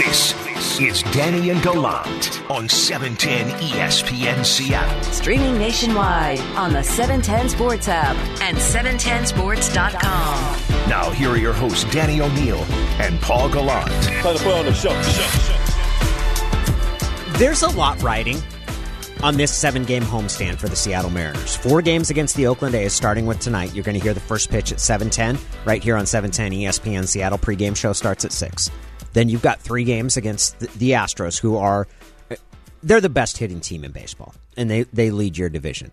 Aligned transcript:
This 0.00 0.32
is 0.80 1.02
Danny 1.12 1.50
and 1.50 1.62
Gallant 1.62 2.50
on 2.50 2.70
710 2.70 3.50
ESPN 3.60 4.46
Seattle. 4.46 5.02
Streaming 5.12 5.58
nationwide 5.58 6.40
on 6.56 6.72
the 6.72 6.82
710 6.82 7.50
Sports 7.50 7.86
app 7.86 8.16
and 8.40 8.56
710sports.com. 8.56 10.88
Now, 10.88 11.10
here 11.10 11.28
are 11.28 11.36
your 11.36 11.52
hosts, 11.52 11.84
Danny 11.92 12.22
O'Neill 12.22 12.64
and 12.98 13.20
Paul 13.20 13.50
Gallant. 13.50 13.90
Time 13.90 14.38
to 14.38 14.42
put 14.42 14.54
on 14.54 14.64
the 14.64 14.72
show. 14.72 14.94
There's 17.38 17.60
a 17.60 17.68
lot 17.68 18.02
riding 18.02 18.42
on 19.22 19.36
this 19.36 19.54
seven 19.54 19.84
game 19.84 20.04
homestand 20.04 20.56
for 20.56 20.70
the 20.70 20.76
Seattle 20.76 21.10
Mariners. 21.10 21.56
Four 21.56 21.82
games 21.82 22.08
against 22.08 22.36
the 22.36 22.46
Oakland 22.46 22.74
A's, 22.74 22.94
starting 22.94 23.26
with 23.26 23.40
tonight. 23.40 23.74
You're 23.74 23.84
going 23.84 23.98
to 23.98 24.02
hear 24.02 24.14
the 24.14 24.20
first 24.20 24.48
pitch 24.48 24.72
at 24.72 24.80
710, 24.80 25.38
right 25.66 25.84
here 25.84 25.98
on 25.98 26.06
710 26.06 26.58
ESPN 26.58 27.06
Seattle. 27.06 27.36
Pregame 27.36 27.76
show 27.76 27.92
starts 27.92 28.24
at 28.24 28.32
6. 28.32 28.70
Then 29.12 29.28
you've 29.28 29.42
got 29.42 29.60
three 29.60 29.84
games 29.84 30.16
against 30.16 30.58
the, 30.60 30.90
Astros, 30.92 31.40
who 31.40 31.56
are 31.56 31.86
they're 32.82 33.00
the 33.00 33.08
best 33.08 33.38
hitting 33.38 33.60
team 33.60 33.84
in 33.84 33.92
baseball, 33.92 34.34
and 34.56 34.70
they 34.70 34.84
they 34.84 35.10
lead 35.10 35.36
your 35.36 35.48
division. 35.48 35.90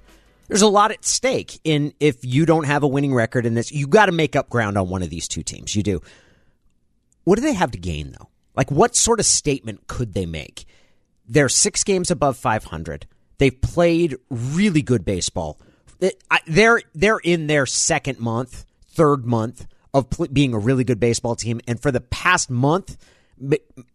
There's 0.48 0.62
a 0.62 0.68
lot 0.68 0.92
at 0.92 1.04
stake 1.04 1.60
in 1.64 1.94
if 2.00 2.24
you 2.24 2.46
don't 2.46 2.66
have 2.66 2.84
a 2.84 2.88
winning 2.88 3.14
record 3.14 3.46
in 3.46 3.54
this. 3.54 3.72
You 3.72 3.88
got 3.88 4.06
to 4.06 4.12
make 4.12 4.36
up 4.36 4.50
ground 4.50 4.78
on 4.78 4.90
one 4.90 5.04
of 5.04 5.10
these 5.10 5.28
two 5.28 5.44
teams. 5.44 5.76
You 5.76 5.84
do. 5.84 6.02
What 7.24 7.36
do 7.36 7.42
they 7.42 7.54
have 7.54 7.72
to 7.72 7.78
gain 7.78 8.12
though? 8.18 8.30
Like 8.56 8.72
what 8.72 8.96
sort 8.96 9.20
of 9.20 9.26
statement 9.26 9.88
could 9.88 10.14
they 10.14 10.26
make? 10.26 10.66
They're 11.28 11.50
six 11.50 11.84
games 11.84 12.10
above 12.10 12.38
500. 12.38 13.06
They've 13.38 13.62
played 13.62 14.16
really 14.30 14.82
good 14.82 15.04
baseball. 15.04 15.60
They're 16.48 16.82
they're 16.94 17.20
in 17.20 17.48
their 17.48 17.66
second 17.66 18.20
month, 18.20 18.66
third 18.88 19.26
month 19.26 19.68
of 19.94 20.08
being 20.32 20.54
a 20.54 20.60
really 20.60 20.84
good 20.84 21.00
baseball 21.00 21.36
team, 21.36 21.60
and 21.68 21.82
for 21.82 21.92
the 21.92 22.02
past 22.02 22.50
month, 22.50 22.98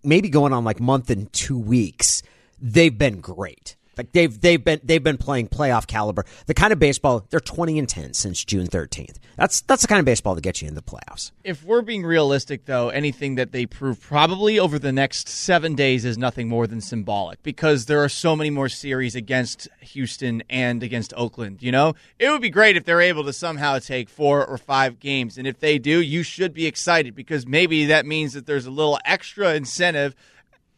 maybe 0.02 0.28
going 0.28 0.52
on 0.52 0.64
like 0.64 0.80
month 0.80 1.10
and 1.10 1.32
two 1.32 1.58
weeks, 1.58 2.22
they've 2.60 2.96
been 2.96 3.20
great. 3.20 3.76
Like 3.96 4.12
they've 4.12 4.40
they've 4.40 4.62
been 4.62 4.80
they've 4.82 5.02
been 5.02 5.18
playing 5.18 5.48
playoff 5.48 5.86
caliber. 5.86 6.24
The 6.46 6.54
kind 6.54 6.72
of 6.72 6.78
baseball 6.78 7.26
they're 7.30 7.40
twenty 7.40 7.78
and 7.78 7.88
ten 7.88 8.14
since 8.14 8.44
June 8.44 8.66
thirteenth. 8.66 9.18
That's 9.36 9.60
that's 9.62 9.82
the 9.82 9.88
kind 9.88 9.98
of 9.98 10.04
baseball 10.04 10.34
that 10.34 10.40
gets 10.40 10.62
you 10.62 10.68
in 10.68 10.74
the 10.74 10.82
playoffs. 10.82 11.32
If 11.44 11.64
we're 11.64 11.82
being 11.82 12.04
realistic, 12.04 12.64
though, 12.64 12.88
anything 12.88 13.34
that 13.36 13.52
they 13.52 13.66
prove 13.66 14.00
probably 14.00 14.58
over 14.58 14.78
the 14.78 14.92
next 14.92 15.28
seven 15.28 15.74
days 15.74 16.04
is 16.04 16.16
nothing 16.16 16.48
more 16.48 16.66
than 16.66 16.80
symbolic 16.80 17.42
because 17.42 17.86
there 17.86 18.02
are 18.02 18.08
so 18.08 18.34
many 18.34 18.50
more 18.50 18.68
series 18.68 19.14
against 19.14 19.68
Houston 19.80 20.42
and 20.48 20.82
against 20.82 21.12
Oakland. 21.16 21.62
You 21.62 21.72
know, 21.72 21.94
it 22.18 22.30
would 22.30 22.42
be 22.42 22.50
great 22.50 22.76
if 22.76 22.84
they're 22.84 23.00
able 23.00 23.24
to 23.24 23.32
somehow 23.32 23.78
take 23.78 24.08
four 24.08 24.46
or 24.46 24.58
five 24.58 25.00
games, 25.00 25.38
and 25.38 25.46
if 25.46 25.60
they 25.60 25.78
do, 25.78 26.00
you 26.00 26.22
should 26.22 26.54
be 26.54 26.66
excited 26.66 27.14
because 27.14 27.46
maybe 27.46 27.86
that 27.86 28.06
means 28.06 28.32
that 28.32 28.46
there's 28.46 28.66
a 28.66 28.70
little 28.70 28.98
extra 29.04 29.54
incentive 29.54 30.14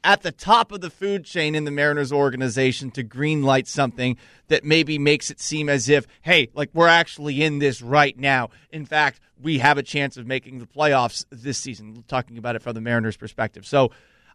at 0.05 0.21
the 0.21 0.31
top 0.31 0.71
of 0.71 0.83
the 0.83 0.91
food 0.91 1.25
chain 1.25 1.55
in 1.55 1.65
the 1.65 1.71
Mariners 1.71 2.13
organization 2.13 2.91
to 2.93 3.03
greenlight 3.03 3.67
something 3.67 4.19
that 4.49 4.63
maybe 4.63 4.99
makes 4.99 5.31
it 5.31 5.41
seem 5.41 5.69
as 5.71 5.89
if, 5.89 6.07
hey, 6.21 6.51
like 6.55 6.69
we're 6.75 6.87
actually 6.87 7.43
in 7.43 7.59
this 7.59 7.81
right 7.81 8.17
now. 8.17 8.51
In 8.71 8.85
fact, 8.85 9.19
we 9.41 9.59
have 9.59 9.79
a 9.79 9.83
chance 9.83 10.17
of 10.17 10.27
making 10.27 10.59
the 10.59 10.67
playoffs 10.67 11.25
this 11.31 11.59
season. 11.59 12.05
Talking 12.07 12.37
about 12.39 12.55
it 12.55 12.63
from 12.63 12.75
the 12.75 12.81
Mariners' 12.81 13.17
perspective, 13.17 13.67
so. 13.67 13.91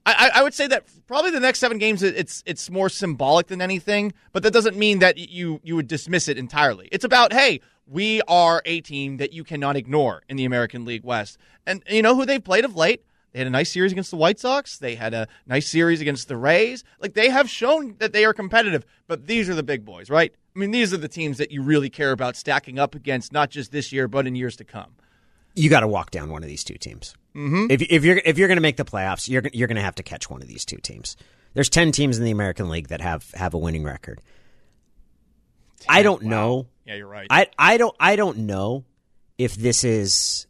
I, 0.06 0.32
I, 0.36 0.44
would 0.44 0.54
say 0.54 0.66
that 0.68 0.86
probably 1.08 1.30
the 1.30 1.42
next 1.42 1.60
seven 1.60 1.78
games 1.78 2.02
it's 2.02 2.42
it's 2.46 2.70
more 2.70 2.88
symbolic 2.88 3.48
than 3.48 3.62
anything, 3.62 4.14
but 4.32 4.44
that 4.44 4.54
doesn't 4.54 4.78
mean 4.78 5.00
that 5.00 5.18
you 5.18 5.60
you 5.62 5.76
would 5.76 5.88
dismiss 5.88 6.30
it 6.30 6.38
entirely. 6.38 6.88
It's 6.90 7.04
about 7.04 7.34
hey, 7.34 7.60
we 7.86 8.22
are 8.28 8.62
a 8.66 8.80
team 8.80 9.18
that 9.18 9.34
you 9.34 9.44
cannot 9.44 9.76
ignore 9.76 10.24
in 10.30 10.38
the 10.38 10.46
American 10.46 10.86
League 10.86 11.04
West, 11.04 11.38
and 11.68 11.84
you 11.88 12.02
know 12.02 12.16
who 12.16 12.26
they've 12.26 12.44
played 12.44 12.64
of 12.64 12.78
late. 12.78 13.04
They 13.32 13.40
had 13.40 13.48
a 13.48 13.52
nice 13.52 13.72
series 13.72 13.92
against 13.92 14.10
the 14.12 14.18
White 14.18 14.40
Sox. 14.40 14.78
They 14.78 14.96
had 14.96 15.14
a 15.14 15.28
nice 15.46 15.68
series 15.68 16.02
against 16.02 16.28
the 16.28 16.38
Rays. 16.38 16.84
Like 17.00 17.14
they 17.14 17.30
have 17.30 17.50
shown 17.50 17.96
that 18.00 18.12
they 18.12 18.26
are 18.26 18.34
competitive, 18.34 18.86
but 19.08 19.28
these 19.28 19.50
are 19.50 19.56
the 19.56 19.64
big 19.64 19.86
boys, 19.86 20.10
right? 20.10 20.34
I 20.56 20.60
mean, 20.60 20.72
these 20.72 20.94
are 20.94 20.98
the 20.98 21.08
teams 21.08 21.38
that 21.38 21.52
you 21.52 21.62
really 21.62 21.90
care 21.90 22.12
about 22.12 22.36
stacking 22.36 22.80
up 22.80 22.96
against, 22.96 23.32
not 23.32 23.52
just 23.52 23.72
this 23.72 23.92
year, 23.92 24.08
but 24.08 24.26
in 24.26 24.36
years 24.36 24.56
to 24.58 24.64
come. 24.64 24.96
You 25.56 25.70
got 25.70 25.82
to 25.82 25.88
walk 25.88 26.12
down 26.12 26.32
one 26.32 26.44
of 26.44 26.50
these 26.50 26.64
two 26.64 26.76
teams. 26.76 27.16
Mm-hmm. 27.36 27.68
If, 27.70 27.82
if 27.84 28.04
you're 28.04 28.22
if 28.26 28.38
you're 28.38 28.48
going 28.48 28.58
to 28.58 28.62
make 28.62 28.78
the 28.78 28.86
playoffs, 28.86 29.30
you're 29.30 29.44
you're 29.54 29.68
going 29.68 29.76
to 29.76 29.84
have 29.84 29.96
to 29.96 30.04
catch 30.04 30.30
one 30.30 30.42
of 30.42 30.48
these 30.48 30.66
two 30.66 30.78
teams. 30.78 31.16
There's 31.54 31.70
ten 31.70 31.92
teams 31.92 32.18
in 32.18 32.24
the 32.24 32.32
American 32.32 32.70
League 32.70 32.88
that 32.88 33.02
have 33.02 33.30
have 33.32 33.54
a 33.54 33.58
winning 33.58 33.84
record. 33.84 34.22
10, 35.82 35.96
I 35.96 36.04
don't 36.04 36.24
wow. 36.24 36.30
know. 36.30 36.68
Yeah, 36.86 36.96
you're 36.96 37.08
right. 37.08 37.28
I 37.30 37.48
I 37.58 37.78
don't 37.78 37.96
I 38.00 38.16
don't 38.16 38.40
know 38.40 38.86
if 39.38 39.56
this 39.56 39.84
is 39.84 40.48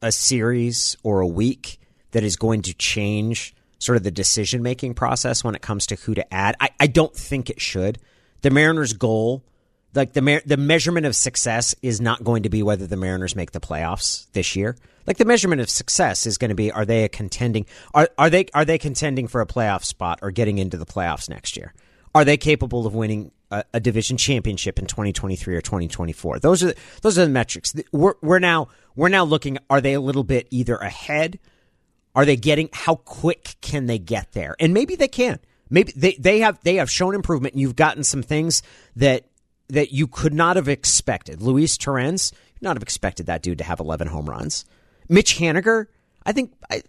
a 0.00 0.12
series 0.12 0.96
or 1.02 1.20
a 1.20 1.26
week 1.26 1.78
that 2.16 2.24
is 2.24 2.36
going 2.36 2.62
to 2.62 2.72
change 2.72 3.54
sort 3.78 3.96
of 3.96 4.02
the 4.02 4.10
decision 4.10 4.62
making 4.62 4.94
process 4.94 5.44
when 5.44 5.54
it 5.54 5.60
comes 5.60 5.86
to 5.88 5.96
who 5.96 6.14
to 6.14 6.34
add. 6.34 6.56
I, 6.58 6.70
I 6.80 6.86
don't 6.86 7.14
think 7.14 7.50
it 7.50 7.60
should. 7.60 7.98
The 8.40 8.48
Mariners' 8.48 8.94
goal, 8.94 9.44
like 9.92 10.14
the 10.14 10.40
the 10.46 10.56
measurement 10.56 11.04
of 11.04 11.14
success, 11.14 11.74
is 11.82 12.00
not 12.00 12.24
going 12.24 12.44
to 12.44 12.48
be 12.48 12.62
whether 12.62 12.86
the 12.86 12.96
Mariners 12.96 13.36
make 13.36 13.50
the 13.50 13.60
playoffs 13.60 14.32
this 14.32 14.56
year. 14.56 14.78
Like 15.06 15.18
the 15.18 15.26
measurement 15.26 15.60
of 15.60 15.68
success 15.68 16.24
is 16.24 16.38
going 16.38 16.48
to 16.48 16.54
be 16.54 16.72
are 16.72 16.86
they 16.86 17.04
a 17.04 17.08
contending 17.10 17.66
are 17.92 18.08
are 18.16 18.30
they 18.30 18.46
are 18.54 18.64
they 18.64 18.78
contending 18.78 19.28
for 19.28 19.42
a 19.42 19.46
playoff 19.46 19.84
spot 19.84 20.20
or 20.22 20.30
getting 20.30 20.56
into 20.56 20.78
the 20.78 20.86
playoffs 20.86 21.28
next 21.28 21.54
year? 21.54 21.74
Are 22.14 22.24
they 22.24 22.38
capable 22.38 22.86
of 22.86 22.94
winning 22.94 23.30
a, 23.50 23.62
a 23.74 23.80
division 23.80 24.16
championship 24.16 24.78
in 24.78 24.86
2023 24.86 25.54
or 25.54 25.60
2024? 25.60 26.38
Those 26.38 26.64
are 26.64 26.72
those 27.02 27.18
are 27.18 27.26
the 27.26 27.30
metrics. 27.30 27.74
We're 27.92 28.14
we're 28.22 28.38
now 28.38 28.68
we're 28.94 29.10
now 29.10 29.24
looking. 29.24 29.58
Are 29.68 29.82
they 29.82 29.92
a 29.92 30.00
little 30.00 30.24
bit 30.24 30.48
either 30.50 30.76
ahead? 30.76 31.38
Are 32.16 32.24
they 32.24 32.36
getting 32.36 32.70
how 32.72 32.96
quick 32.96 33.56
can 33.60 33.86
they 33.86 33.98
get 33.98 34.32
there? 34.32 34.56
And 34.58 34.72
maybe 34.74 34.96
they 34.96 35.06
can. 35.06 35.38
Maybe 35.68 35.92
they, 35.94 36.16
they 36.18 36.40
have 36.40 36.58
they 36.64 36.76
have 36.76 36.90
shown 36.90 37.14
improvement 37.14 37.54
and 37.54 37.60
you've 37.60 37.76
gotten 37.76 38.02
some 38.02 38.22
things 38.22 38.62
that 38.96 39.26
that 39.68 39.92
you 39.92 40.06
could 40.06 40.32
not 40.32 40.56
have 40.56 40.68
expected. 40.68 41.42
Luis 41.42 41.76
Torrens, 41.76 42.32
you 42.32 42.66
not 42.66 42.76
have 42.76 42.82
expected 42.82 43.26
that 43.26 43.42
dude 43.42 43.58
to 43.58 43.64
have 43.64 43.80
11 43.80 44.08
home 44.08 44.26
runs. 44.26 44.64
Mitch 45.08 45.36
Haniger, 45.38 45.86
I 46.24 46.32
think 46.32 46.52
I, 46.70 46.82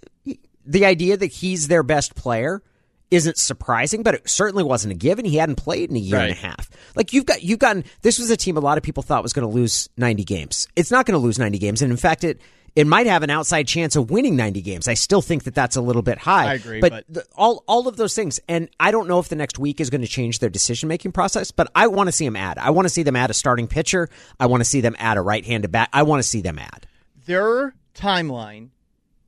the 0.65 0.85
idea 0.85 1.17
that 1.17 1.27
he's 1.27 1.67
their 1.67 1.83
best 1.83 2.15
player 2.15 2.61
isn't 3.09 3.37
surprising, 3.37 4.03
but 4.03 4.15
it 4.15 4.29
certainly 4.29 4.63
wasn't 4.63 4.93
a 4.93 4.95
given. 4.95 5.25
He 5.25 5.37
hadn't 5.37 5.55
played 5.55 5.89
in 5.89 5.95
a 5.95 5.99
year 5.99 6.17
right. 6.17 6.29
and 6.29 6.37
a 6.37 6.41
half. 6.41 6.69
Like 6.95 7.11
you've 7.11 7.25
got 7.25 7.43
you've 7.43 7.59
gotten 7.59 7.83
this 8.01 8.17
was 8.17 8.29
a 8.29 8.37
team 8.37 8.55
a 8.55 8.61
lot 8.61 8.77
of 8.77 8.83
people 8.83 9.03
thought 9.03 9.23
was 9.23 9.33
going 9.33 9.47
to 9.47 9.53
lose 9.53 9.89
90 9.97 10.23
games. 10.23 10.67
It's 10.75 10.91
not 10.91 11.05
going 11.05 11.19
to 11.19 11.23
lose 11.23 11.37
90 11.37 11.57
games, 11.57 11.81
and 11.81 11.91
in 11.91 11.97
fact, 11.97 12.23
it 12.23 12.39
it 12.77 12.85
might 12.85 13.07
have 13.07 13.23
an 13.23 13.31
outside 13.31 13.67
chance 13.67 13.95
of 13.95 14.11
winning 14.11 14.35
90 14.35 14.61
games. 14.61 14.87
I 14.87 14.93
still 14.93 15.23
think 15.23 15.45
that 15.45 15.55
that's 15.55 15.75
a 15.75 15.81
little 15.81 16.03
bit 16.03 16.19
high. 16.19 16.51
I 16.51 16.53
agree, 16.53 16.79
but, 16.79 16.91
but... 16.91 17.05
The, 17.09 17.25
all 17.35 17.63
all 17.67 17.87
of 17.87 17.97
those 17.97 18.13
things, 18.13 18.39
and 18.47 18.69
I 18.79 18.91
don't 18.91 19.07
know 19.07 19.17
if 19.17 19.29
the 19.29 19.35
next 19.35 19.57
week 19.57 19.81
is 19.81 19.89
going 19.89 20.01
to 20.01 20.07
change 20.07 20.37
their 20.37 20.51
decision 20.51 20.87
making 20.87 21.11
process. 21.11 21.49
But 21.49 21.71
I 21.73 21.87
want 21.87 22.07
to 22.07 22.11
see 22.11 22.25
them 22.25 22.35
add. 22.35 22.59
I 22.59 22.69
want 22.69 22.85
to 22.85 22.89
see 22.89 23.01
them 23.01 23.15
add 23.15 23.31
a 23.31 23.33
starting 23.33 23.65
pitcher. 23.65 24.09
I 24.39 24.45
want 24.45 24.61
to 24.61 24.65
see 24.65 24.81
them 24.81 24.95
add 24.99 25.17
a 25.17 25.21
right 25.21 25.43
handed 25.43 25.71
bat. 25.71 25.89
I 25.91 26.03
want 26.03 26.21
to 26.21 26.29
see 26.29 26.41
them 26.41 26.59
add. 26.59 26.85
Their 27.25 27.73
timeline 27.95 28.69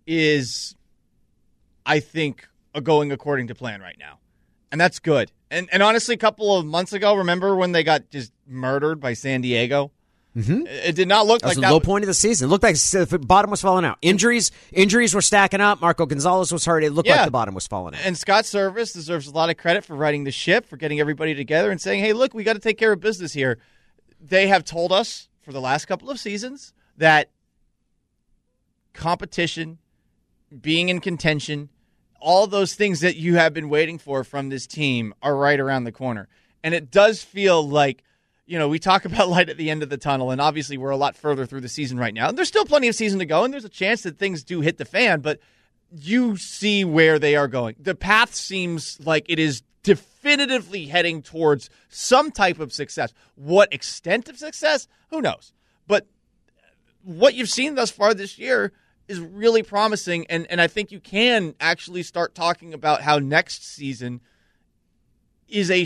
is, 0.06 0.76
I 1.88 2.02
think, 2.02 2.48
going 2.84 3.12
according 3.12 3.48
to 3.48 3.56
plan 3.56 3.82
right 3.82 3.98
now, 3.98 4.20
and 4.72 4.80
that's 4.80 5.00
good. 5.00 5.32
And 5.50 5.70
and 5.72 5.82
honestly, 5.82 6.14
a 6.14 6.20
couple 6.20 6.56
of 6.56 6.68
months 6.68 6.94
ago, 6.94 7.16
remember 7.16 7.56
when 7.56 7.72
they 7.72 7.84
got 7.84 8.12
just 8.12 8.32
murdered 8.46 9.00
by 9.00 9.14
San 9.14 9.42
Diego? 9.42 9.92
Mm-hmm. 10.40 10.68
It 10.68 10.96
did 10.96 11.08
not 11.08 11.28
look 11.28 11.42
that 11.42 11.48
like 11.48 11.58
was 11.58 11.62
that. 11.64 11.72
low 11.72 11.80
point 11.80 12.04
of 12.04 12.08
the 12.08 12.14
season. 12.14 12.48
It 12.48 12.50
looked 12.50 12.64
like 12.64 12.76
the 12.76 13.20
bottom 13.20 13.52
was 13.52 13.62
falling 13.62 13.86
out. 13.86 13.98
Injuries, 14.02 14.52
injuries 14.72 15.14
were 15.14 15.22
stacking 15.22 15.62
up. 15.62 15.82
Marco 15.82 16.06
Gonzalez 16.06 16.52
was 16.52 16.66
hurt. 16.66 16.84
It 16.84 16.92
looked 16.92 17.08
yeah. 17.08 17.18
like 17.18 17.26
the 17.26 17.32
bottom 17.32 17.54
was 17.54 17.68
falling 17.68 17.96
out. 17.96 18.02
And 18.06 18.18
Scott 18.18 18.46
Servais 18.46 18.94
deserves 18.94 19.28
a 19.28 19.32
lot 19.32 19.50
of 19.50 19.58
credit 19.58 19.84
for 19.84 19.96
riding 19.96 20.24
the 20.24 20.32
ship, 20.32 20.66
for 20.66 20.78
getting 20.78 21.00
everybody 21.00 21.36
together 21.36 21.72
and 21.72 21.82
saying, 21.82 22.04
"Hey, 22.04 22.14
look, 22.14 22.34
we 22.34 22.44
got 22.44 22.54
to 22.54 22.60
take 22.60 22.78
care 22.78 22.92
of 22.92 23.00
business 23.00 23.34
here." 23.34 23.60
They 24.22 24.48
have 24.48 24.64
told 24.64 24.92
us 24.92 25.30
for 25.42 25.52
the 25.52 25.62
last 25.62 25.86
couple 25.86 26.10
of 26.10 26.20
seasons 26.20 26.74
that 26.98 27.32
competition, 28.94 29.80
being 30.62 30.90
in 30.90 31.00
contention, 31.00 31.70
all 32.20 32.48
those 32.48 32.76
things 32.76 33.00
that 33.00 33.16
you 33.16 33.36
have 33.36 33.54
been 33.54 33.70
waiting 33.70 33.98
for 33.98 34.24
from 34.24 34.50
this 34.50 34.68
team 34.68 35.14
are 35.22 35.36
right 35.36 35.60
around 35.60 35.86
the 35.86 35.92
corner. 35.92 36.28
And 36.64 36.74
it 36.74 36.92
does 36.92 37.24
feel 37.24 37.68
like 37.68 38.04
you 38.50 38.58
know, 38.58 38.68
we 38.68 38.80
talk 38.80 39.06
about 39.06 39.30
light 39.30 39.50
at 39.50 39.58
the 39.58 39.70
end 39.70 39.84
of 39.84 39.90
the 39.90 39.98
tunnel, 39.98 40.32
and 40.32 40.42
obviously 40.42 40.78
we're 40.78 40.90
a 40.90 40.98
lot 40.98 41.16
further 41.16 41.46
through 41.46 41.62
the 41.62 41.70
season 41.70 41.98
right 41.98 42.14
now. 42.14 42.30
And 42.30 42.38
there's 42.38 42.48
still 42.48 42.66
plenty 42.66 42.88
of 42.88 42.96
season 42.96 43.20
to 43.20 43.26
go, 43.26 43.44
and 43.44 43.54
there's 43.54 43.66
a 43.66 43.70
chance 43.70 44.04
that 44.04 44.18
things 44.18 44.44
do 44.44 44.62
hit 44.62 44.78
the 44.78 44.86
fan, 44.86 45.22
but 45.22 45.40
you 45.92 46.36
see 46.36 46.84
where 46.84 47.20
they 47.20 47.36
are 47.36 47.48
going. 47.48 47.76
The 47.80 47.96
path 47.96 48.36
seems 48.36 49.00
like 49.06 49.26
it 49.30 49.40
is 49.40 49.64
definitively 49.84 50.88
heading 50.88 51.22
towards 51.22 51.70
some 51.90 52.32
type 52.32 52.60
of 52.60 52.74
success. 52.74 53.14
What 53.36 53.74
extent 53.74 54.28
of 54.28 54.38
success? 54.38 54.88
Who 55.10 55.22
knows? 55.22 55.54
But 55.88 56.08
what 57.04 57.34
you've 57.34 57.50
seen 57.50 57.76
thus 57.76 57.90
far 57.90 58.14
this 58.14 58.38
year 58.38 58.74
is 59.08 59.20
really 59.20 59.64
promising, 59.64 60.28
and, 60.28 60.46
and 60.48 60.62
I 60.62 60.68
think 60.68 60.92
you 60.92 61.00
can 61.00 61.56
actually 61.60 62.04
start 62.04 62.36
talking 62.36 62.74
about 62.74 63.02
how 63.02 63.18
next 63.18 63.66
season 63.66 64.22
is 65.48 65.72
a 65.72 65.86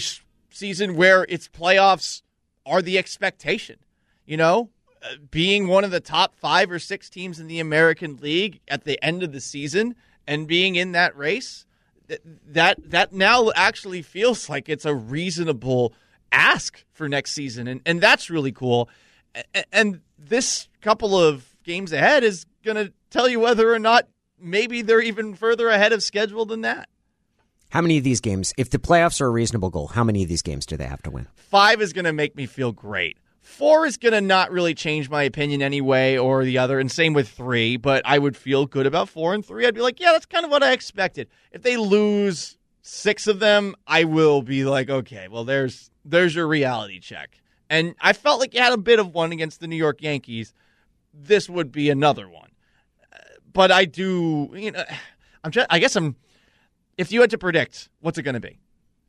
season 0.50 0.98
where 0.98 1.26
it's 1.30 1.48
playoffs 1.48 2.22
are 2.66 2.82
the 2.82 2.98
expectation. 2.98 3.78
You 4.26 4.38
know, 4.38 4.70
uh, 5.04 5.16
being 5.32 5.68
one 5.68 5.84
of 5.84 5.92
the 5.92 6.00
top 6.00 6.36
five 6.36 6.72
or 6.72 6.80
six 6.80 7.10
teams 7.10 7.40
in 7.40 7.48
the 7.48 7.60
American 7.60 8.18
League 8.18 8.62
at 8.68 8.86
the 8.86 9.04
end 9.04 9.24
of 9.24 9.32
the 9.32 9.42
season 9.42 9.96
and 10.26 10.48
being 10.48 10.76
in 10.76 10.94
that 10.94 11.16
race, 11.18 11.66
that 12.48 12.78
that 12.90 13.14
now 13.14 13.52
actually 13.56 14.02
feels 14.02 14.50
like 14.50 14.70
it's 14.70 14.86
a 14.86 14.96
reasonable 14.96 15.94
ask 16.32 16.84
for 16.92 17.08
next 17.08 17.32
season, 17.32 17.68
and 17.68 17.82
and 17.86 18.02
that's 18.02 18.30
really 18.30 18.52
cool. 18.52 18.90
And 19.72 20.02
this 20.18 20.70
couple 20.82 21.18
of 21.18 21.56
games 21.64 21.92
ahead 21.92 22.24
is 22.24 22.46
going 22.64 22.78
to 22.78 22.94
tell 23.10 23.28
you 23.28 23.40
whether 23.40 23.74
or 23.74 23.80
not 23.80 24.08
maybe 24.40 24.82
they're 24.82 25.02
even 25.02 25.34
further 25.34 25.70
ahead 25.70 25.94
of 25.94 26.04
schedule 26.04 26.46
than 26.46 26.62
that. 26.62 26.90
How 27.74 27.82
many 27.82 27.98
of 27.98 28.04
these 28.04 28.22
games, 28.22 28.54
if 28.56 28.70
the 28.70 28.78
playoffs 28.78 29.20
are 29.20 29.26
a 29.26 29.32
reasonable 29.32 29.72
goal, 29.72 29.88
how 29.88 30.04
many 30.04 30.22
of 30.22 30.30
these 30.30 30.44
games 30.44 30.64
do 30.68 30.78
they 30.78 30.86
have 30.86 31.02
to 31.02 31.10
win? 31.10 31.28
Five 31.34 31.82
is 31.82 31.92
going 31.92 32.06
to 32.06 32.14
make 32.14 32.36
me 32.36 32.46
feel 32.46 32.72
great. 32.72 33.18
Four 33.42 33.88
is 33.88 33.98
going 33.98 34.12
to 34.12 34.22
not 34.22 34.52
really 34.52 34.76
change 34.76 35.10
my 35.10 35.24
opinion 35.24 35.64
anyway 35.64 36.16
or 36.16 36.46
the 36.46 36.60
other, 36.60 36.80
and 36.80 36.92
same 36.92 37.14
with 37.14 37.28
three, 37.28 37.78
but 37.78 38.04
I 38.06 38.20
would 38.20 38.38
feel 38.38 38.68
good 38.68 38.86
about 38.86 39.10
four 39.10 39.34
and 39.34 39.44
three. 39.44 39.66
I'd 39.66 39.74
be 39.74 39.82
like, 39.82 40.00
yeah, 40.00 40.12
that's 40.12 40.28
kind 40.28 40.46
of 40.46 40.52
what 40.52 40.62
I 40.62 40.72
expected. 40.72 41.30
If 41.52 41.64
they 41.64 41.76
lose 41.76 42.60
six 42.84 43.26
of 43.26 43.40
them, 43.40 43.76
I 43.88 44.04
will 44.04 44.44
be 44.44 44.66
like, 44.66 44.92
okay, 44.92 45.28
well, 45.28 45.44
there's 45.44 45.90
there's 46.06 46.36
your 46.36 46.48
reality 46.48 47.00
check. 47.00 47.42
And 47.72 47.96
I 48.00 48.14
felt 48.14 48.40
like 48.40 48.54
you 48.54 48.62
had 48.62 48.74
a 48.74 48.78
bit 48.78 49.00
of 49.00 49.16
one 49.16 49.32
against 49.32 49.62
the 49.62 49.68
New 49.68 49.78
York 49.78 50.04
Yankees. 50.04 50.54
This 51.12 51.50
would 51.50 51.72
be 51.72 51.90
another 51.90 52.30
one. 52.30 52.52
Uh, 53.12 53.18
but 53.52 53.72
I 53.72 53.86
do, 53.86 54.52
you 54.54 54.70
know, 54.74 54.86
I'm 55.44 55.50
just, 55.50 55.66
I 55.72 55.80
guess 55.80 55.96
I'm 55.96 56.16
if 56.98 57.12
you 57.12 57.22
had 57.22 57.32
to 57.32 57.38
predict 57.38 57.90
what's 58.02 58.18
it 58.18 58.24
going 58.24 58.36
to 58.36 58.40
be 58.40 58.60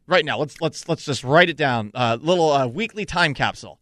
right 0.07 0.25
now, 0.25 0.39
let's 0.39 0.61
let's 0.61 0.89
let's 0.89 1.05
just 1.05 1.25
write 1.25 1.49
it 1.49 1.57
down. 1.57 1.91
Uh, 1.95 2.19
little 2.21 2.51
uh, 2.51 2.67
weekly 2.67 3.05
time 3.05 3.35
capsule. 3.35 3.79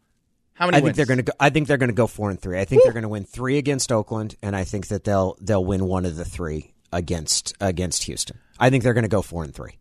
How 0.54 0.66
many? 0.66 0.78
I 0.78 0.80
wins? 0.80 0.96
think 0.96 0.96
they're 0.96 1.16
going 1.16 1.24
to. 1.24 1.30
Go, 1.30 1.36
I 1.40 1.50
think 1.50 1.68
they're 1.68 1.78
going 1.78 1.88
to 1.90 1.94
go 1.94 2.06
four 2.06 2.30
and 2.30 2.40
three. 2.40 2.58
I 2.58 2.64
think 2.64 2.80
Woo! 2.80 2.84
they're 2.84 2.92
going 2.92 3.02
to 3.02 3.08
win 3.08 3.24
three 3.24 3.58
against 3.58 3.90
Oakland, 3.90 4.36
and 4.42 4.54
I 4.54 4.64
think 4.64 4.88
that 4.88 5.04
they'll 5.04 5.36
they'll 5.40 5.64
win 5.64 5.86
one 5.86 6.04
of 6.04 6.16
the 6.16 6.24
three 6.24 6.72
against 6.92 7.54
against 7.60 8.04
Houston. 8.04 8.38
I 8.58 8.70
think 8.70 8.84
they're 8.84 8.94
going 8.94 9.02
to 9.02 9.08
go 9.08 9.22
four 9.22 9.44
and 9.44 9.54
three. 9.54 9.78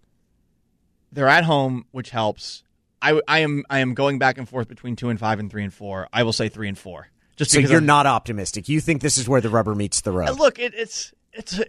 They're 1.12 1.28
at 1.28 1.44
home, 1.44 1.86
which 1.92 2.10
helps. 2.10 2.64
I, 3.02 3.20
I 3.28 3.40
am 3.40 3.64
I 3.70 3.80
am 3.80 3.94
going 3.96 4.20
back 4.20 4.38
and 4.38 4.48
forth 4.48 4.68
between 4.68 4.96
two 4.96 5.10
and 5.10 5.20
five 5.20 5.40
and 5.40 5.50
three 5.50 5.64
and 5.64 5.74
four. 5.74 6.08
I 6.14 6.24
will 6.24 6.34
say 6.34 6.50
three 6.50 6.68
and 6.68 6.78
four. 6.78 7.08
Just 7.36 7.52
so 7.52 7.60
you're 7.60 7.78
I'm, 7.78 7.86
not 7.86 8.06
optimistic. 8.06 8.70
You 8.70 8.80
think 8.80 9.02
this 9.02 9.18
is 9.18 9.28
where 9.28 9.42
the 9.42 9.50
rubber 9.50 9.74
meets 9.74 10.02
the 10.02 10.12
road. 10.12 10.38
Look, 10.38 10.60
it, 10.60 10.74
it's 10.76 11.12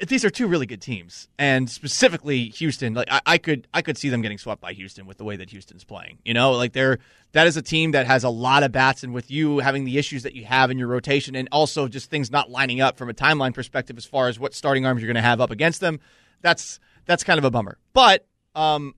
these 0.09 0.25
are 0.25 0.31
two 0.31 0.49
really 0.49 0.67
good 0.67 0.81
teams, 0.81 1.29
and 1.39 1.71
specifically 1.71 2.49
Houston. 2.51 2.95
Like 2.95 3.09
I, 3.11 3.21
I, 3.27 3.39
could 3.39 3.69
I 3.73 3.83
could 3.83 3.97
see 3.97 4.09
them 4.09 4.21
getting 4.21 4.39
swept 4.39 4.61
by 4.61 4.73
Houston 4.73 5.07
with 5.07 5.19
the 5.19 5.25
way 5.25 5.37
that 5.37 5.51
Houston's 5.51 5.85
playing. 5.85 6.19
You 6.25 6.35
know, 6.35 6.53
like 6.53 6.73
they're 6.73 6.99
that 7.33 7.47
is 7.47 7.57
a 7.57 7.63
team 7.63 7.93
that 7.93 8.07
has 8.07 8.25
a 8.25 8.29
lot 8.29 8.65
of 8.65 8.73
bats, 8.73 9.05
and 9.05 9.15
with 9.15 9.31
you 9.31 9.61
having 9.61 9.85
the 9.85 9.99
issues 9.99 10.25
that 10.25 10.35
you 10.35 10.45
have 10.45 10.71
in 10.71 10.79
your 10.79 10.89
rotation, 10.89 11.37
and 11.37 11.49
also 11.53 11.87
just 11.87 12.11
things 12.11 12.31
not 12.31 12.51
lining 12.51 12.81
up 12.81 12.97
from 12.97 13.09
a 13.09 13.15
timeline 13.15 13.55
perspective 13.55 13.97
as 13.97 14.05
far 14.05 14.29
as 14.29 14.39
what 14.39 14.53
starting 14.53 14.85
arms 14.85 15.01
you're 15.01 15.07
going 15.07 15.23
to 15.23 15.23
have 15.23 15.41
up 15.41 15.51
against 15.51 15.81
them, 15.81 16.01
that's 16.41 16.81
that's 17.07 17.23
kind 17.23 17.39
of 17.39 17.45
a 17.45 17.51
bummer. 17.51 17.79
But 17.93 18.27
um, 18.55 18.95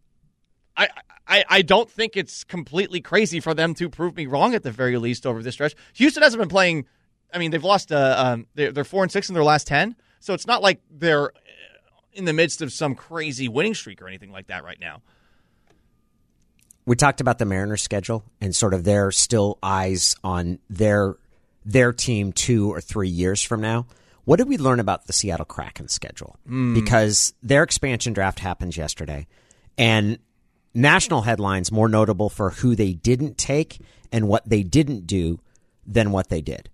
I. 0.77 0.89
I, 1.27 1.43
I 1.49 1.63
don't 1.63 1.91
think 1.91 2.19
it's 2.19 2.45
completely 2.45 3.01
crazy 3.01 3.41
for 3.41 3.55
them 3.55 3.73
to 3.77 3.89
prove 3.89 4.15
me 4.15 4.27
wrong 4.27 4.55
at 4.55 4.63
the 4.63 4.71
very 4.71 4.99
least 4.99 5.25
over 5.25 5.43
this 5.43 5.55
stretch. 5.55 5.75
Houston 5.95 6.23
hasn't 6.23 6.39
been 6.39 6.51
playing. 6.51 6.85
I 7.33 7.39
mean, 7.39 7.51
they've 7.51 7.65
lost. 7.65 7.91
Uh, 7.91 8.15
um, 8.19 8.47
they're, 8.55 8.73
they're 8.73 8.85
four 8.85 9.03
and 9.03 9.11
six 9.11 9.31
in 9.31 9.35
their 9.35 9.43
last 9.43 9.67
ten. 9.67 9.97
So 10.25 10.33
it's 10.33 10.47
not 10.47 10.63
like 10.63 10.81
they're 10.91 11.33
in 12.15 12.25
the 12.25 12.33
midst 12.33 12.63
of 12.63 12.73
some 12.73 12.95
crazy 12.95 13.47
winning 13.47 13.75
streak 13.75 14.01
or 14.01 14.09
anything 14.09 14.33
like 14.33 14.47
that 14.47 14.65
right 14.65 14.81
now. 14.81 15.03
We 16.87 16.97
talked 16.97 17.21
about 17.21 17.39
the 17.39 17.45
Mariners 17.45 17.83
schedule 17.83 18.25
and 18.41 18.57
sort 18.57 18.73
of 18.73 18.85
their 18.85 19.11
still 19.11 19.59
eyes 19.63 20.17
on 20.25 20.61
their 20.71 21.17
their 21.67 21.93
team 21.93 22.33
two 22.33 22.73
or 22.73 22.81
three 22.81 23.11
years 23.11 23.43
from 23.43 23.61
now. 23.61 23.87
What 24.25 24.37
did 24.37 24.49
we 24.49 24.57
learn 24.57 24.81
about 24.81 25.07
the 25.07 25.13
Seattle 25.13 25.45
Kraken 25.45 25.89
schedule? 25.89 26.39
Mm. 26.49 26.73
Because 26.73 27.35
their 27.43 27.63
expansion 27.63 28.15
draft 28.15 28.39
happened 28.39 28.75
yesterday, 28.75 29.27
and 29.77 30.19
national 30.73 31.21
headlines 31.21 31.71
more 31.71 31.89
notable 31.89 32.31
for 32.31 32.49
who 32.49 32.75
they 32.75 32.95
didn't 32.95 33.37
take 33.37 33.79
and 34.11 34.27
what 34.27 34.49
they 34.49 34.63
didn't 34.63 35.07
do 35.07 35.39
than 35.87 36.13
what 36.13 36.31
they 36.31 36.41
did. 36.41 36.71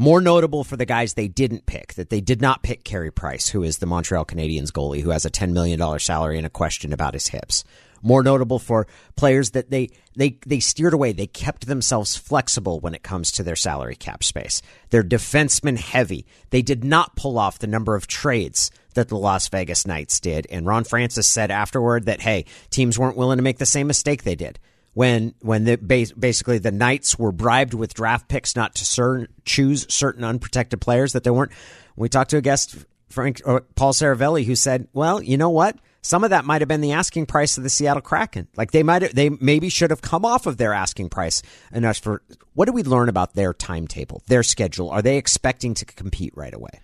More 0.00 0.20
notable 0.20 0.62
for 0.62 0.76
the 0.76 0.86
guys 0.86 1.14
they 1.14 1.26
didn't 1.26 1.66
pick, 1.66 1.94
that 1.94 2.08
they 2.08 2.20
did 2.20 2.40
not 2.40 2.62
pick 2.62 2.84
Carey 2.84 3.10
Price, 3.10 3.48
who 3.48 3.64
is 3.64 3.78
the 3.78 3.86
Montreal 3.86 4.24
Canadiens 4.24 4.70
goalie, 4.70 5.02
who 5.02 5.10
has 5.10 5.24
a 5.24 5.30
$10 5.30 5.50
million 5.50 5.98
salary 5.98 6.36
and 6.36 6.46
a 6.46 6.50
question 6.50 6.92
about 6.92 7.14
his 7.14 7.26
hips. 7.26 7.64
More 8.00 8.22
notable 8.22 8.60
for 8.60 8.86
players 9.16 9.50
that 9.50 9.70
they, 9.70 9.90
they, 10.14 10.38
they 10.46 10.60
steered 10.60 10.94
away. 10.94 11.10
They 11.10 11.26
kept 11.26 11.66
themselves 11.66 12.16
flexible 12.16 12.78
when 12.78 12.94
it 12.94 13.02
comes 13.02 13.32
to 13.32 13.42
their 13.42 13.56
salary 13.56 13.96
cap 13.96 14.22
space. 14.22 14.62
They're 14.90 15.02
defenseman 15.02 15.78
heavy. 15.78 16.26
They 16.50 16.62
did 16.62 16.84
not 16.84 17.16
pull 17.16 17.36
off 17.36 17.58
the 17.58 17.66
number 17.66 17.96
of 17.96 18.06
trades 18.06 18.70
that 18.94 19.08
the 19.08 19.18
Las 19.18 19.48
Vegas 19.48 19.84
Knights 19.84 20.20
did. 20.20 20.46
And 20.48 20.64
Ron 20.64 20.84
Francis 20.84 21.26
said 21.26 21.50
afterward 21.50 22.06
that, 22.06 22.20
hey, 22.20 22.44
teams 22.70 23.00
weren't 23.00 23.16
willing 23.16 23.38
to 23.38 23.42
make 23.42 23.58
the 23.58 23.66
same 23.66 23.88
mistake 23.88 24.22
they 24.22 24.36
did 24.36 24.60
when 24.98 25.32
when 25.42 25.62
the 25.62 25.76
basically 25.76 26.58
the 26.58 26.72
Knights 26.72 27.16
were 27.16 27.30
bribed 27.30 27.72
with 27.72 27.94
draft 27.94 28.26
picks 28.26 28.56
not 28.56 28.74
to 28.74 29.28
choose 29.44 29.86
certain 29.88 30.24
unprotected 30.24 30.80
players 30.80 31.12
that 31.12 31.22
they 31.22 31.30
weren't. 31.30 31.52
We 31.94 32.08
talked 32.08 32.30
to 32.30 32.36
a 32.36 32.40
guest, 32.40 32.74
Frank 33.08 33.40
uh, 33.46 33.60
Paul 33.76 33.92
Seravalli, 33.92 34.44
who 34.44 34.56
said, 34.56 34.88
"Well, 34.92 35.22
you 35.22 35.36
know 35.36 35.50
what." 35.50 35.76
Some 36.02 36.24
of 36.24 36.30
that 36.30 36.44
might 36.44 36.62
have 36.62 36.68
been 36.68 36.80
the 36.80 36.92
asking 36.92 37.26
price 37.26 37.56
of 37.56 37.62
the 37.62 37.70
Seattle 37.70 38.02
Kraken. 38.02 38.48
Like 38.56 38.72
they 38.72 38.82
might, 38.82 39.14
they 39.14 39.28
maybe 39.30 39.68
should 39.68 39.90
have 39.90 40.02
come 40.02 40.24
off 40.24 40.46
of 40.46 40.56
their 40.56 40.72
asking 40.72 41.10
price. 41.10 41.42
And 41.70 41.86
as 41.86 42.00
for 42.00 42.22
what 42.54 42.64
do 42.64 42.72
we 42.72 42.82
learn 42.82 43.08
about 43.08 43.34
their 43.34 43.54
timetable, 43.54 44.24
their 44.26 44.42
schedule? 44.42 44.90
Are 44.90 45.02
they 45.02 45.16
expecting 45.16 45.74
to 45.74 45.84
compete 45.84 46.36
right 46.36 46.54
away? 46.54 46.80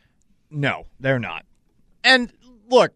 No, 0.52 0.86
they're 1.00 1.18
not. 1.18 1.46
And 2.04 2.32
look, 2.68 2.92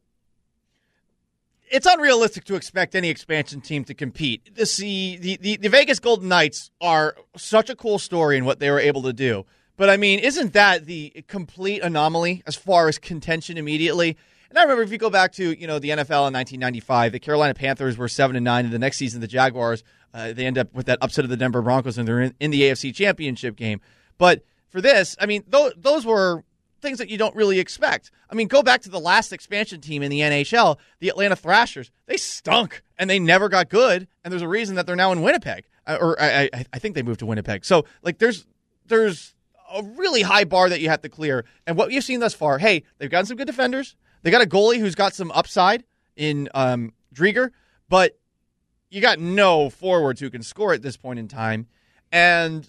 it's 1.70 1.86
unrealistic 1.86 2.44
to 2.44 2.54
expect 2.54 2.94
any 2.94 3.08
expansion 3.08 3.60
team 3.60 3.84
to 3.84 3.94
compete. 3.94 4.54
The, 4.54 5.36
the, 5.40 5.56
the, 5.56 5.68
Vegas 5.68 5.98
Golden 5.98 6.28
Knights 6.28 6.70
are 6.80 7.16
such 7.36 7.70
a 7.70 7.76
cool 7.76 7.98
story 7.98 8.36
in 8.36 8.44
what 8.44 8.58
they 8.58 8.70
were 8.70 8.80
able 8.80 9.02
to 9.02 9.12
do. 9.12 9.44
But 9.76 9.88
I 9.88 9.96
mean, 9.96 10.18
isn't 10.18 10.54
that 10.54 10.86
the 10.86 11.24
complete 11.28 11.82
anomaly 11.82 12.42
as 12.46 12.56
far 12.56 12.88
as 12.88 12.98
contention 12.98 13.56
immediately? 13.56 14.16
And 14.50 14.58
I 14.58 14.62
remember 14.62 14.82
if 14.82 14.90
you 14.90 14.98
go 14.98 15.10
back 15.10 15.32
to 15.34 15.58
you 15.58 15.66
know 15.66 15.78
the 15.78 15.90
NFL 15.90 16.26
in 16.26 16.34
1995, 16.34 17.12
the 17.12 17.20
Carolina 17.20 17.54
Panthers 17.54 17.96
were 17.96 18.08
seven 18.08 18.34
and 18.34 18.44
nine, 18.44 18.64
and 18.64 18.74
the 18.74 18.78
next 18.78 18.96
season 18.96 19.20
the 19.20 19.28
Jaguars 19.28 19.84
uh, 20.14 20.32
they 20.32 20.46
end 20.46 20.58
up 20.58 20.72
with 20.74 20.86
that 20.86 20.98
upset 21.00 21.24
of 21.24 21.30
the 21.30 21.36
Denver 21.36 21.62
Broncos, 21.62 21.98
and 21.98 22.08
they're 22.08 22.20
in, 22.20 22.34
in 22.40 22.50
the 22.50 22.62
AFC 22.62 22.94
Championship 22.94 23.56
game. 23.56 23.80
But 24.16 24.42
for 24.68 24.80
this, 24.80 25.16
I 25.20 25.26
mean, 25.26 25.44
th- 25.44 25.74
those 25.76 26.04
were 26.04 26.44
things 26.80 26.98
that 26.98 27.08
you 27.08 27.18
don't 27.18 27.34
really 27.34 27.58
expect. 27.58 28.10
I 28.30 28.34
mean, 28.34 28.48
go 28.48 28.62
back 28.62 28.82
to 28.82 28.88
the 28.88 29.00
last 29.00 29.32
expansion 29.32 29.80
team 29.80 30.02
in 30.02 30.10
the 30.10 30.20
NHL, 30.20 30.76
the 31.00 31.08
Atlanta 31.08 31.36
Thrashers. 31.36 31.90
They 32.06 32.16
stunk 32.16 32.82
and 32.98 33.08
they 33.08 33.18
never 33.18 33.48
got 33.48 33.68
good. 33.68 34.06
And 34.24 34.32
there's 34.32 34.42
a 34.42 34.48
reason 34.48 34.76
that 34.76 34.86
they're 34.86 34.96
now 34.96 35.12
in 35.12 35.22
Winnipeg, 35.22 35.64
uh, 35.86 35.98
or 36.00 36.20
I, 36.20 36.48
I, 36.52 36.64
I 36.72 36.78
think 36.78 36.94
they 36.94 37.02
moved 37.02 37.20
to 37.20 37.26
Winnipeg. 37.26 37.64
So 37.64 37.84
like, 38.02 38.18
there's 38.18 38.46
there's 38.86 39.34
a 39.72 39.82
really 39.82 40.22
high 40.22 40.44
bar 40.44 40.68
that 40.68 40.80
you 40.80 40.88
have 40.88 41.02
to 41.02 41.08
clear. 41.08 41.44
And 41.66 41.76
what 41.76 41.92
you've 41.92 42.04
seen 42.04 42.20
thus 42.20 42.34
far, 42.34 42.58
hey, 42.58 42.84
they've 42.98 43.10
gotten 43.10 43.26
some 43.26 43.36
good 43.36 43.46
defenders. 43.46 43.96
They 44.22 44.30
got 44.30 44.42
a 44.42 44.46
goalie 44.46 44.78
who's 44.78 44.94
got 44.94 45.14
some 45.14 45.30
upside 45.32 45.84
in 46.16 46.48
um, 46.54 46.92
Driedger, 47.14 47.50
but 47.88 48.18
you 48.90 49.00
got 49.00 49.18
no 49.18 49.70
forwards 49.70 50.20
who 50.20 50.30
can 50.30 50.42
score 50.42 50.72
at 50.72 50.82
this 50.82 50.96
point 50.96 51.18
in 51.18 51.28
time. 51.28 51.66
And 52.10 52.68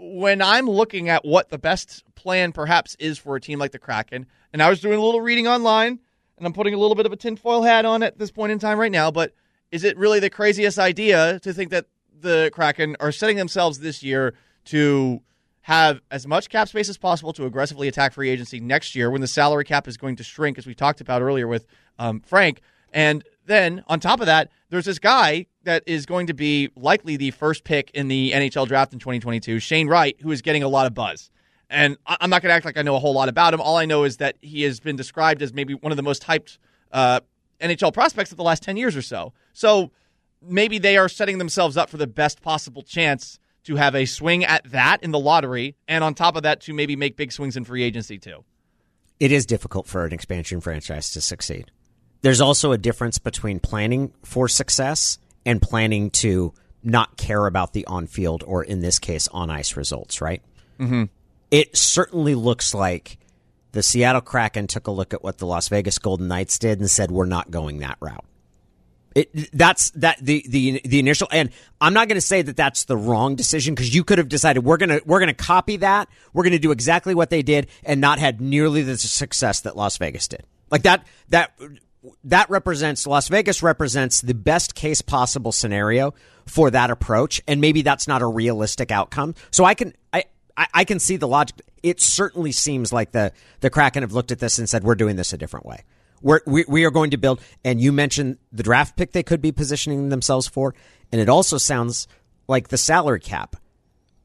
when 0.00 0.40
I'm 0.40 0.68
looking 0.68 1.08
at 1.08 1.24
what 1.24 1.50
the 1.50 1.58
best 1.58 2.04
plan 2.14 2.52
perhaps 2.52 2.96
is 2.98 3.18
for 3.18 3.36
a 3.36 3.40
team 3.40 3.58
like 3.58 3.72
the 3.72 3.78
Kraken, 3.78 4.26
and 4.52 4.62
I 4.62 4.70
was 4.70 4.80
doing 4.80 4.98
a 4.98 5.02
little 5.02 5.20
reading 5.20 5.46
online, 5.46 5.98
and 6.38 6.46
I'm 6.46 6.52
putting 6.52 6.74
a 6.74 6.78
little 6.78 6.94
bit 6.94 7.06
of 7.06 7.12
a 7.12 7.16
tinfoil 7.16 7.62
hat 7.62 7.84
on 7.84 8.02
at 8.02 8.18
this 8.18 8.30
point 8.30 8.52
in 8.52 8.58
time 8.58 8.78
right 8.78 8.90
now, 8.90 9.10
but 9.10 9.34
is 9.70 9.84
it 9.84 9.96
really 9.96 10.18
the 10.18 10.30
craziest 10.30 10.78
idea 10.78 11.38
to 11.40 11.52
think 11.52 11.70
that 11.70 11.86
the 12.18 12.50
Kraken 12.52 12.96
are 12.98 13.12
setting 13.12 13.36
themselves 13.36 13.78
this 13.78 14.02
year 14.02 14.34
to 14.66 15.20
have 15.62 16.00
as 16.10 16.26
much 16.26 16.48
cap 16.48 16.68
space 16.68 16.88
as 16.88 16.96
possible 16.96 17.32
to 17.34 17.44
aggressively 17.44 17.86
attack 17.86 18.14
free 18.14 18.30
agency 18.30 18.58
next 18.60 18.94
year 18.94 19.10
when 19.10 19.20
the 19.20 19.26
salary 19.26 19.64
cap 19.64 19.86
is 19.86 19.96
going 19.96 20.16
to 20.16 20.24
shrink, 20.24 20.58
as 20.58 20.66
we 20.66 20.74
talked 20.74 21.00
about 21.00 21.22
earlier 21.22 21.46
with 21.46 21.66
um, 21.98 22.20
Frank, 22.20 22.62
and 22.92 23.22
then 23.46 23.84
on 23.88 24.00
top 24.00 24.20
of 24.20 24.26
that, 24.26 24.50
there's 24.70 24.84
this 24.84 24.98
guy 24.98 25.46
that 25.64 25.82
is 25.86 26.06
going 26.06 26.26
to 26.28 26.34
be 26.34 26.70
likely 26.76 27.16
the 27.16 27.30
first 27.32 27.64
pick 27.64 27.90
in 27.92 28.08
the 28.08 28.32
NHL 28.32 28.66
draft 28.66 28.92
in 28.92 28.98
2022, 28.98 29.58
Shane 29.58 29.88
Wright, 29.88 30.16
who 30.20 30.30
is 30.30 30.42
getting 30.42 30.62
a 30.62 30.68
lot 30.68 30.86
of 30.86 30.94
buzz. 30.94 31.30
And 31.68 31.96
I'm 32.06 32.30
not 32.30 32.42
going 32.42 32.50
to 32.50 32.54
act 32.54 32.64
like 32.64 32.76
I 32.76 32.82
know 32.82 32.96
a 32.96 32.98
whole 32.98 33.14
lot 33.14 33.28
about 33.28 33.54
him. 33.54 33.60
All 33.60 33.76
I 33.76 33.84
know 33.84 34.04
is 34.04 34.16
that 34.16 34.36
he 34.40 34.62
has 34.62 34.80
been 34.80 34.96
described 34.96 35.40
as 35.40 35.52
maybe 35.52 35.74
one 35.74 35.92
of 35.92 35.96
the 35.96 36.02
most 36.02 36.24
hyped 36.24 36.58
uh, 36.90 37.20
NHL 37.60 37.92
prospects 37.92 38.32
of 38.32 38.36
the 38.36 38.42
last 38.42 38.62
10 38.62 38.76
years 38.76 38.96
or 38.96 39.02
so. 39.02 39.32
So 39.52 39.92
maybe 40.42 40.78
they 40.78 40.96
are 40.96 41.08
setting 41.08 41.38
themselves 41.38 41.76
up 41.76 41.88
for 41.88 41.96
the 41.96 42.06
best 42.06 42.42
possible 42.42 42.82
chance 42.82 43.38
to 43.64 43.76
have 43.76 43.94
a 43.94 44.04
swing 44.06 44.44
at 44.44 44.68
that 44.70 45.02
in 45.02 45.10
the 45.10 45.18
lottery, 45.18 45.76
and 45.86 46.02
on 46.02 46.14
top 46.14 46.34
of 46.34 46.42
that, 46.44 46.62
to 46.62 46.72
maybe 46.72 46.96
make 46.96 47.16
big 47.16 47.30
swings 47.30 47.56
in 47.56 47.64
free 47.64 47.82
agency 47.82 48.18
too. 48.18 48.44
It 49.20 49.32
is 49.32 49.44
difficult 49.44 49.86
for 49.86 50.06
an 50.06 50.12
expansion 50.12 50.60
franchise 50.60 51.10
to 51.10 51.20
succeed. 51.20 51.70
There's 52.22 52.40
also 52.40 52.72
a 52.72 52.78
difference 52.78 53.18
between 53.18 53.60
planning 53.60 54.12
for 54.22 54.48
success 54.48 55.18
and 55.46 55.60
planning 55.60 56.10
to 56.10 56.52
not 56.82 57.16
care 57.16 57.46
about 57.46 57.72
the 57.72 57.86
on 57.86 58.06
field 58.06 58.44
or, 58.46 58.62
in 58.62 58.80
this 58.80 58.98
case, 58.98 59.28
on 59.28 59.50
ice 59.50 59.76
results, 59.76 60.20
right? 60.20 60.42
Mm-hmm. 60.78 61.04
It 61.50 61.76
certainly 61.76 62.34
looks 62.34 62.74
like 62.74 63.18
the 63.72 63.82
Seattle 63.82 64.20
Kraken 64.20 64.66
took 64.66 64.86
a 64.86 64.90
look 64.90 65.14
at 65.14 65.22
what 65.22 65.38
the 65.38 65.46
Las 65.46 65.68
Vegas 65.68 65.98
Golden 65.98 66.28
Knights 66.28 66.58
did 66.58 66.80
and 66.80 66.90
said, 66.90 67.10
"We're 67.10 67.26
not 67.26 67.50
going 67.50 67.78
that 67.78 67.96
route." 68.00 68.24
It, 69.14 69.50
that's 69.52 69.90
that 69.90 70.18
the 70.20 70.44
the 70.48 70.80
the 70.84 71.00
initial 71.00 71.26
and 71.32 71.50
I'm 71.80 71.94
not 71.94 72.06
going 72.06 72.16
to 72.16 72.20
say 72.20 72.42
that 72.42 72.56
that's 72.56 72.84
the 72.84 72.96
wrong 72.96 73.34
decision 73.34 73.74
because 73.74 73.92
you 73.92 74.04
could 74.04 74.18
have 74.18 74.28
decided 74.28 74.64
we're 74.64 74.76
going 74.76 74.90
to 74.90 75.02
we're 75.04 75.18
to 75.26 75.34
copy 75.34 75.78
that 75.78 76.08
we're 76.32 76.44
going 76.44 76.52
to 76.52 76.60
do 76.60 76.70
exactly 76.70 77.12
what 77.12 77.28
they 77.28 77.42
did 77.42 77.66
and 77.82 78.00
not 78.00 78.20
had 78.20 78.40
nearly 78.40 78.82
the 78.82 78.96
success 78.96 79.62
that 79.62 79.76
Las 79.76 79.96
Vegas 79.96 80.28
did 80.28 80.44
like 80.70 80.84
that 80.84 81.04
that 81.30 81.58
that 82.24 82.48
represents 82.48 83.06
Las 83.06 83.28
Vegas 83.28 83.62
represents 83.62 84.20
the 84.20 84.34
best 84.34 84.74
case 84.74 85.02
possible 85.02 85.52
scenario 85.52 86.14
for 86.46 86.70
that 86.70 86.90
approach 86.90 87.42
and 87.46 87.60
maybe 87.60 87.82
that's 87.82 88.08
not 88.08 88.22
a 88.22 88.26
realistic 88.26 88.90
outcome. 88.90 89.34
So 89.50 89.64
I 89.64 89.74
can 89.74 89.94
I 90.12 90.24
I, 90.74 90.84
can 90.84 90.98
see 90.98 91.16
the 91.16 91.28
logic. 91.28 91.62
It 91.82 92.00
certainly 92.00 92.52
seems 92.52 92.92
like 92.92 93.12
the 93.12 93.32
the 93.60 93.70
Kraken 93.70 94.02
have 94.02 94.12
looked 94.12 94.30
at 94.30 94.38
this 94.38 94.58
and 94.58 94.68
said 94.68 94.84
we're 94.84 94.94
doing 94.94 95.16
this 95.16 95.32
a 95.32 95.38
different 95.38 95.66
way. 95.66 95.84
We're, 96.22 96.40
we, 96.46 96.64
we 96.68 96.84
are 96.84 96.90
going 96.90 97.12
to 97.12 97.16
build, 97.16 97.40
and 97.64 97.80
you 97.80 97.92
mentioned 97.92 98.36
the 98.52 98.62
draft 98.62 98.96
pick 98.96 99.12
they 99.12 99.22
could 99.22 99.40
be 99.40 99.52
positioning 99.52 100.10
themselves 100.10 100.46
for, 100.46 100.74
and 101.10 101.20
it 101.20 101.30
also 101.30 101.56
sounds 101.56 102.08
like 102.46 102.68
the 102.68 102.76
salary 102.76 103.20
cap 103.20 103.56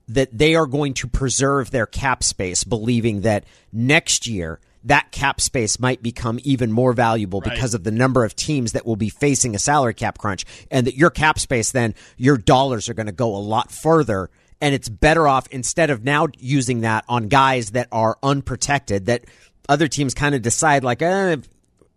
that 0.09 0.37
they 0.37 0.55
are 0.55 0.65
going 0.65 0.93
to 0.95 1.07
preserve 1.07 1.71
their 1.71 1.85
cap 1.85 2.21
space, 2.21 2.63
believing 2.65 3.21
that 3.21 3.45
next 3.71 4.27
year 4.27 4.59
that 4.85 5.11
cap 5.11 5.41
space 5.41 5.79
might 5.79 6.01
become 6.01 6.39
even 6.43 6.71
more 6.71 6.93
valuable 6.93 7.41
right. 7.41 7.53
because 7.53 7.73
of 7.73 7.83
the 7.83 7.91
number 7.91 8.23
of 8.23 8.35
teams 8.35 8.71
that 8.73 8.85
will 8.85 8.95
be 8.95 9.09
facing 9.09 9.55
a 9.55 9.59
salary 9.59 9.93
cap 9.93 10.17
crunch, 10.17 10.45
and 10.71 10.87
that 10.87 10.95
your 10.95 11.09
cap 11.09 11.39
space 11.39 11.71
then 11.71 11.93
your 12.17 12.37
dollars 12.37 12.87
are 12.87 12.93
going 12.93 13.07
to 13.07 13.11
go 13.11 13.35
a 13.35 13.37
lot 13.37 13.71
further. 13.71 14.29
And 14.61 14.73
it's 14.73 14.87
better 14.87 15.27
off 15.27 15.47
instead 15.51 15.89
of 15.89 16.03
now 16.03 16.27
using 16.37 16.81
that 16.81 17.03
on 17.09 17.27
guys 17.27 17.71
that 17.71 17.89
are 17.91 18.17
unprotected 18.23 19.07
that 19.07 19.25
other 19.67 19.87
teams 19.87 20.13
kind 20.13 20.33
of 20.33 20.41
decide 20.41 20.83
like, 20.83 21.01
eh, 21.01 21.37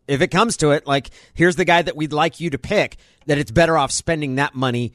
if 0.08 0.22
it 0.22 0.28
comes 0.28 0.56
to 0.58 0.70
it, 0.70 0.86
like 0.86 1.10
here's 1.34 1.56
the 1.56 1.64
guy 1.64 1.82
that 1.82 1.94
we'd 1.94 2.12
like 2.12 2.40
you 2.40 2.50
to 2.50 2.58
pick, 2.58 2.96
that 3.26 3.38
it's 3.38 3.52
better 3.52 3.78
off 3.78 3.92
spending 3.92 4.36
that 4.36 4.54
money 4.54 4.92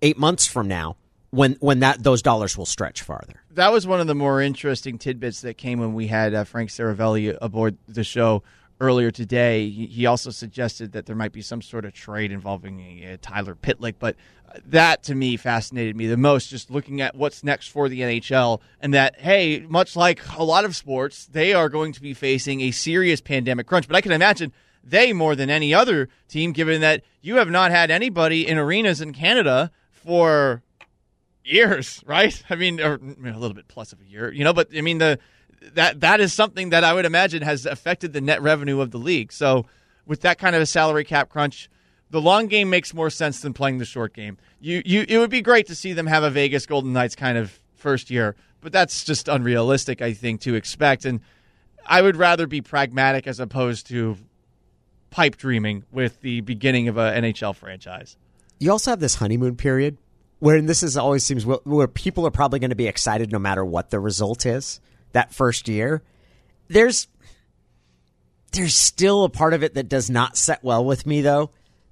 eight 0.00 0.18
months 0.18 0.46
from 0.46 0.68
now 0.68 0.96
when 1.32 1.56
when 1.60 1.80
that 1.80 2.02
those 2.02 2.22
dollars 2.22 2.56
will 2.56 2.66
stretch 2.66 3.02
farther. 3.02 3.42
That 3.50 3.72
was 3.72 3.86
one 3.86 4.00
of 4.00 4.06
the 4.06 4.14
more 4.14 4.40
interesting 4.40 4.98
tidbits 4.98 5.40
that 5.40 5.58
came 5.58 5.80
when 5.80 5.94
we 5.94 6.06
had 6.06 6.34
uh, 6.34 6.44
Frank 6.44 6.70
Seravalli 6.70 7.36
aboard 7.40 7.76
the 7.88 8.04
show 8.04 8.42
earlier 8.80 9.10
today. 9.10 9.68
He 9.68 10.06
also 10.06 10.30
suggested 10.30 10.92
that 10.92 11.06
there 11.06 11.16
might 11.16 11.32
be 11.32 11.42
some 11.42 11.62
sort 11.62 11.84
of 11.84 11.94
trade 11.94 12.32
involving 12.32 13.04
uh, 13.04 13.16
Tyler 13.20 13.54
Pitlick, 13.54 13.94
but 13.98 14.16
that 14.66 15.02
to 15.04 15.14
me 15.14 15.38
fascinated 15.38 15.96
me 15.96 16.06
the 16.06 16.16
most 16.18 16.50
just 16.50 16.70
looking 16.70 17.00
at 17.00 17.16
what's 17.16 17.42
next 17.42 17.68
for 17.68 17.88
the 17.88 18.00
NHL 18.00 18.60
and 18.80 18.92
that 18.92 19.18
hey 19.18 19.64
much 19.66 19.96
like 19.96 20.20
a 20.36 20.44
lot 20.44 20.66
of 20.66 20.76
sports 20.76 21.24
they 21.24 21.54
are 21.54 21.70
going 21.70 21.90
to 21.90 22.02
be 22.02 22.12
facing 22.12 22.60
a 22.60 22.70
serious 22.70 23.22
pandemic 23.22 23.66
crunch 23.66 23.88
but 23.88 23.96
I 23.96 24.02
can 24.02 24.12
imagine 24.12 24.52
they 24.84 25.14
more 25.14 25.34
than 25.34 25.48
any 25.48 25.72
other 25.72 26.10
team 26.28 26.52
given 26.52 26.82
that 26.82 27.02
you 27.22 27.36
have 27.36 27.48
not 27.48 27.70
had 27.70 27.90
anybody 27.90 28.46
in 28.46 28.58
arenas 28.58 29.00
in 29.00 29.14
Canada 29.14 29.70
for 29.90 30.62
years 31.44 32.02
right 32.06 32.42
I 32.48 32.56
mean 32.56 32.80
a 32.80 32.98
little 32.98 33.54
bit 33.54 33.68
plus 33.68 33.92
of 33.92 34.00
a 34.00 34.04
year 34.04 34.32
you 34.32 34.44
know 34.44 34.52
but 34.52 34.68
I 34.76 34.80
mean 34.80 34.98
the 34.98 35.18
that 35.74 36.00
that 36.00 36.20
is 36.20 36.32
something 36.32 36.70
that 36.70 36.84
I 36.84 36.92
would 36.92 37.04
imagine 37.04 37.42
has 37.42 37.66
affected 37.66 38.12
the 38.12 38.20
net 38.20 38.42
revenue 38.42 38.80
of 38.80 38.90
the 38.90 38.98
league 38.98 39.32
so 39.32 39.66
with 40.06 40.22
that 40.22 40.38
kind 40.38 40.56
of 40.56 40.62
a 40.62 40.66
salary 40.66 41.04
cap 41.04 41.28
crunch 41.28 41.68
the 42.12 42.20
long 42.20 42.46
game 42.46 42.68
makes 42.70 42.92
more 42.94 43.08
sense 43.10 43.40
than 43.40 43.54
playing 43.54 43.78
the 43.78 43.86
short 43.86 44.12
game. 44.12 44.36
You, 44.60 44.82
you, 44.84 45.06
it 45.08 45.16
would 45.16 45.30
be 45.30 45.40
great 45.40 45.66
to 45.68 45.74
see 45.74 45.94
them 45.94 46.06
have 46.06 46.22
a 46.22 46.30
Vegas 46.30 46.66
Golden 46.66 46.92
Knights 46.92 47.16
kind 47.16 47.38
of 47.38 47.58
first 47.74 48.10
year, 48.10 48.36
but 48.60 48.70
that's 48.70 49.02
just 49.02 49.28
unrealistic, 49.28 50.02
I 50.02 50.12
think, 50.12 50.42
to 50.42 50.54
expect. 50.54 51.06
And 51.06 51.20
I 51.86 52.02
would 52.02 52.16
rather 52.16 52.46
be 52.46 52.60
pragmatic 52.60 53.26
as 53.26 53.40
opposed 53.40 53.86
to 53.88 54.18
pipe 55.08 55.38
dreaming 55.38 55.84
with 55.90 56.20
the 56.20 56.42
beginning 56.42 56.86
of 56.88 56.98
an 56.98 57.24
NHL 57.24 57.56
franchise. 57.56 58.18
You 58.60 58.70
also 58.70 58.90
have 58.90 59.00
this 59.00 59.14
honeymoon 59.14 59.56
period 59.56 59.96
where 60.42 60.60
this 60.60 60.82
is 60.82 60.96
always 60.96 61.24
seems 61.24 61.46
where 61.46 61.86
people 61.86 62.26
are 62.26 62.32
probably 62.32 62.58
going 62.58 62.70
to 62.70 62.76
be 62.76 62.88
excited 62.88 63.30
no 63.30 63.38
matter 63.38 63.64
what 63.64 63.90
the 63.90 64.00
result 64.00 64.44
is 64.44 64.80
that 65.12 65.32
first 65.32 65.68
year. 65.68 66.02
There's 66.66 67.06
there's 68.50 68.74
still 68.74 69.22
a 69.22 69.28
part 69.28 69.54
of 69.54 69.62
it 69.62 69.74
that 69.74 69.88
does 69.88 70.10
not 70.10 70.36
set 70.36 70.64
well 70.64 70.84
with 70.84 71.06
me 71.06 71.20
though 71.20 71.50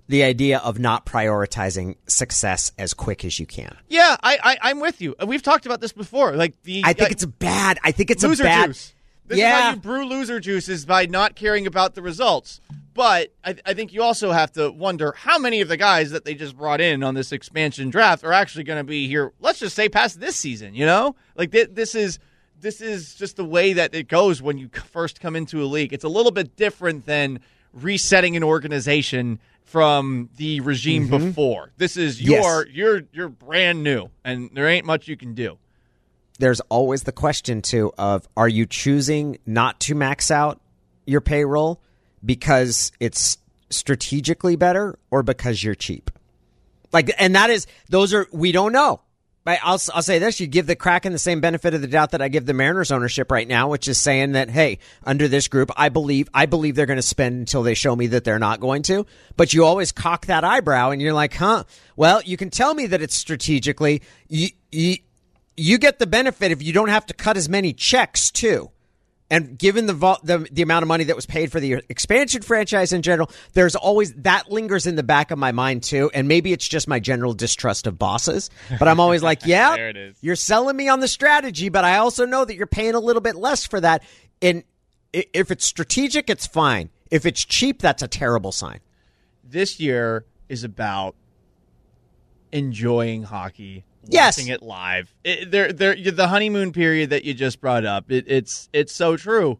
the 0.09 0.25
idea 0.25 0.59
of 0.59 0.81
not 0.81 1.07
prioritizing 1.07 1.95
success 2.09 2.73
as 2.77 2.93
quick 2.93 3.25
as 3.25 3.39
you 3.39 3.47
can. 3.47 3.77
Yeah, 3.89 4.17
I, 4.21 4.59
I 4.61 4.71
am 4.73 4.81
with 4.81 5.01
you. 5.01 5.15
We've 5.25 5.45
talked 5.45 5.65
about 5.65 5.81
this 5.81 5.93
before. 5.93 6.33
Like 6.33 6.61
the 6.65 6.83
I 6.85 6.93
think 6.93 7.11
uh, 7.11 7.13
it's 7.13 7.25
bad. 7.25 7.79
I 7.85 7.93
think 7.93 8.11
it's 8.11 8.25
a 8.25 8.35
bad. 8.35 8.71
Juice. 8.71 8.93
This 9.27 9.39
yeah. 9.39 9.59
is 9.59 9.65
how 9.65 9.71
you 9.71 9.77
brew 9.77 10.07
loser 10.07 10.41
juices 10.41 10.85
by 10.85 11.07
not 11.07 11.37
caring 11.37 11.67
about 11.67 11.95
the 11.95 12.03
results. 12.03 12.61
But 12.93 13.33
I, 13.45 13.55
I 13.65 13.75
think 13.75 13.93
you 13.93 14.03
also 14.03 14.33
have 14.33 14.53
to 14.53 14.71
wonder 14.71 15.13
how 15.13 15.39
many 15.39 15.61
of 15.61 15.69
the 15.69 15.77
guys 15.77 16.11
that 16.11 16.25
they 16.25 16.35
just 16.35 16.57
brought 16.57 16.81
in 16.81 17.03
on 17.03 17.15
this 17.15 17.31
expansion 17.31 17.89
draft 17.89 18.25
are 18.25 18.33
actually 18.33 18.65
going 18.65 18.81
to 18.81 18.85
be 18.85 19.07
here. 19.07 19.33
Let's 19.41 19.61
just 19.61 19.77
say 19.77 19.89
past 19.89 20.19
this 20.19 20.37
season. 20.37 20.75
You 20.75 20.87
know, 20.87 21.15
like 21.37 21.53
th- 21.53 21.71
this 21.73 21.95
is 21.95 22.19
this 22.61 22.81
is 22.81 23.15
just 23.15 23.37
the 23.37 23.45
way 23.45 23.73
that 23.75 23.95
it 23.95 24.09
goes 24.09 24.43
when 24.43 24.59
you 24.59 24.69
first 24.91 25.21
come 25.21 25.37
into 25.37 25.63
a 25.63 25.67
league. 25.67 25.93
It's 25.93 26.05
a 26.05 26.09
little 26.09 26.33
bit 26.33 26.57
different 26.57 27.07
than 27.07 27.41
resetting 27.73 28.37
an 28.37 28.43
organization 28.43 29.39
from 29.63 30.29
the 30.37 30.61
regime 30.61 31.09
mm-hmm. 31.09 31.29
before. 31.29 31.71
This 31.77 31.97
is 31.97 32.21
your 32.21 32.67
yes. 32.67 32.75
you're 32.75 33.03
you're 33.13 33.29
brand 33.29 33.85
new 33.85 34.11
and 34.25 34.51
there 34.53 34.67
ain't 34.67 34.85
much 34.85 35.07
you 35.07 35.17
can 35.17 35.35
do. 35.35 35.59
There's 36.41 36.61
always 36.63 37.03
the 37.05 37.13
question 37.13 37.63
too 37.63 37.93
of 37.99 38.29
are 38.37 38.49
you 38.49 38.67
choosing 38.67 39.39
not 39.47 39.79
to 39.81 39.95
max 39.95 40.31
out 40.31 40.61
your 41.07 41.21
payroll 41.21 41.83
because 42.25 42.93
it's 42.99 43.39
strategically 43.69 44.57
better 44.57 44.99
or 45.11 45.23
because 45.23 45.63
you're 45.63 45.75
cheap? 45.75 46.11
Like 46.93 47.13
and 47.19 47.37
that 47.37 47.51
is 47.51 47.67
those 47.89 48.13
are 48.15 48.27
we 48.33 48.53
don't 48.53 48.73
know. 48.73 49.01
I'll, 49.63 49.81
I'll 49.95 50.03
say 50.03 50.19
this: 50.19 50.41
you 50.41 50.47
give 50.47 50.67
the 50.67 50.77
Kraken 50.77 51.13
the 51.13 51.19
same 51.19 51.41
benefit 51.41 51.75
of 51.75 51.81
the 51.81 51.87
doubt 51.87 52.13
that 52.13 52.23
I 52.23 52.29
give 52.29 52.47
the 52.47 52.55
Mariners 52.55 52.93
ownership 52.93 53.31
right 53.31 53.49
now, 53.49 53.69
which 53.69 53.89
is 53.89 53.99
saying 53.99 54.33
that, 54.33 54.51
hey, 54.51 54.79
under 55.05 55.29
this 55.29 55.49
group, 55.49 55.71
I 55.77 55.89
believe 55.89 56.29
I 56.35 56.47
believe 56.47 56.77
they're 56.77 56.87
going 56.87 56.99
to 56.99 57.03
spend 57.03 57.39
until 57.39 57.63
they 57.63 57.75
show 57.75 57.97
me 57.97 58.09
that 58.09 58.25
they're 58.25 58.39
not 58.39 58.61
going 58.61 58.83
to. 58.85 59.07
But 59.37 59.53
you 59.53 59.65
always 59.65 59.93
cock 59.93 60.27
that 60.27 60.45
eyebrow, 60.45 60.91
and 60.91 61.01
you're 61.03 61.15
like, 61.15 61.35
huh? 61.35 61.65
Well, 61.97 62.23
you 62.23 62.37
can 62.37 62.51
tell 62.51 62.75
me 62.75 62.87
that 62.87 63.03
it's 63.03 63.17
strategically. 63.17 64.03
You, 64.29 64.49
you, 64.71 64.99
you 65.61 65.79
get 65.79 65.99
the 65.99 66.07
benefit 66.07 66.51
if 66.51 66.63
you 66.63 66.73
don't 66.73 66.89
have 66.89 67.07
to 67.07 67.15
cut 67.15 67.37
as 67.37 67.49
many 67.49 67.73
checks 67.73 68.31
too. 68.31 68.71
And 69.33 69.57
given 69.57 69.87
the, 69.87 69.93
the 70.25 70.49
the 70.51 70.63
amount 70.63 70.83
of 70.83 70.89
money 70.89 71.05
that 71.05 71.15
was 71.15 71.25
paid 71.25 71.53
for 71.53 71.61
the 71.61 71.85
expansion 71.89 72.43
franchise 72.43 72.93
in 72.93 73.03
general, 73.03 73.31
there's 73.53 73.77
always 73.77 74.13
that 74.15 74.51
lingers 74.51 74.89
in 74.89 74.97
the 74.97 75.05
back 75.05 75.31
of 75.31 75.39
my 75.39 75.53
mind 75.53 75.85
too. 75.85 76.11
And 76.13 76.27
maybe 76.27 76.53
it's 76.53 76.67
just 76.67 76.89
my 76.89 76.99
general 76.99 77.33
distrust 77.33 77.87
of 77.87 77.97
bosses, 77.97 78.51
but 78.79 78.89
I'm 78.89 78.99
always 78.99 79.23
like, 79.23 79.43
yeah, 79.47 79.93
you're 80.21 80.35
selling 80.35 80.77
me 80.77 80.89
on 80.89 80.99
the 80.99 81.07
strategy, 81.07 81.69
but 81.69 81.85
I 81.85 81.99
also 81.99 82.27
know 82.27 82.45
that 82.45 82.57
you're 82.57 82.67
paying 82.67 82.95
a 82.95 83.01
little 83.01 83.23
bit 83.23 83.37
less 83.37 83.65
for 83.67 83.81
that. 83.81 84.03
And 84.43 84.65
if 85.13 85.53
it's 85.53 85.65
strategic, 85.65 86.29
it's 86.29 86.49
fine. 86.49 86.91
If 87.13 87.25
it's 87.25 87.45
cheap, 87.45 87.81
that's 87.81 88.03
a 88.03 88.09
terrible 88.09 88.51
sign. 88.51 88.81
This 89.45 89.79
year 89.79 90.25
is 90.49 90.65
about 90.65 91.15
enjoying 92.51 93.23
hockey 93.23 93.85
yes. 94.13 94.39
watching 94.39 94.53
it 94.53 94.63
live. 94.63 95.15
It, 95.25 95.51
there, 95.51 95.73
there, 95.73 95.95
the 95.97 96.29
honeymoon 96.29 96.73
period 96.73 97.11
that 97.11 97.25
you 97.25 97.35
just 97.35 97.61
brought 97.61 97.85
up. 97.85 98.11
It, 98.11 98.25
it's 98.29 98.69
it's 98.73 98.95
so 98.95 99.17
true. 99.17 99.59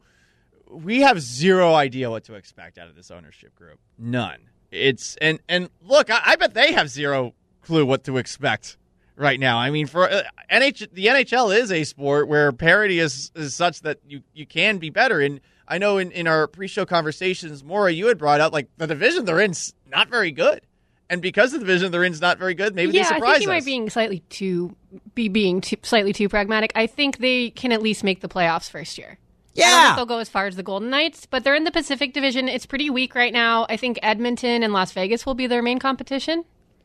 We 0.69 1.01
have 1.01 1.21
zero 1.21 1.75
idea 1.75 2.11
what 2.11 2.25
to 2.25 2.35
expect 2.35 2.79
out 2.79 2.89
of 2.89 2.95
this 2.95 3.11
ownership 3.11 3.55
group. 3.55 3.81
None. 3.99 4.39
It's 4.71 5.17
and 5.17 5.41
and 5.49 5.69
look, 5.83 6.11
I, 6.11 6.21
I 6.25 6.37
bet 6.37 6.55
they 6.55 6.73
have 6.73 6.89
zero 6.89 7.35
clue 7.63 7.85
what 7.85 8.05
to 8.05 8.19
expect 8.19 8.77
right 9.17 9.39
now. 9.39 9.59
I 9.59 9.71
mean, 9.71 9.87
for 9.87 10.11
uh, 10.11 10.23
NH, 10.51 10.93
the 10.93 11.07
NHL 11.07 11.57
is 11.57 11.73
a 11.73 11.85
sport 11.85 12.29
where 12.29 12.53
parity 12.53 12.99
is 12.99 13.33
is 13.35 13.55
such 13.55 13.83
that 13.83 13.99
you 14.07 14.23
you 14.33 14.47
can 14.47 14.79
be 14.79 14.91
better. 14.91 15.21
And 15.21 15.41
I 15.67 15.79
know 15.79 15.99
in 15.99 16.11
in 16.13 16.27
our 16.27 16.47
pre-show 16.47 16.87
conversations, 16.87 17.65
Maura, 17.65 17.93
you 17.93 18.07
had 18.07 18.19
brought 18.19 18.41
up 18.41 18.53
like 18.53 18.69
the 18.77 18.87
division 18.87 19.25
they're 19.25 19.41
in 19.41 19.55
not 19.89 20.09
very 20.09 20.31
good 20.31 20.63
and 21.11 21.21
because 21.21 21.53
of 21.53 21.61
the 21.61 21.67
division 21.67 21.93
they're 21.93 22.05
in 22.05 22.13
is 22.13 22.21
not 22.21 22.39
very 22.39 22.55
good, 22.55 22.75
maybe 22.75 22.93
yeah, 22.93 23.03
they 23.03 23.09
surprise 23.09 23.23
us. 23.23 23.29
I 23.29 23.33
think 23.33 23.43
you 23.43 23.49
us. 23.49 23.55
might 23.57 23.65
being 23.65 23.91
slightly 23.91 24.21
too 24.31 24.77
be 25.15 25.29
being 25.29 25.61
too, 25.61 25.77
slightly 25.83 26.13
too 26.13 26.29
pragmatic. 26.29 26.73
I 26.75 26.87
think 26.87 27.19
they 27.19 27.51
can 27.51 27.73
at 27.73 27.83
least 27.83 28.05
make 28.05 28.21
the 28.21 28.29
playoffs 28.29 28.71
first 28.71 28.97
year. 28.97 29.19
Yeah, 29.55 29.67
I 29.67 29.71
don't 29.71 29.87
think 29.87 29.97
they'll 29.97 30.17
go 30.17 30.21
as 30.21 30.29
far 30.29 30.47
as 30.47 30.57
the 30.57 30.63
Golden 30.63 30.89
Knights, 30.91 31.27
but 31.27 31.43
they're 31.43 31.57
in 31.57 31.65
the 31.65 31.73
Pacific 31.73 32.15
Division. 32.15 32.49
It's 32.49 32.67
pretty 32.67 32.89
weak 32.89 33.15
right 33.15 33.33
now. 33.33 33.67
I 33.69 33.77
think 33.77 33.99
Edmonton 34.03 34.63
and 34.63 34.73
Las 34.73 34.93
Vegas 34.93 35.27
will 35.27 35.35
be 35.35 35.49
their 35.49 35.61
main 35.61 35.81
competition. 35.81 36.45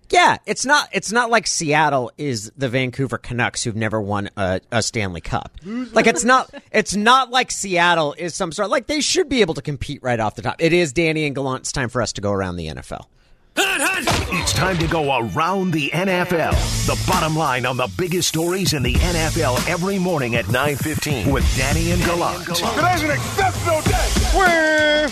Yeah, 0.09 0.37
it's 0.45 0.65
not. 0.65 0.89
It's 0.91 1.11
not 1.11 1.29
like 1.29 1.47
Seattle 1.47 2.11
is 2.17 2.51
the 2.57 2.69
Vancouver 2.69 3.17
Canucks 3.17 3.63
who've 3.63 3.75
never 3.75 4.01
won 4.01 4.29
a, 4.37 4.61
a 4.71 4.83
Stanley 4.83 5.21
Cup. 5.21 5.57
Like 5.63 6.07
it's 6.07 6.23
not. 6.23 6.53
It's 6.71 6.95
not 6.95 7.31
like 7.31 7.51
Seattle 7.51 8.13
is 8.17 8.35
some 8.35 8.51
sort. 8.51 8.69
Like 8.69 8.87
they 8.87 9.01
should 9.01 9.29
be 9.29 9.41
able 9.41 9.55
to 9.55 9.61
compete 9.61 10.03
right 10.03 10.19
off 10.19 10.35
the 10.35 10.41
top. 10.41 10.55
It 10.59 10.73
is 10.73 10.93
Danny 10.93 11.25
and 11.25 11.35
Gallant. 11.35 11.61
It's 11.61 11.71
time 11.71 11.89
for 11.89 12.01
us 12.01 12.13
to 12.13 12.21
go 12.21 12.31
around 12.31 12.57
the 12.57 12.67
NFL. 12.67 13.05
It's 13.57 14.51
time 14.53 14.77
to 14.79 14.87
go 14.87 15.17
around 15.17 15.71
the 15.71 15.89
NFL. 15.93 16.51
The 16.87 17.01
bottom 17.07 17.35
line 17.37 17.65
on 17.65 17.77
the 17.77 17.89
biggest 17.97 18.27
stories 18.27 18.73
in 18.73 18.83
the 18.83 18.95
NFL 18.95 19.65
every 19.69 19.97
morning 19.97 20.35
at 20.35 20.45
9:15 20.49 21.31
with 21.31 21.45
Danny 21.57 21.91
and 21.91 22.03
Gallant. 22.03 22.43
Today's 22.45 23.03
an 23.03 23.11
exceptional 23.11 23.81
day. 23.81 25.07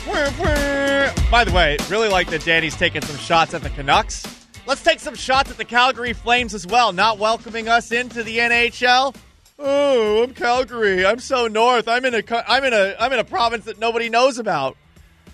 By 1.32 1.44
the 1.46 1.52
way, 1.54 1.78
really 1.90 2.10
like 2.10 2.30
that 2.32 2.44
Danny's 2.44 2.76
taking 2.76 3.02
some 3.02 3.18
shots 3.18 3.54
at 3.54 3.64
the 3.64 3.70
Canucks. 3.70 4.24
Let's 4.66 4.84
take 4.84 5.00
some 5.00 5.16
shots 5.16 5.50
at 5.50 5.58
the 5.58 5.66
Calgary 5.66 6.14
Flames 6.14 6.54
as 6.54 6.68
well, 6.68 6.92
not 6.94 7.18
welcoming 7.20 7.68
us 7.70 7.92
into 7.92 8.24
the 8.24 8.40
NHL. 8.40 9.16
Oh, 9.58 10.24
I'm 10.24 10.34
Calgary. 10.34 11.06
I'm 11.06 11.20
so 11.20 11.48
north. 11.48 11.88
I'm 11.88 12.04
in 12.06 12.14
a 12.14 12.22
co- 12.22 12.44
I'm 12.48 12.64
in 12.66 12.74
a 12.74 12.96
I'm 13.00 13.14
in 13.14 13.20
a 13.20 13.24
province 13.24 13.66
that 13.66 13.80
nobody 13.80 14.10
knows 14.10 14.38
about. 14.38 14.76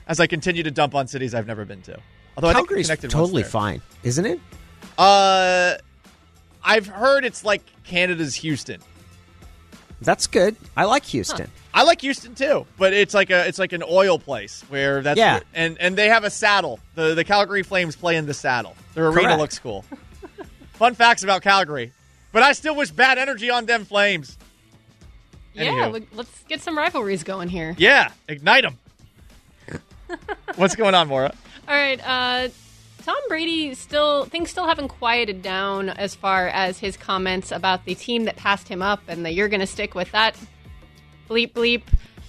As 0.08 0.20
I 0.20 0.28
continue 0.28 0.62
to 0.64 0.72
dump 0.72 0.94
on 0.96 1.08
cities 1.08 1.34
I've 1.34 1.48
never 1.48 1.66
been 1.66 1.82
to. 1.84 2.00
Although 2.40 2.50
I 2.52 2.54
think 2.54 2.68
Calgary's 2.70 2.86
we 2.86 2.88
connected 2.96 3.12
totally 3.12 3.42
there. 3.42 3.52
fine, 3.52 3.82
isn't 4.04 4.26
it? 4.26 4.40
Uh, 4.98 5.74
I've 6.64 6.88
heard 6.88 7.26
it's 7.26 7.44
like 7.44 7.62
Canada's 7.84 8.34
Houston. 8.36 8.80
That's 10.02 10.26
good. 10.28 10.56
I 10.78 10.86
like 10.86 11.04
Houston. 11.06 11.52
I 11.74 11.84
like 11.84 12.00
Houston 12.00 12.36
too, 12.36 12.66
but 12.78 12.94
it's 12.94 13.14
like 13.14 13.30
a 13.30 13.46
it's 13.46 13.60
like 13.60 13.74
an 13.74 13.84
oil 13.88 14.18
place 14.18 14.64
where 14.70 15.02
that's 15.02 15.18
Yeah. 15.18 15.34
where- 15.34 15.44
and 15.54 15.78
and 15.82 15.98
they 15.98 16.08
have 16.08 16.24
a 16.24 16.30
saddle. 16.30 16.80
The 16.96 17.14
the 17.14 17.26
Calgary 17.26 17.64
Flames 17.64 17.98
play 17.98 18.16
in 18.16 18.26
the 18.26 18.34
saddle. 18.34 18.74
Their 18.94 19.08
arena 19.10 19.22
Correct. 19.24 19.40
looks 19.40 19.60
cool. 19.60 19.84
Fun 20.76 20.96
facts 20.96 21.24
about 21.24 21.42
Calgary, 21.42 21.92
but 22.32 22.42
I 22.42 22.54
still 22.54 22.76
wish 22.76 22.90
bad 22.92 23.18
energy 23.18 23.50
on 23.50 23.66
them 23.66 23.84
Flames. 23.84 24.38
Yeah, 25.54 25.66
Anywho. 25.74 25.92
we- 25.94 26.08
let's 26.14 26.44
get 26.48 26.62
some 26.62 26.78
rivalries 26.78 27.24
going 27.24 27.50
here. 27.50 27.76
Yeah, 27.78 28.12
ignite 28.30 28.64
them. 28.64 28.78
What's 30.56 30.76
going 30.78 30.96
on, 30.96 31.10
Maura? 31.10 31.34
All 31.70 31.76
right, 31.76 32.02
uh, 32.04 32.50
Tom 33.04 33.16
Brady 33.28 33.76
still 33.76 34.26
things 34.26 34.50
still 34.50 34.66
haven't 34.66 34.88
quieted 34.88 35.44
down 35.44 35.90
as 35.90 36.16
far 36.16 36.48
as 36.48 36.80
his 36.80 36.98
comments 36.98 37.52
about 37.52 37.86
the 37.86 37.94
team 37.94 38.26
that 38.26 38.38
passed 38.38 38.68
him 38.68 38.82
up 38.82 39.04
and 39.08 39.24
that 39.24 39.36
you're 39.36 39.50
going 39.50 39.60
to 39.60 39.68
stick 39.68 39.94
with 39.94 40.12
that 40.14 40.36
bleep 41.30 41.54
bleep. 41.54 41.84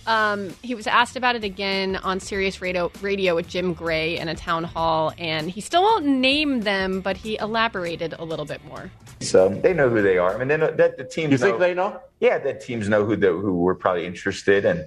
Um, 0.06 0.50
he 0.62 0.74
was 0.74 0.86
asked 0.86 1.16
about 1.16 1.36
it 1.36 1.44
again 1.44 1.96
on 1.96 2.20
Sirius 2.20 2.60
Radio, 2.60 2.92
radio 3.00 3.34
with 3.34 3.48
Jim 3.48 3.72
Gray 3.72 4.18
in 4.18 4.28
a 4.28 4.34
town 4.34 4.62
hall, 4.62 5.14
and 5.16 5.50
he 5.50 5.62
still 5.62 5.84
won't 5.84 6.04
name 6.04 6.60
them, 6.60 7.00
but 7.00 7.16
he 7.16 7.38
elaborated 7.38 8.14
a 8.18 8.24
little 8.24 8.44
bit 8.44 8.62
more. 8.66 8.90
So 9.20 9.48
they 9.48 9.72
know 9.72 9.88
who 9.88 10.02
they 10.02 10.18
are. 10.18 10.34
I 10.34 10.38
mean, 10.38 10.48
they 10.48 10.58
know 10.58 10.70
that 10.70 10.98
the 10.98 11.04
teams. 11.04 11.32
You 11.32 11.38
think 11.38 11.54
know, 11.54 11.58
they 11.60 11.72
know? 11.72 11.98
Yeah, 12.20 12.36
the 12.36 12.52
teams 12.52 12.90
know 12.90 13.06
who 13.06 13.16
the, 13.16 13.32
who 13.32 13.54
we're 13.54 13.74
probably 13.74 14.04
interested 14.04 14.66
and. 14.66 14.86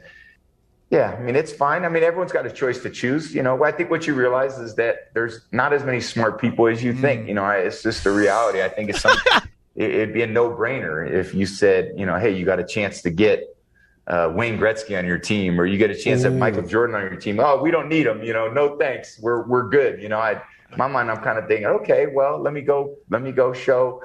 Yeah, 0.93 1.15
I 1.17 1.21
mean 1.23 1.35
it's 1.35 1.51
fine. 1.51 1.85
I 1.85 1.89
mean 1.89 2.03
everyone's 2.03 2.31
got 2.31 2.45
a 2.45 2.51
choice 2.51 2.79
to 2.83 2.89
choose. 2.91 3.33
You 3.33 3.41
know, 3.41 3.63
I 3.63 3.71
think 3.71 3.89
what 3.89 4.05
you 4.05 4.13
realize 4.13 4.59
is 4.59 4.75
that 4.75 5.11
there's 5.15 5.41
not 5.51 5.73
as 5.73 5.83
many 5.83 5.99
smart 5.99 6.39
people 6.39 6.67
as 6.67 6.83
you 6.83 6.93
think. 6.93 7.27
You 7.27 7.33
know, 7.33 7.43
I- 7.43 7.57
it's 7.67 7.81
just 7.81 8.03
the 8.03 8.11
reality. 8.11 8.61
I 8.61 8.69
think 8.69 8.91
it's 8.91 9.01
some, 9.01 9.17
it- 9.75 9.91
it'd 9.91 10.13
be 10.13 10.21
a 10.21 10.27
no-brainer 10.27 11.09
if 11.09 11.33
you 11.33 11.47
said, 11.47 11.93
you 11.97 12.05
know, 12.05 12.19
hey, 12.19 12.29
you 12.37 12.45
got 12.45 12.59
a 12.59 12.63
chance 12.63 13.01
to 13.01 13.09
get 13.09 13.57
uh, 14.05 14.31
Wayne 14.35 14.59
Gretzky 14.59 14.95
on 14.95 15.07
your 15.07 15.17
team, 15.17 15.59
or 15.59 15.65
you 15.65 15.79
get 15.79 15.89
a 15.89 15.95
chance 15.95 16.21
to 16.21 16.29
have 16.29 16.37
Michael 16.37 16.61
Jordan 16.61 16.95
on 16.95 17.01
your 17.01 17.15
team. 17.19 17.39
Oh, 17.39 17.59
we 17.59 17.71
don't 17.71 17.89
need 17.89 18.05
him. 18.05 18.21
You 18.21 18.33
know, 18.33 18.47
no 18.51 18.77
thanks. 18.77 19.17
We're 19.19 19.47
we're 19.47 19.67
good. 19.69 19.99
You 19.99 20.09
know, 20.09 20.19
I 20.19 20.43
my 20.77 20.87
mind, 20.87 21.09
I'm 21.09 21.21
kind 21.23 21.39
of 21.39 21.47
thinking, 21.47 21.65
okay, 21.67 22.05
well, 22.07 22.39
let 22.39 22.53
me 22.53 22.61
go, 22.61 22.97
let 23.09 23.21
me 23.23 23.31
go 23.31 23.51
show 23.53 24.01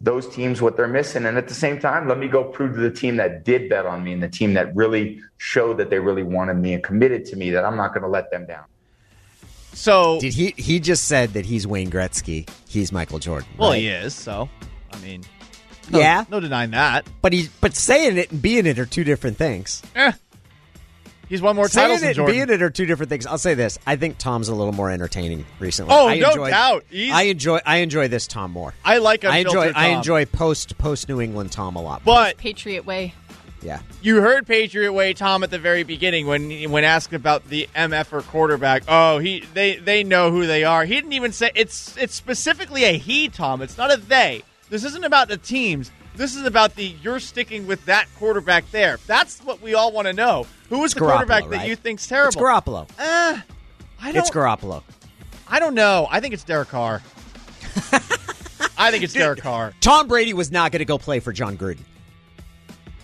those 0.00 0.28
teams 0.28 0.60
what 0.60 0.76
they're 0.76 0.86
missing, 0.88 1.24
and 1.24 1.38
at 1.38 1.48
the 1.48 1.54
same 1.54 1.78
time, 1.80 2.06
let 2.08 2.18
me 2.18 2.28
go 2.28 2.44
prove 2.44 2.74
to 2.74 2.80
the 2.80 2.90
team 2.90 3.16
that 3.16 3.44
did 3.44 3.68
bet 3.70 3.86
on 3.86 4.04
me 4.04 4.12
and 4.12 4.22
the 4.22 4.28
team 4.28 4.54
that 4.54 4.74
really 4.76 5.20
showed 5.38 5.78
that 5.78 5.88
they 5.90 5.98
really 5.98 6.22
wanted 6.22 6.54
me 6.54 6.74
and 6.74 6.82
committed 6.84 7.24
to 7.26 7.36
me 7.36 7.50
that 7.50 7.64
I'm 7.64 7.76
not 7.76 7.94
going 7.94 8.02
to 8.02 8.08
let 8.08 8.30
them 8.30 8.46
down. 8.46 8.64
So, 9.72 10.18
Did 10.20 10.32
he? 10.34 10.54
He 10.56 10.80
just 10.80 11.04
said 11.04 11.30
that 11.34 11.44
he's 11.44 11.66
Wayne 11.66 11.90
Gretzky. 11.90 12.48
He's 12.68 12.92
Michael 12.92 13.18
Jordan. 13.18 13.48
well, 13.58 13.70
right? 13.70 13.80
he 13.80 13.88
is. 13.88 14.14
So, 14.14 14.48
I 14.92 14.98
mean, 15.00 15.22
no, 15.90 15.98
Yeah, 15.98 16.24
no 16.30 16.40
denying 16.40 16.70
that. 16.70 17.06
but 17.20 17.32
he 17.34 17.48
but 17.60 17.74
saying 17.74 18.16
it 18.16 18.30
and 18.32 18.40
being 18.40 18.64
it 18.66 18.78
are 18.78 18.86
two 18.86 19.04
different 19.04 19.36
things. 19.36 19.82
Eh, 19.94 20.12
he's 21.28 21.42
won 21.42 21.56
more 21.56 21.68
Saying 21.68 21.84
titles 21.86 22.02
it 22.02 22.16
than 22.16 22.24
and 22.24 22.32
being 22.32 22.50
it 22.50 22.62
are 22.62 22.70
two 22.70 22.86
different 22.86 23.10
things. 23.10 23.26
I'll 23.26 23.38
say 23.38 23.54
this: 23.54 23.78
I 23.86 23.96
think 23.96 24.18
Tom's 24.18 24.48
a 24.48 24.54
little 24.54 24.72
more 24.72 24.90
entertaining 24.90 25.44
recently. 25.58 25.94
Oh, 25.94 26.08
I 26.08 26.18
no 26.18 26.30
enjoy, 26.30 26.50
doubt. 26.50 26.84
He's- 26.90 27.14
I 27.14 27.22
enjoy. 27.24 27.60
I 27.64 27.78
enjoy 27.78 28.08
this 28.08 28.26
Tom 28.26 28.50
more. 28.52 28.74
I 28.84 28.98
like 28.98 29.24
I 29.24 29.38
unfiltered 29.38 29.68
enjoy. 29.68 29.78
I 29.78 29.86
enjoy 29.88 30.24
post 30.26 30.78
post 30.78 31.08
New 31.08 31.20
England 31.20 31.52
Tom 31.52 31.76
a 31.76 31.82
lot. 31.82 32.04
More. 32.04 32.14
but 32.14 32.36
Patriot 32.38 32.86
way. 32.86 33.14
yeah, 33.62 33.80
You 34.02 34.20
heard 34.20 34.46
Patriot 34.46 34.92
Way 34.92 35.12
Tom 35.14 35.42
at 35.42 35.50
the 35.50 35.58
very 35.58 35.82
beginning 35.82 36.26
when 36.26 36.70
when 36.70 36.84
asked 36.84 37.12
about 37.14 37.48
the 37.48 37.68
MF 37.74 38.12
or 38.12 38.22
quarterback. 38.22 38.82
Oh, 38.86 39.18
he 39.18 39.40
they 39.54 39.76
they 39.76 40.04
know 40.04 40.30
who 40.30 40.46
they 40.46 40.62
are. 40.64 40.84
He 40.84 40.94
didn't 40.94 41.14
even 41.14 41.32
say 41.32 41.50
it's 41.54 41.96
it's 41.96 42.14
specifically 42.14 42.84
a 42.84 42.96
he 42.98 43.28
Tom. 43.28 43.62
It's 43.62 43.76
not 43.78 43.92
a 43.92 43.96
they. 43.96 44.42
This 44.68 44.84
isn't 44.84 45.04
about 45.04 45.28
the 45.28 45.36
teams. 45.36 45.90
This 46.16 46.34
is 46.34 46.44
about 46.44 46.74
the 46.74 46.94
you're 47.02 47.20
sticking 47.20 47.66
with 47.66 47.84
that 47.84 48.06
quarterback 48.18 48.70
there. 48.70 48.98
That's 49.06 49.40
what 49.40 49.60
we 49.60 49.74
all 49.74 49.92
want 49.92 50.06
to 50.06 50.12
know. 50.12 50.46
Who 50.70 50.82
is 50.84 50.94
the 50.94 51.00
Garoppolo, 51.00 51.10
quarterback 51.12 51.48
that 51.50 51.56
right? 51.58 51.68
you 51.68 51.76
think's 51.76 52.06
terrible? 52.06 52.28
it's 52.28 52.36
Garoppolo. 52.36 52.88
Eh, 52.98 53.40
I 54.00 54.12
don't. 54.12 54.16
It's 54.16 54.30
Garoppolo. 54.30 54.82
I 55.48 55.60
don't 55.60 55.74
know. 55.74 56.08
I 56.10 56.20
think 56.20 56.34
it's 56.34 56.44
Derek 56.44 56.68
Carr. 56.68 57.02
I 58.78 58.90
think 58.90 59.04
it's 59.04 59.12
Derek 59.12 59.40
Carr. 59.40 59.72
Tom 59.80 60.08
Brady 60.08 60.34
was 60.34 60.50
not 60.50 60.72
going 60.72 60.80
to 60.80 60.84
go 60.86 60.98
play 60.98 61.20
for 61.20 61.32
Jon 61.32 61.56
Gruden. 61.56 61.84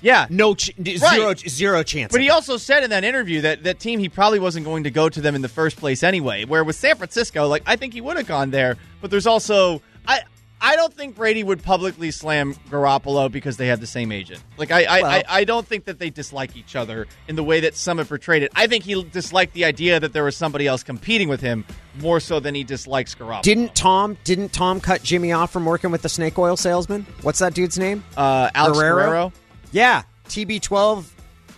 Yeah, 0.01 0.27
No, 0.31 0.57
ch- 0.57 0.73
zero, 0.83 1.33
zero 1.35 1.83
chance. 1.85 2.11
But 2.11 2.21
he 2.23 2.31
also 2.31 2.57
said 2.57 2.83
in 2.83 2.91
that 2.91 3.05
interview 3.05 3.43
that 3.43 3.63
that 3.63 3.79
team 3.79 4.01
he 4.01 4.09
probably 4.09 4.41
wasn't 4.41 4.67
going 4.67 4.83
to 4.83 4.91
go 4.91 5.09
to 5.09 5.21
them 5.21 5.37
in 5.37 5.43
the 5.43 5.49
first 5.49 5.77
place 5.77 6.03
anyway. 6.03 6.45
Where 6.45 6.65
with 6.65 6.75
San 6.75 6.97
Francisco, 6.97 7.47
like 7.47 7.63
I 7.67 7.77
think 7.77 7.95
he 7.95 8.01
would 8.01 8.17
have 8.17 8.27
gone 8.27 8.51
there. 8.51 8.77
But 9.01 9.13
there's 9.13 9.29
also 9.29 9.81
I 10.07 10.23
I 10.65 10.77
don't 10.77 10.95
think 10.95 11.17
Brady 11.17 11.43
would 11.43 11.63
publicly 11.63 12.13
slam 12.13 12.55
Garoppolo 12.71 13.31
because 13.31 13.57
they 13.57 13.67
have 13.67 13.81
the 13.81 13.87
same 13.87 14.13
agent. 14.13 14.41
Like 14.57 14.71
I 14.71 14.85
I, 14.85 15.01
Well- 15.03 15.11
I 15.11 15.25
I 15.29 15.45
don't 15.45 15.67
think 15.67 15.87
that 15.87 15.99
they 15.99 16.09
dislike 16.09 16.57
each 16.57 16.77
other 16.77 17.09
in 17.27 17.35
the 17.37 17.43
way 17.43 17.61
that 17.61 17.75
some 17.75 17.99
have 17.99 18.09
portrayed 18.09 18.45
it. 18.45 18.53
I 18.55 18.69
think 18.69 18.85
he 18.85 19.03
disliked 19.03 19.55
the 19.55 19.65
idea 19.65 19.99
that 19.99 20.13
there 20.13 20.23
was 20.25 20.37
somebody 20.37 20.67
else 20.69 20.83
competing 20.85 21.29
with 21.29 21.41
him 21.41 21.65
more 22.01 22.21
so 22.21 22.39
than 22.39 22.55
he 22.55 22.63
dislikes 22.63 23.15
Garoppolo. 23.15 23.43
Didn't 23.43 23.75
Tom? 23.75 24.17
Didn't 24.25 24.53
Tom 24.53 24.81
cut 24.81 25.03
Jimmy 25.03 25.33
off 25.33 25.53
from 25.53 25.65
working 25.65 25.91
with 25.91 26.03
the 26.03 26.09
snake 26.09 26.39
oil 26.39 26.57
salesman? 26.57 27.07
What's 27.23 27.41
that 27.41 27.55
dude's 27.55 27.79
name? 27.79 28.05
uh, 28.17 28.49
Alex 28.55 28.79
Guerrero? 28.79 29.33
Yeah, 29.73 30.03
TB12 30.29 31.07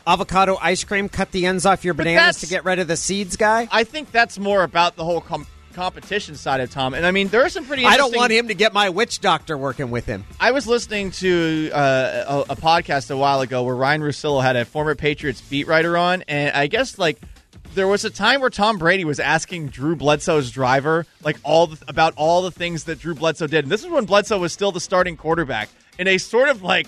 avocado 0.06 0.56
ice 0.60 0.84
cream. 0.84 1.08
Cut 1.08 1.30
the 1.30 1.46
ends 1.46 1.66
off 1.66 1.84
your 1.84 1.94
bananas 1.94 2.40
to 2.40 2.46
get 2.46 2.64
rid 2.64 2.78
of 2.78 2.88
the 2.88 2.96
seeds, 2.96 3.36
guy. 3.36 3.68
I 3.70 3.84
think 3.84 4.10
that's 4.12 4.38
more 4.38 4.62
about 4.62 4.96
the 4.96 5.04
whole 5.04 5.20
com- 5.20 5.46
competition 5.74 6.36
side 6.36 6.60
of 6.60 6.70
Tom. 6.70 6.94
And 6.94 7.04
I 7.04 7.10
mean, 7.10 7.28
there 7.28 7.44
are 7.44 7.48
some 7.48 7.64
pretty. 7.64 7.84
I 7.84 7.96
don't 7.96 8.14
want 8.14 8.32
him 8.32 8.48
to 8.48 8.54
get 8.54 8.72
my 8.72 8.88
witch 8.88 9.20
doctor 9.20 9.58
working 9.58 9.90
with 9.90 10.06
him. 10.06 10.24
I 10.40 10.52
was 10.52 10.66
listening 10.66 11.10
to 11.12 11.70
uh, 11.72 12.44
a, 12.48 12.52
a 12.52 12.56
podcast 12.56 13.10
a 13.10 13.16
while 13.16 13.40
ago 13.40 13.62
where 13.62 13.76
Ryan 13.76 14.00
Russillo 14.02 14.42
had 14.42 14.56
a 14.56 14.64
former 14.64 14.94
Patriots 14.94 15.40
beat 15.40 15.66
writer 15.66 15.96
on, 15.96 16.22
and 16.28 16.56
I 16.56 16.66
guess 16.66 16.98
like 16.98 17.20
there 17.74 17.88
was 17.88 18.04
a 18.04 18.10
time 18.10 18.40
where 18.40 18.50
Tom 18.50 18.78
Brady 18.78 19.04
was 19.04 19.18
asking 19.20 19.68
Drew 19.68 19.96
Bledsoe's 19.96 20.50
driver 20.50 21.06
like 21.22 21.36
all 21.42 21.66
the, 21.66 21.84
about 21.88 22.14
all 22.16 22.42
the 22.42 22.50
things 22.50 22.84
that 22.84 23.00
Drew 23.00 23.14
Bledsoe 23.14 23.46
did, 23.46 23.64
and 23.64 23.72
this 23.72 23.82
is 23.82 23.88
when 23.88 24.04
Bledsoe 24.04 24.38
was 24.38 24.52
still 24.52 24.72
the 24.72 24.80
starting 24.80 25.16
quarterback 25.16 25.68
in 25.98 26.08
a 26.08 26.18
sort 26.18 26.48
of 26.48 26.62
like 26.62 26.86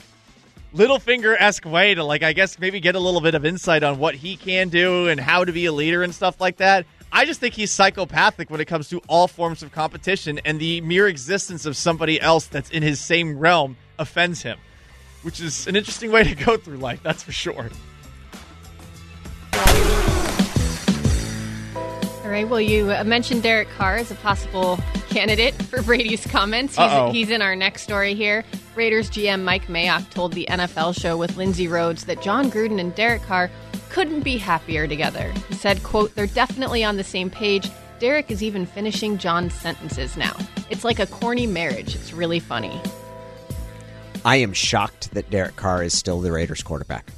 Littlefinger 0.75 1.37
esque 1.39 1.65
way 1.65 1.95
to 1.95 2.05
like 2.05 2.23
I 2.23 2.33
guess 2.33 2.59
maybe 2.59 2.81
get 2.81 2.95
a 2.95 3.01
little 3.01 3.21
bit 3.21 3.35
of 3.35 3.47
insight 3.47 3.83
on 3.83 3.99
what 3.99 4.15
he 4.15 4.37
can 4.37 4.69
do 4.69 5.09
and 5.09 5.19
how 5.19 5.45
to 5.45 5.53
be 5.53 5.67
a 5.67 5.73
leader 5.73 6.03
and 6.03 6.15
stuff 6.15 6.41
like 6.41 6.59
that. 6.59 6.87
I 7.13 7.25
just 7.25 7.41
think 7.41 7.55
he's 7.55 7.71
psychopathic 7.71 8.51
when 8.51 8.61
it 8.61 8.67
comes 8.67 8.89
to 8.91 9.01
all 9.09 9.29
forms 9.29 9.63
of 9.63 9.73
competition, 9.73 10.41
and 10.45 10.61
the 10.61 10.81
mere 10.83 11.07
existence 11.09 11.65
of 11.65 11.77
somebody 11.77 12.21
else 12.21 12.47
that's 12.47 12.71
in 12.71 12.83
his 12.83 13.01
same 13.01 13.39
realm 13.39 13.77
offends 13.99 14.43
him, 14.43 14.59
which 15.23 15.41
is 15.41 15.67
an 15.67 15.77
interesting 15.77 16.13
way 16.13 16.25
to 16.25 16.35
go 16.35 16.57
through 16.57 16.77
life, 16.77 17.01
that's 17.03 17.23
for 17.23 17.33
sure. 17.33 17.71
All 22.25 22.33
right. 22.33 22.49
Well, 22.49 22.61
you 22.61 22.87
mentioned 23.05 23.45
Derek 23.45 23.69
Carr 23.71 23.97
as 23.97 24.11
a 24.11 24.17
possible 24.17 24.79
candidate 25.09 25.55
for 25.55 25.81
Brady's 25.83 26.27
comments. 26.27 26.77
He's, 26.77 27.13
he's 27.13 27.31
in 27.31 27.41
our 27.41 27.55
next 27.55 27.83
story 27.83 28.15
here. 28.15 28.45
Raiders 28.77 29.11
GM 29.11 29.43
Mike 29.43 29.69
Mayock 29.69 30.11
told 30.11 30.35
the 30.35 30.47
NFL 30.51 31.01
show 31.01 31.17
with 31.17 31.39
Lindsay 31.39 31.67
Rhodes 31.67 32.05
that 32.05 32.21
Jon 32.21 32.51
Gruden 32.51 32.79
and 32.79 32.95
Derek 32.95 33.23
Carr 33.23 33.51
couldn't 33.89 34.21
be 34.21 34.37
happier 34.37 34.87
together. 34.87 35.33
He 35.49 35.55
said, 35.55 35.83
quote, 35.83 36.15
they're 36.15 36.27
definitely 36.27 36.85
on 36.85 36.99
the 36.99 37.05
same 37.05 37.31
page. 37.31 37.71
Derek 37.99 38.31
is 38.31 38.43
even 38.43 38.67
finishing 38.67 39.17
Jon's 39.17 39.55
sentences 39.55 40.19
now. 40.19 40.37
It's 40.69 40.85
like 40.85 40.99
a 40.99 41.07
corny 41.07 41.47
marriage. 41.47 41.95
It's 41.95 42.13
really 42.13 42.39
funny. 42.39 42.79
I 44.27 44.37
am 44.37 44.53
shocked 44.53 45.15
that 45.15 45.31
Derek 45.31 45.57
Carr 45.57 45.83
is 45.83 45.97
still 45.97 46.21
the 46.21 46.33
Raiders 46.33 46.63
quarterback. 46.63 47.11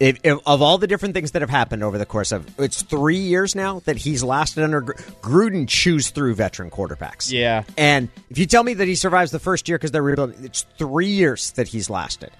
Of 0.00 0.62
all 0.62 0.78
the 0.78 0.86
different 0.86 1.14
things 1.14 1.32
that 1.32 1.42
have 1.42 1.50
happened 1.50 1.82
over 1.82 1.98
the 1.98 2.06
course 2.06 2.30
of 2.30 2.46
it's 2.60 2.82
three 2.82 3.16
years 3.18 3.56
now 3.56 3.80
that 3.80 3.96
he's 3.96 4.22
lasted 4.22 4.62
under 4.62 4.80
Gruden, 4.80 5.66
chews 5.66 6.10
through 6.10 6.34
veteran 6.36 6.70
quarterbacks. 6.70 7.32
Yeah. 7.32 7.64
and 7.76 8.08
if 8.30 8.38
you 8.38 8.46
tell 8.46 8.62
me 8.62 8.74
that 8.74 8.86
he 8.86 8.94
survives 8.94 9.32
the 9.32 9.40
first 9.40 9.68
year 9.68 9.76
because 9.76 9.90
they're 9.90 10.02
rebuilding, 10.02 10.44
it's 10.44 10.62
three 10.78 11.08
years 11.08 11.50
that 11.52 11.66
he's 11.66 11.90
lasted. 11.90 12.30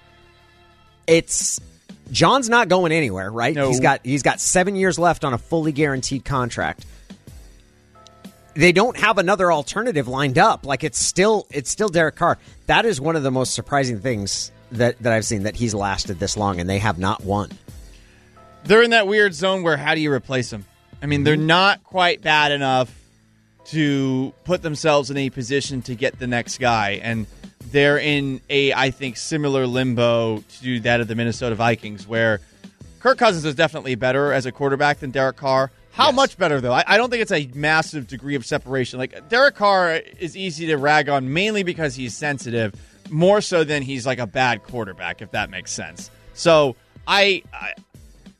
It's 1.05 1.59
Jon's 2.11 2.49
not 2.49 2.69
going 2.69 2.91
anywhere, 2.91 3.29
right? 3.31 3.53
No. 3.55 3.67
He's 3.67 3.79
got 3.81 4.01
he's 4.05 4.23
got 4.23 4.39
seven 4.39 4.75
years 4.75 4.97
left 4.97 5.25
on 5.25 5.33
a 5.33 5.37
fully 5.37 5.71
guaranteed 5.73 6.23
contract. 6.23 6.85
they 8.55 8.71
don't 8.71 8.97
have 8.97 9.17
another 9.17 9.51
alternative 9.51 10.07
lined 10.07 10.37
up. 10.37 10.65
Like 10.65 10.83
it's 10.83 10.99
still 10.99 11.45
it's 11.51 11.69
still 11.69 11.89
Derek 11.89 12.15
Carr. 12.15 12.37
That 12.67 12.85
is 12.85 13.01
one 13.01 13.15
of 13.15 13.23
the 13.23 13.31
most 13.31 13.53
surprising 13.53 13.99
things 13.99 14.51
that 14.71 14.99
that 14.99 15.13
I've 15.13 15.25
seen 15.25 15.43
that 15.43 15.55
he's 15.55 15.73
lasted 15.73 16.19
this 16.19 16.37
long 16.37 16.59
and 16.59 16.69
they 16.69 16.79
have 16.79 16.99
not 16.99 17.23
won. 17.23 17.49
They're 18.65 18.83
in 18.83 18.91
that 18.91 19.07
weird 19.07 19.33
zone 19.33 19.63
where 19.63 19.77
how 19.77 19.95
do 19.95 20.01
you 20.01 20.11
replace 20.11 20.49
them? 20.49 20.65
I 21.01 21.05
mean, 21.05 21.23
they're 21.23 21.35
mm-hmm. 21.35 21.47
not 21.47 21.83
quite 21.83 22.21
bad 22.21 22.51
enough 22.51 22.93
to 23.65 24.33
put 24.43 24.61
themselves 24.61 25.11
in 25.11 25.17
a 25.17 25.29
position 25.29 25.81
to 25.83 25.95
get 25.95 26.19
the 26.19 26.27
next 26.27 26.59
guy, 26.59 26.99
and 27.03 27.27
they're 27.71 27.99
in 27.99 28.41
a 28.49 28.73
I 28.73 28.91
think 28.91 29.17
similar 29.17 29.67
limbo 29.67 30.43
to 30.61 30.79
that 30.81 31.01
of 31.01 31.07
the 31.07 31.15
Minnesota 31.15 31.55
Vikings, 31.55 32.07
where 32.07 32.41
Kirk 32.99 33.17
Cousins 33.17 33.45
is 33.45 33.55
definitely 33.55 33.95
better 33.95 34.33
as 34.33 34.45
a 34.45 34.51
quarterback 34.51 34.99
than 34.99 35.11
Derek 35.11 35.37
Carr. 35.37 35.71
How 35.91 36.07
Yes. 36.07 36.15
much 36.15 36.37
better 36.37 36.61
though? 36.61 36.73
I, 36.73 36.83
I 36.87 36.97
don't 36.97 37.09
think 37.09 37.21
it's 37.21 37.31
a 37.31 37.49
massive 37.55 38.07
degree 38.07 38.35
of 38.35 38.45
separation. 38.45 38.99
Like 38.99 39.29
Derek 39.29 39.55
Carr 39.55 40.01
is 40.19 40.35
easy 40.37 40.67
to 40.67 40.77
rag 40.77 41.09
on 41.09 41.31
mainly 41.33 41.63
because 41.63 41.95
he's 41.95 42.15
sensitive, 42.15 42.73
more 43.09 43.41
so 43.41 43.63
than 43.63 43.81
he's 43.81 44.05
like 44.05 44.19
a 44.19 44.27
bad 44.27 44.63
quarterback, 44.63 45.21
if 45.21 45.31
that 45.31 45.49
makes 45.49 45.71
sense. 45.71 46.09
So 46.33 46.75
I 47.07 47.43
I, 47.53 47.73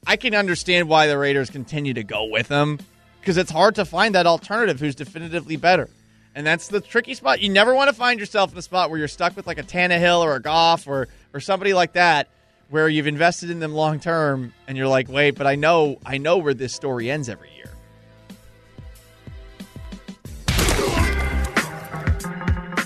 I 0.05 0.15
can 0.15 0.35
understand 0.35 0.87
why 0.89 1.07
the 1.07 1.17
Raiders 1.17 1.49
continue 1.49 1.93
to 1.93 2.03
go 2.03 2.25
with 2.25 2.47
him 2.47 2.79
because 3.19 3.37
it's 3.37 3.51
hard 3.51 3.75
to 3.75 3.85
find 3.85 4.15
that 4.15 4.25
alternative 4.25 4.79
who's 4.79 4.95
definitively 4.95 5.55
better. 5.55 5.89
And 6.35 6.45
that's 6.45 6.67
the 6.67 6.79
tricky 6.79 7.15
spot. 7.15 7.41
You 7.41 7.49
never 7.49 7.73
want 7.73 7.89
to 7.89 7.95
find 7.95 8.19
yourself 8.19 8.51
in 8.51 8.57
a 8.57 8.61
spot 8.61 8.89
where 8.89 8.99
you're 8.99 9.07
stuck 9.07 9.35
with 9.35 9.47
like 9.47 9.57
a 9.57 9.63
Tannehill 9.63 10.21
or 10.21 10.35
a 10.35 10.41
Goff 10.41 10.87
or 10.87 11.07
or 11.33 11.39
somebody 11.39 11.73
like 11.73 11.93
that 11.93 12.29
where 12.69 12.87
you've 12.87 13.07
invested 13.07 13.49
in 13.49 13.59
them 13.59 13.73
long 13.73 13.99
term 13.99 14.53
and 14.67 14.77
you're 14.77 14.87
like, 14.87 15.09
wait, 15.09 15.31
but 15.31 15.47
I 15.47 15.55
know 15.55 15.99
I 16.05 16.17
know 16.17 16.37
where 16.37 16.53
this 16.53 16.73
story 16.73 17.09
ends 17.11 17.29
every 17.29 17.51
year. 17.55 17.68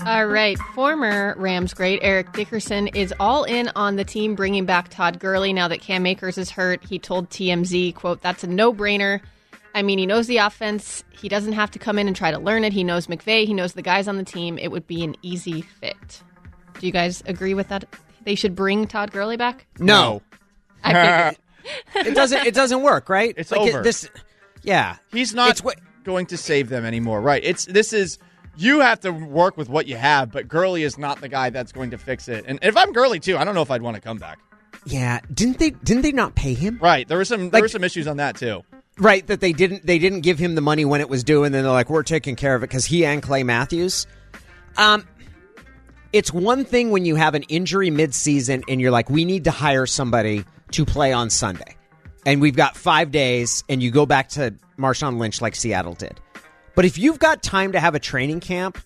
All 0.06 0.26
right. 0.26 0.58
Former 0.74 1.34
Rams 1.38 1.72
great 1.72 2.00
Eric 2.02 2.32
Dickerson 2.32 2.88
is 2.88 3.12
all 3.18 3.44
in 3.44 3.70
on 3.74 3.96
the 3.96 4.04
team 4.04 4.34
bringing 4.34 4.66
back 4.66 4.88
Todd 4.90 5.18
Gurley 5.18 5.52
now 5.54 5.66
that 5.68 5.80
Cam 5.80 6.04
Akers 6.04 6.36
is 6.36 6.50
hurt. 6.50 6.84
He 6.84 6.98
told 6.98 7.30
TMZ, 7.30 7.94
quote, 7.94 8.20
that's 8.20 8.44
a 8.44 8.46
no-brainer. 8.46 9.20
I 9.74 9.82
mean, 9.82 9.98
he 9.98 10.04
knows 10.04 10.26
the 10.26 10.36
offense. 10.36 11.02
He 11.10 11.28
doesn't 11.28 11.54
have 11.54 11.70
to 11.72 11.78
come 11.78 11.98
in 11.98 12.06
and 12.06 12.14
try 12.14 12.30
to 12.30 12.38
learn 12.38 12.64
it. 12.64 12.72
He 12.74 12.84
knows 12.84 13.06
McVay. 13.06 13.46
He 13.46 13.54
knows 13.54 13.72
the 13.72 13.82
guys 13.82 14.06
on 14.06 14.18
the 14.18 14.24
team. 14.24 14.58
It 14.58 14.68
would 14.70 14.86
be 14.86 15.02
an 15.04 15.16
easy 15.22 15.62
fit. 15.62 16.22
Do 16.78 16.86
you 16.86 16.92
guys 16.92 17.22
agree 17.26 17.54
with 17.54 17.68
that? 17.68 17.84
They 18.24 18.34
should 18.34 18.54
bring 18.54 18.86
Todd 18.86 19.10
Gurley 19.10 19.36
back? 19.38 19.66
No, 19.78 20.20
I 20.84 21.32
figured. 21.32 22.06
it 22.08 22.14
doesn't. 22.14 22.46
It 22.46 22.54
doesn't 22.54 22.82
work, 22.82 23.08
right? 23.08 23.34
It's 23.38 23.50
Like, 23.50 23.62
it- 23.68 23.74
over. 23.74 23.82
this, 23.82 24.08
yeah, 24.62 24.96
He's 25.12 25.32
not 25.34 25.50
It's 25.50 25.64
what- 25.64 25.78
going 26.04 26.26
to 26.26 26.36
save 26.36 26.68
them 26.68 26.84
anymore. 26.84 27.20
Right. 27.22 27.42
It's 27.42 27.64
this 27.64 27.92
is 27.94 28.18
you 28.56 28.80
have 28.80 29.00
to 29.00 29.10
work 29.10 29.56
with 29.56 29.68
what 29.68 29.86
you 29.86 29.96
have, 29.96 30.30
but 30.32 30.48
Gurley 30.48 30.82
is 30.82 30.98
not 30.98 31.20
the 31.20 31.28
guy 31.28 31.50
that's 31.50 31.72
going 31.72 31.90
to 31.90 31.98
fix 31.98 32.28
it. 32.28 32.44
And 32.46 32.58
if 32.62 32.76
I'm 32.76 32.92
Gurley 32.92 33.20
too, 33.20 33.36
I 33.36 33.44
don't 33.44 33.54
know 33.54 33.62
if 33.62 33.70
I'd 33.70 33.82
want 33.82 33.96
to 33.96 34.00
come 34.00 34.18
back. 34.18 34.38
yeah. 34.86 35.20
Didn't 35.32 35.58
they? 35.58 35.70
Didn't 35.70 36.02
they 36.02 36.12
not 36.12 36.34
pay 36.34 36.54
him? 36.54 36.78
Right. 36.82 37.06
There 37.08 37.18
were 37.18 37.24
some 37.24 37.42
there 37.50 37.50
Like- 37.52 37.62
were 37.62 37.68
some 37.68 37.84
issues 37.84 38.06
on 38.06 38.18
that 38.18 38.36
too. 38.36 38.62
Right, 38.96 39.26
that 39.26 39.40
they 39.40 39.52
didn't. 39.52 39.84
They 39.84 39.98
didn't 39.98 40.20
give 40.20 40.38
him 40.38 40.54
the 40.54 40.60
money 40.60 40.84
when 40.84 41.00
it 41.00 41.08
was 41.08 41.24
due, 41.24 41.42
and 41.42 41.52
then 41.52 41.64
they're 41.64 41.72
like, 41.72 41.90
"We're 41.90 42.04
taking 42.04 42.36
care 42.36 42.54
of 42.54 42.62
it" 42.62 42.68
because 42.68 42.84
he 42.84 43.04
and 43.04 43.20
Clay 43.20 43.42
Matthews. 43.42 44.06
Um, 44.76 45.04
it's 46.12 46.32
one 46.32 46.64
thing 46.64 46.90
when 46.92 47.04
you 47.04 47.16
have 47.16 47.34
an 47.34 47.42
injury 47.44 47.90
midseason 47.90 48.62
and 48.68 48.80
you're 48.80 48.92
like, 48.92 49.10
"We 49.10 49.24
need 49.24 49.44
to 49.44 49.50
hire 49.50 49.86
somebody 49.86 50.44
to 50.70 50.84
play 50.84 51.12
on 51.12 51.28
Sunday," 51.30 51.74
and 52.24 52.40
we've 52.40 52.54
got 52.54 52.76
five 52.76 53.10
days, 53.10 53.64
and 53.68 53.82
you 53.82 53.90
go 53.90 54.06
back 54.06 54.28
to 54.30 54.54
Marshawn 54.78 55.18
Lynch 55.18 55.42
like 55.42 55.56
Seattle 55.56 55.94
did. 55.94 56.20
But 56.74 56.84
if 56.84 56.98
you've 56.98 57.18
got 57.18 57.42
time 57.42 57.72
to 57.72 57.80
have 57.80 57.94
a 57.94 57.98
training 57.98 58.40
camp, 58.40 58.78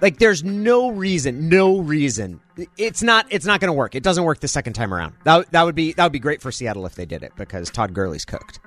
like 0.00 0.18
there's 0.18 0.44
no 0.44 0.90
reason, 0.90 1.48
no 1.48 1.78
reason. 1.78 2.40
It's 2.76 3.02
not. 3.02 3.26
It's 3.30 3.46
not 3.46 3.60
going 3.60 3.68
to 3.68 3.72
work. 3.74 3.94
It 3.94 4.02
doesn't 4.02 4.24
work 4.24 4.40
the 4.40 4.48
second 4.48 4.74
time 4.74 4.92
around. 4.92 5.14
That 5.24 5.50
that 5.52 5.62
would 5.62 5.74
be 5.74 5.92
that 5.94 6.04
would 6.04 6.12
be 6.12 6.18
great 6.18 6.42
for 6.42 6.52
Seattle 6.52 6.86
if 6.86 6.94
they 6.94 7.06
did 7.06 7.22
it 7.22 7.32
because 7.36 7.70
Todd 7.70 7.94
Gurley's 7.94 8.24
cooked. 8.24 8.60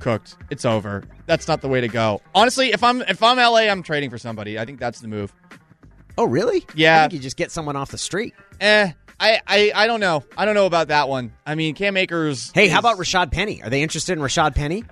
Cooked. 0.00 0.36
It's 0.50 0.64
over. 0.64 1.04
That's 1.26 1.48
not 1.48 1.62
the 1.62 1.68
way 1.68 1.80
to 1.80 1.88
go. 1.88 2.20
Honestly, 2.34 2.72
if 2.72 2.82
I'm 2.82 3.02
if 3.02 3.22
I'm 3.22 3.36
LA, 3.38 3.70
I'm 3.70 3.82
trading 3.82 4.10
for 4.10 4.18
somebody. 4.18 4.58
I 4.58 4.64
think 4.64 4.78
that's 4.80 5.00
the 5.00 5.08
move. 5.08 5.32
Oh, 6.18 6.24
really? 6.24 6.64
Yeah. 6.74 6.96
I 6.96 7.00
think 7.02 7.14
you 7.14 7.18
just 7.18 7.36
get 7.36 7.50
someone 7.50 7.76
off 7.76 7.90
the 7.90 7.98
street. 7.98 8.34
Eh, 8.60 8.90
I, 9.20 9.40
I, 9.46 9.72
I 9.74 9.86
don't 9.86 10.00
know. 10.00 10.24
I 10.36 10.44
don't 10.44 10.54
know 10.54 10.66
about 10.66 10.88
that 10.88 11.08
one. 11.08 11.32
I 11.44 11.54
mean, 11.54 11.74
Cam 11.74 11.96
Akers. 11.96 12.50
Hey, 12.54 12.68
how 12.68 12.78
about 12.78 12.96
Rashad 12.98 13.32
Penny? 13.32 13.62
Are 13.62 13.70
they 13.70 13.82
interested 13.82 14.14
in 14.14 14.20
Rashad 14.20 14.54
Penny? 14.54 14.84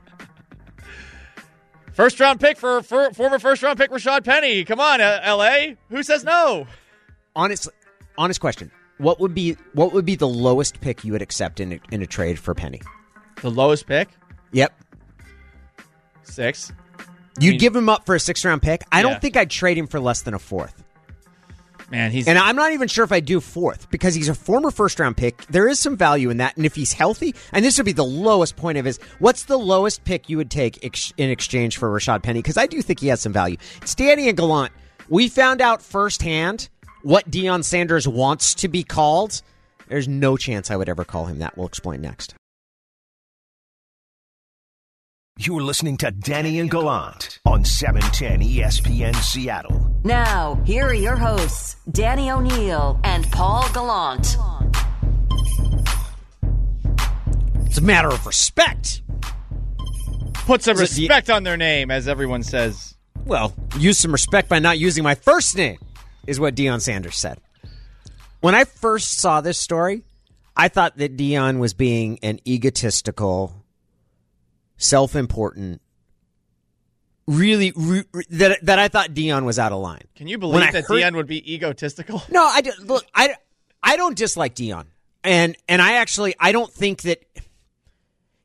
First 1.94 2.20
round 2.20 2.40
pick 2.40 2.59
for, 2.59 2.83
for 2.83 3.11
former 3.12 3.38
first 3.38 3.62
round 3.62 3.78
pick 3.78 3.90
Rashad 3.90 4.24
Penny? 4.24 4.64
Come 4.64 4.80
on, 4.80 5.00
L.A. 5.00 5.76
Who 5.88 6.02
says 6.02 6.24
no? 6.24 6.66
Honestly, 7.35 7.72
honest 8.18 8.40
question. 8.40 8.70
What 8.98 9.18
would 9.20 9.35
be 9.35 9.57
what 9.72 9.92
would 9.92 10.04
be 10.04 10.14
the 10.14 10.28
lowest 10.28 10.80
pick 10.80 11.04
you 11.04 11.12
would 11.12 11.22
accept 11.22 11.59
in 11.59 11.72
a, 11.72 11.80
in 11.90 12.02
a 12.02 12.07
trade 12.07 12.38
for 12.38 12.54
Penny? 12.54 12.80
The 13.42 13.50
lowest 13.50 13.87
pick, 13.87 14.09
Yep. 14.52 14.72
six. 16.22 16.72
You'd 17.40 17.52
mean- 17.52 17.59
give 17.61 17.74
him 17.74 17.88
up 17.88 18.07
for 18.07 18.14
a 18.14 18.20
six 18.20 18.44
round 18.44 18.62
pick. 18.62 18.83
I 18.92 18.98
Yeah. 18.98 19.02
don't 19.02 19.20
think 19.20 19.37
I'd 19.37 19.50
trade 19.50 19.76
him 19.76 19.88
for 19.88 19.98
less 19.98 20.22
than 20.22 20.35
a 20.35 20.38
fourth. 20.38 20.84
Man, 21.90 22.11
he's 22.11 22.27
And 22.27 22.38
I'm 22.38 22.57
not 22.57 22.73
even 22.73 22.88
sure 22.88 23.05
if 23.05 23.12
I 23.12 23.20
do 23.20 23.40
fourth 23.40 23.90
because 23.90 24.14
he's 24.14 24.29
a 24.29 24.35
former 24.35 24.70
first 24.70 24.99
round 24.99 25.16
pick. 25.16 25.44
There 25.47 25.68
is 25.68 25.79
some 25.79 25.97
value 25.97 26.31
in 26.31 26.38
that. 26.38 26.57
And 26.57 26.64
if 26.64 26.75
he's 26.75 26.92
healthy, 26.92 27.35
and 27.53 27.64
this 27.64 27.77
would 27.77 27.87
be 27.87 27.92
the 27.92 28.05
lowest 28.05 28.57
point 28.57 28.79
of 28.79 28.85
his, 28.85 28.99
what's 29.18 29.44
the 29.44 29.59
lowest 29.59 30.05
pick 30.05 30.29
you 30.29 30.37
would 30.37 30.51
take 30.51 30.85
ex- 30.85 31.12
in 31.16 31.31
exchange 31.31 31.77
for 31.77 31.90
Rashad 31.90 32.23
Penny? 32.23 32.40
Because 32.40 32.57
I 32.57 32.66
do 32.66 32.81
think 32.83 33.01
he 33.01 33.09
has 33.09 33.20
some 33.20 33.33
value. 33.33 33.57
It's 33.83 33.94
Danny 33.94 34.29
and 34.29 34.37
Gallant. 34.37 34.73
We 35.09 35.29
found 35.29 35.61
out 35.61 35.83
firsthand 35.83 36.68
what 37.03 37.31
Deion 37.31 37.62
Sanders 37.62 38.09
wants 38.09 38.55
to 38.57 38.68
be 38.68 38.83
called. 38.83 39.42
There's 39.88 40.09
no 40.09 40.37
chance 40.37 40.70
I 40.70 40.77
would 40.77 40.88
ever 40.88 41.05
call 41.05 41.27
him 41.27 41.40
that. 41.40 41.57
We'll 41.57 41.66
explain 41.66 42.01
next. 42.01 42.35
You're 45.37 45.62
listening 45.62 45.97
to 45.97 46.12
Danny 46.12 46.61
and 46.61 46.70
Gallant 46.70 47.40
on 47.44 47.62
E 47.62 47.64
710 47.64 48.40
ESPN 48.40 49.16
Seattle. 49.16 49.92
Now, 50.05 50.62
here 50.64 50.87
are 50.87 50.94
your 50.94 51.16
hosts, 51.16 51.75
Danny 51.90 52.31
O'Neill 52.31 53.01
and 53.03 53.29
Paul 53.33 53.68
Gallant. 53.73 54.37
It's 57.66 57.79
a 57.79 57.83
matter 57.83 58.09
of 58.09 58.25
respect. 58.27 59.03
put 60.47 60.62
some 60.62 60.77
Is 60.79 60.92
it 60.92 60.94
the- 60.94 61.03
respect 61.09 61.31
on 61.31 61.42
their 61.42 61.57
name, 61.57 61.90
as 61.90 62.07
everyone 62.07 62.44
says. 62.44 62.94
Well, 63.25 63.53
use 63.77 63.99
some 63.99 64.12
respect 64.12 64.49
by 64.49 64.61
not 64.61 64.79
using 64.79 65.03
my 65.03 65.16
first 65.16 65.57
name, 65.57 65.79
is 66.29 66.38
what 66.38 66.55
Deion 66.55 66.81
Sanders 66.81 67.16
said. 67.16 67.40
When 68.40 68.55
I 68.55 68.62
first 68.64 69.18
saw 69.18 69.40
this 69.40 69.59
story, 69.59 70.05
I 70.57 70.68
thought 70.68 70.97
that 70.99 71.16
Deion 71.16 71.59
was 71.59 71.75
being 71.75 72.20
an 72.23 72.38
egotistical, 72.47 73.63
self 74.76 75.14
important, 75.16 75.80
really, 77.26 77.72
re, 77.76 78.04
re- 78.12 78.24
that, 78.30 78.58
that 78.64 78.78
I 78.78 78.88
thought 78.88 79.10
Deion 79.10 79.44
was 79.44 79.58
out 79.58 79.72
of 79.72 79.80
line. 79.80 80.02
Can 80.14 80.26
you 80.26 80.38
believe 80.38 80.62
I 80.62 80.72
that 80.72 80.84
heard- 80.84 81.02
Deion 81.02 81.14
would 81.16 81.26
be 81.26 81.54
egotistical? 81.54 82.22
No, 82.30 82.44
I 82.44 82.60
don't, 82.60 82.78
look. 82.87 83.04
I, 83.14 83.34
I 83.82 83.96
don't 83.96 84.16
dislike 84.16 84.54
Deion, 84.54 84.87
and 85.22 85.56
and 85.68 85.80
I 85.82 85.94
actually 85.94 86.34
I 86.40 86.52
don't 86.52 86.72
think 86.72 87.02
that 87.02 87.22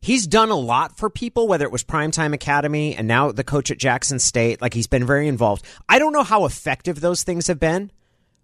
he's 0.01 0.27
done 0.27 0.49
a 0.49 0.55
lot 0.55 0.97
for 0.97 1.09
people. 1.09 1.47
Whether 1.47 1.65
it 1.65 1.71
was 1.71 1.83
Primetime 1.83 2.33
Academy 2.33 2.95
and 2.95 3.07
now 3.07 3.31
the 3.31 3.43
coach 3.43 3.71
at 3.71 3.77
Jackson 3.77 4.19
State, 4.19 4.61
like 4.61 4.73
he's 4.73 4.87
been 4.87 5.05
very 5.05 5.27
involved. 5.27 5.65
I 5.87 5.99
don't 5.99 6.13
know 6.13 6.23
how 6.23 6.45
effective 6.45 6.99
those 6.99 7.23
things 7.23 7.47
have 7.47 7.59
been, 7.59 7.91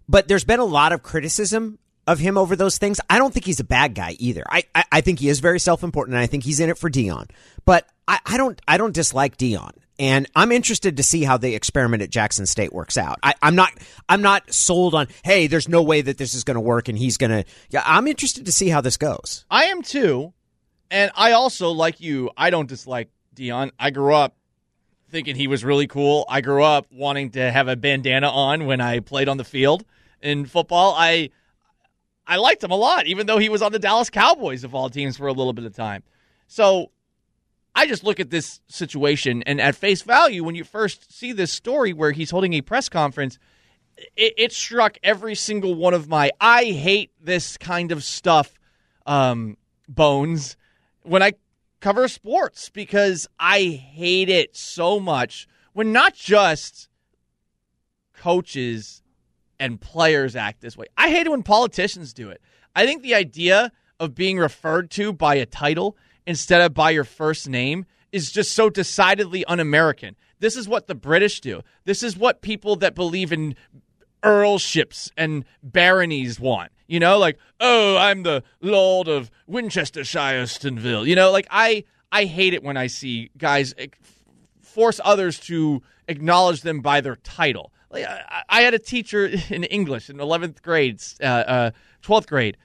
but 0.08 0.28
there's 0.28 0.44
been 0.44 0.60
a 0.60 0.64
lot 0.64 0.92
of 0.92 1.02
criticism 1.02 1.78
of 2.06 2.18
him 2.18 2.38
over 2.38 2.56
those 2.56 2.78
things. 2.78 3.00
I 3.10 3.18
don't 3.18 3.32
think 3.32 3.46
he's 3.46 3.60
a 3.60 3.64
bad 3.64 3.94
guy 3.94 4.16
either. 4.18 4.44
I 4.48 4.64
I, 4.74 4.84
I 4.92 5.00
think 5.00 5.18
he 5.18 5.28
is 5.28 5.40
very 5.40 5.60
self 5.60 5.82
important, 5.82 6.14
and 6.14 6.22
I 6.22 6.26
think 6.26 6.44
he's 6.44 6.60
in 6.60 6.70
it 6.70 6.78
for 6.78 6.90
Deion. 6.90 7.30
But 7.64 7.88
I, 8.06 8.20
I 8.24 8.36
don't 8.36 8.60
I 8.66 8.78
don't 8.78 8.94
dislike 8.94 9.36
Deion. 9.36 9.72
And 9.98 10.28
I'm 10.36 10.52
interested 10.52 10.98
to 10.98 11.02
see 11.02 11.22
how 11.24 11.38
the 11.38 11.54
experiment 11.54 12.02
at 12.02 12.10
Jackson 12.10 12.44
State 12.44 12.70
works 12.72 12.98
out. 12.98 13.18
I, 13.22 13.34
I'm 13.40 13.54
not 13.54 13.72
I'm 14.08 14.20
not 14.20 14.52
sold 14.52 14.94
on 14.94 15.08
hey, 15.24 15.46
there's 15.46 15.68
no 15.68 15.82
way 15.82 16.02
that 16.02 16.18
this 16.18 16.34
is 16.34 16.44
going 16.44 16.56
to 16.56 16.60
work 16.60 16.88
and 16.88 16.98
he's 16.98 17.16
going 17.16 17.30
to. 17.30 17.44
Yeah, 17.70 17.82
I'm 17.84 18.06
interested 18.06 18.44
to 18.46 18.52
see 18.52 18.68
how 18.68 18.80
this 18.80 18.96
goes. 18.96 19.46
I 19.50 19.64
am 19.66 19.82
too, 19.82 20.34
and 20.90 21.10
I 21.14 21.32
also 21.32 21.70
like 21.70 22.00
you. 22.00 22.30
I 22.36 22.50
don't 22.50 22.68
dislike 22.68 23.08
Deion. 23.34 23.70
I 23.78 23.90
grew 23.90 24.14
up 24.14 24.36
thinking 25.08 25.36
he 25.36 25.46
was 25.46 25.64
really 25.64 25.86
cool. 25.86 26.26
I 26.28 26.42
grew 26.42 26.62
up 26.62 26.86
wanting 26.90 27.30
to 27.30 27.50
have 27.50 27.68
a 27.68 27.76
bandana 27.76 28.28
on 28.28 28.66
when 28.66 28.80
I 28.80 29.00
played 29.00 29.28
on 29.28 29.38
the 29.38 29.44
field 29.44 29.84
in 30.20 30.44
football. 30.44 30.94
I 30.96 31.30
I 32.26 32.36
liked 32.36 32.62
him 32.62 32.70
a 32.70 32.76
lot, 32.76 33.06
even 33.06 33.26
though 33.26 33.38
he 33.38 33.48
was 33.48 33.62
on 33.62 33.72
the 33.72 33.78
Dallas 33.78 34.10
Cowboys 34.10 34.64
of 34.64 34.74
all 34.74 34.90
teams 34.90 35.16
for 35.16 35.26
a 35.26 35.32
little 35.32 35.52
bit 35.52 35.64
of 35.64 35.74
time. 35.74 36.02
So 36.48 36.90
I 37.74 37.86
just 37.86 38.04
look 38.04 38.20
at 38.20 38.30
this 38.30 38.60
situation, 38.68 39.42
and 39.44 39.60
at 39.60 39.76
face 39.76 40.02
value, 40.02 40.42
when 40.42 40.54
you 40.54 40.64
first 40.64 41.12
see 41.12 41.32
this 41.32 41.52
story 41.52 41.92
where 41.92 42.12
he's 42.12 42.30
holding 42.30 42.54
a 42.54 42.62
press 42.62 42.88
conference, 42.88 43.38
it, 44.16 44.34
it 44.36 44.52
struck 44.52 44.98
every 45.02 45.34
single 45.34 45.74
one 45.74 45.94
of 45.94 46.08
my 46.08 46.30
I 46.40 46.64
hate 46.64 47.12
this 47.20 47.56
kind 47.56 47.92
of 47.92 48.02
stuff 48.02 48.54
um, 49.06 49.56
bones 49.88 50.56
when 51.02 51.22
I 51.22 51.32
cover 51.80 52.08
sports 52.08 52.68
because 52.68 53.28
I 53.38 53.60
hate 53.62 54.28
it 54.28 54.56
so 54.56 54.98
much 54.98 55.46
when 55.72 55.92
not 55.92 56.14
just 56.14 56.88
coaches 58.14 59.02
and 59.58 59.80
players 59.80 60.36
act 60.36 60.60
this 60.60 60.76
way. 60.76 60.86
I 60.96 61.10
hate 61.10 61.26
it 61.26 61.30
when 61.30 61.42
politicians 61.42 62.12
do 62.12 62.30
it. 62.30 62.40
I 62.74 62.86
think 62.86 63.02
the 63.02 63.14
idea 63.14 63.72
of 63.98 64.14
being 64.14 64.38
referred 64.38 64.90
to 64.92 65.12
by 65.12 65.36
a 65.36 65.46
title 65.46 65.96
instead 66.26 66.60
of 66.60 66.74
by 66.74 66.90
your 66.90 67.04
first 67.04 67.48
name 67.48 67.86
is 68.12 68.30
just 68.30 68.52
so 68.52 68.70
decidedly 68.70 69.44
un 69.46 69.60
American. 69.60 70.16
This 70.38 70.56
is 70.56 70.68
what 70.68 70.86
the 70.86 70.94
British 70.94 71.40
do. 71.40 71.62
This 71.84 72.02
is 72.02 72.16
what 72.16 72.42
people 72.42 72.76
that 72.76 72.94
believe 72.94 73.32
in 73.32 73.54
earlships 74.22 75.10
and 75.16 75.44
baronies 75.62 76.38
want. 76.38 76.72
You 76.88 77.00
know, 77.00 77.18
like, 77.18 77.38
oh, 77.60 77.96
I'm 77.96 78.22
the 78.22 78.42
Lord 78.60 79.08
of 79.08 79.30
Winchestershire, 79.46 80.44
Stonville. 80.44 81.06
You 81.06 81.14
know, 81.14 81.30
like 81.30 81.46
I 81.50 81.84
I 82.12 82.24
hate 82.24 82.54
it 82.54 82.62
when 82.62 82.76
I 82.76 82.86
see 82.86 83.30
guys 83.36 83.74
force 84.60 85.00
others 85.02 85.40
to 85.40 85.82
acknowledge 86.06 86.62
them 86.62 86.80
by 86.80 87.00
their 87.00 87.16
title. 87.16 87.72
Like 87.90 88.04
I, 88.04 88.42
I 88.48 88.62
had 88.62 88.74
a 88.74 88.78
teacher 88.78 89.26
in 89.50 89.64
English 89.64 90.10
in 90.10 90.16
11th 90.16 90.62
grade, 90.62 91.02
uh, 91.20 91.24
uh, 91.24 91.70
12th 92.02 92.26
grade, 92.26 92.56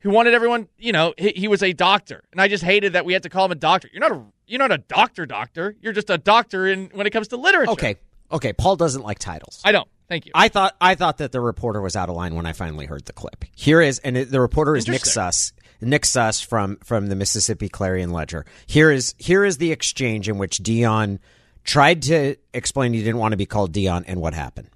who 0.00 0.10
wanted 0.10 0.34
everyone, 0.34 0.68
you 0.78 0.92
know, 0.92 1.14
he, 1.18 1.30
he, 1.30 1.48
was 1.48 1.62
a 1.62 1.72
doctor, 1.72 2.22
and 2.32 2.40
I 2.40 2.48
just 2.48 2.62
hated 2.62 2.92
that 2.92 3.04
we 3.04 3.12
had 3.12 3.24
to 3.24 3.28
call 3.28 3.46
him 3.46 3.52
a 3.52 3.56
doctor. 3.56 3.88
You're 3.92 4.00
not 4.00 4.12
a 4.12 4.22
you're 4.46 4.58
not 4.58 4.70
a 4.70 4.78
doctor 4.78 5.26
doctor. 5.26 5.74
You're 5.80 5.92
just 5.92 6.10
a 6.10 6.18
doctor 6.18 6.66
in 6.66 6.90
when 6.92 7.06
it 7.06 7.10
comes 7.10 7.28
to 7.28 7.36
literature. 7.36 7.72
Okay, 7.72 7.96
okay. 8.30 8.52
Paul 8.52 8.76
doesn't 8.76 9.02
like 9.02 9.18
titles. 9.18 9.60
I 9.64 9.72
don't. 9.72 9.88
Thank 10.08 10.26
you. 10.26 10.32
I 10.34 10.48
thought 10.48 10.76
I 10.80 10.94
thought 10.94 11.18
that 11.18 11.32
the 11.32 11.40
reporter 11.40 11.80
was 11.80 11.96
out 11.96 12.08
of 12.08 12.14
line 12.14 12.36
when 12.36 12.46
I 12.46 12.52
finally 12.52 12.86
heard 12.86 13.04
the 13.06 13.12
clip. 13.12 13.44
Here 13.56 13.80
is, 13.80 13.98
and 14.00 14.16
the 14.16 14.40
reporter 14.40 14.76
is 14.76 14.86
Nick 14.86 15.04
Suss. 15.04 15.52
Nick 15.80 16.04
Suss 16.04 16.40
from 16.40 16.76
from 16.84 17.08
the 17.08 17.16
Mississippi 17.16 17.68
Clarion 17.68 18.10
Ledger. 18.10 18.46
Here 18.66 18.90
is 18.90 19.14
here 19.18 19.44
is 19.44 19.58
the 19.58 19.72
exchange 19.72 20.28
in 20.28 20.38
which 20.38 20.58
Deion 20.58 21.18
tried 21.66 22.02
to 22.02 22.36
explain 22.54 22.94
he 22.94 23.02
didn't 23.02 23.18
want 23.18 23.32
to 23.32 23.36
be 23.36 23.46
called 23.46 23.72
Deion 23.72 24.04
and 24.06 24.20
what 24.20 24.34
happened. 24.34 24.70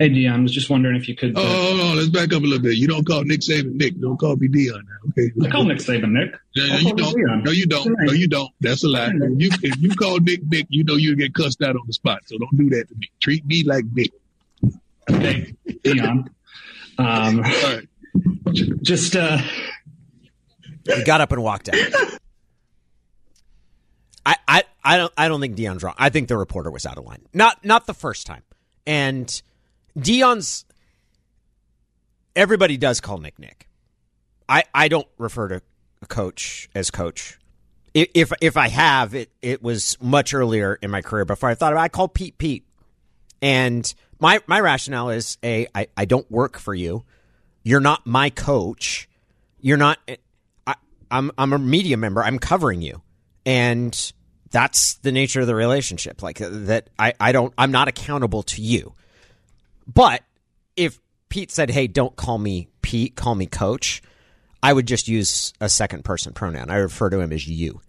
Hey, 0.00 0.08
Deion, 0.08 0.32
I 0.32 0.40
was 0.40 0.52
just 0.52 0.70
wondering 0.70 0.96
if 0.96 1.08
you 1.08 1.14
could. 1.14 1.36
Uh... 1.36 1.42
Oh, 1.42 1.44
hold 1.44 1.80
on. 1.80 1.96
Let's 1.98 2.08
back 2.08 2.32
up 2.32 2.42
a 2.42 2.46
little 2.46 2.58
bit. 2.58 2.76
You 2.76 2.88
don't 2.88 3.06
call 3.06 3.22
Nick 3.22 3.40
Saban 3.40 3.74
Nick. 3.74 4.00
Don't 4.00 4.16
call 4.16 4.34
me 4.36 4.48
Deion 4.48 4.82
now. 4.82 5.10
Okay. 5.10 5.30
I 5.44 5.50
call 5.50 5.64
Nick 5.64 5.76
Saban 5.76 6.12
Nick. 6.12 6.34
Yeah, 6.54 6.78
you 6.78 6.94
don't. 6.94 7.44
No, 7.44 7.50
you 7.50 7.66
don't. 7.66 7.94
No, 8.00 8.12
you 8.12 8.26
don't. 8.26 8.50
That's 8.60 8.82
a 8.82 8.88
lie. 8.88 9.10
If 9.12 9.40
you, 9.40 9.50
if 9.62 9.76
you 9.78 9.90
call 9.90 10.18
Nick 10.20 10.40
Nick, 10.46 10.66
you 10.70 10.84
know 10.84 10.94
you'll 10.94 11.16
get 11.16 11.34
cussed 11.34 11.62
out 11.62 11.76
on 11.76 11.82
the 11.86 11.92
spot. 11.92 12.22
So 12.24 12.38
don't 12.38 12.56
do 12.56 12.70
that 12.70 12.88
to 12.88 12.94
me. 12.94 13.10
Treat 13.20 13.44
me 13.44 13.62
like 13.62 13.84
Nick. 13.92 14.10
Okay, 15.10 15.54
Deion. 15.68 16.30
Um, 16.96 17.38
All 17.38 17.42
right. 17.42 17.88
Just. 18.80 19.16
uh 19.16 19.38
He 20.86 21.04
got 21.04 21.20
up 21.20 21.32
and 21.32 21.42
walked 21.42 21.68
out. 21.68 21.76
I, 24.30 24.36
I, 24.46 24.62
I 24.84 24.96
don't 24.96 25.12
I 25.16 25.28
don't 25.28 25.40
think 25.40 25.56
Deion's 25.56 25.82
wrong. 25.82 25.94
I 25.98 26.10
think 26.10 26.28
the 26.28 26.36
reporter 26.36 26.70
was 26.70 26.86
out 26.86 26.98
of 26.98 27.04
line. 27.04 27.22
Not 27.34 27.64
not 27.64 27.86
the 27.86 27.94
first 27.94 28.26
time. 28.26 28.42
And 28.86 29.42
Deion's 29.98 30.64
everybody 32.36 32.76
does 32.76 33.00
call 33.00 33.18
Nick 33.18 33.38
Nick. 33.38 33.68
I, 34.48 34.64
I 34.74 34.88
don't 34.88 35.06
refer 35.18 35.48
to 35.48 35.62
a 36.02 36.06
coach 36.06 36.68
as 36.74 36.90
coach. 36.90 37.38
If 37.92 38.32
if 38.40 38.56
I 38.56 38.68
have 38.68 39.14
it, 39.14 39.30
it 39.42 39.62
was 39.62 39.96
much 40.00 40.32
earlier 40.32 40.78
in 40.80 40.90
my 40.92 41.02
career 41.02 41.24
before 41.24 41.48
I 41.48 41.54
thought 41.56 41.72
about. 41.72 41.82
It. 41.82 41.86
I 41.86 41.88
call 41.88 42.06
Pete 42.06 42.38
Pete, 42.38 42.64
and 43.42 43.92
my 44.20 44.40
my 44.46 44.60
rationale 44.60 45.10
is 45.10 45.38
a 45.42 45.66
I, 45.74 45.88
I 45.96 46.04
don't 46.04 46.30
work 46.30 46.56
for 46.56 46.72
you. 46.72 47.04
You're 47.64 47.80
not 47.80 48.06
my 48.06 48.30
coach. 48.30 49.08
You're 49.60 49.76
not. 49.76 49.98
I, 50.68 50.76
I'm 51.10 51.32
I'm 51.36 51.52
a 51.52 51.58
media 51.58 51.96
member. 51.96 52.22
I'm 52.22 52.38
covering 52.38 52.80
you, 52.80 53.02
and 53.44 54.12
that's 54.50 54.94
the 54.94 55.12
nature 55.12 55.40
of 55.40 55.46
the 55.46 55.54
relationship. 55.54 56.22
Like 56.22 56.40
uh, 56.40 56.48
that, 56.50 56.90
I 56.98 57.14
I 57.20 57.32
don't. 57.32 57.54
I'm 57.56 57.70
not 57.70 57.88
accountable 57.88 58.42
to 58.44 58.62
you. 58.62 58.94
But 59.86 60.22
if 60.76 61.00
Pete 61.28 61.50
said, 61.50 61.70
"Hey, 61.70 61.86
don't 61.86 62.16
call 62.16 62.38
me 62.38 62.68
Pete, 62.82 63.16
call 63.16 63.34
me 63.34 63.46
Coach," 63.46 64.02
I 64.62 64.72
would 64.72 64.86
just 64.86 65.08
use 65.08 65.52
a 65.60 65.68
second 65.68 66.04
person 66.04 66.32
pronoun. 66.32 66.70
I 66.70 66.76
refer 66.76 67.10
to 67.10 67.20
him 67.20 67.32
as 67.32 67.46
you. 67.46 67.80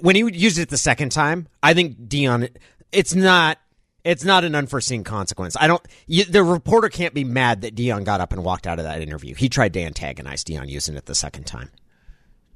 When 0.00 0.14
he 0.14 0.22
used 0.32 0.58
it 0.58 0.68
the 0.68 0.76
second 0.76 1.10
time, 1.10 1.48
I 1.62 1.74
think 1.74 1.98
Deion. 2.08 2.48
It's 2.92 3.14
not. 3.14 3.58
It's 4.04 4.24
not 4.24 4.42
an 4.42 4.56
unforeseen 4.56 5.04
consequence. 5.04 5.56
I 5.58 5.66
don't. 5.66 5.82
You, 6.06 6.24
the 6.24 6.42
reporter 6.42 6.88
can't 6.88 7.14
be 7.14 7.24
mad 7.24 7.62
that 7.62 7.74
Deion 7.74 8.04
got 8.04 8.20
up 8.20 8.32
and 8.32 8.44
walked 8.44 8.66
out 8.66 8.78
of 8.78 8.84
that 8.84 9.00
interview. 9.00 9.34
He 9.34 9.48
tried 9.48 9.72
to 9.74 9.80
antagonize 9.82 10.44
Deion 10.44 10.68
using 10.68 10.96
it 10.96 11.06
the 11.06 11.14
second 11.14 11.44
time. 11.44 11.70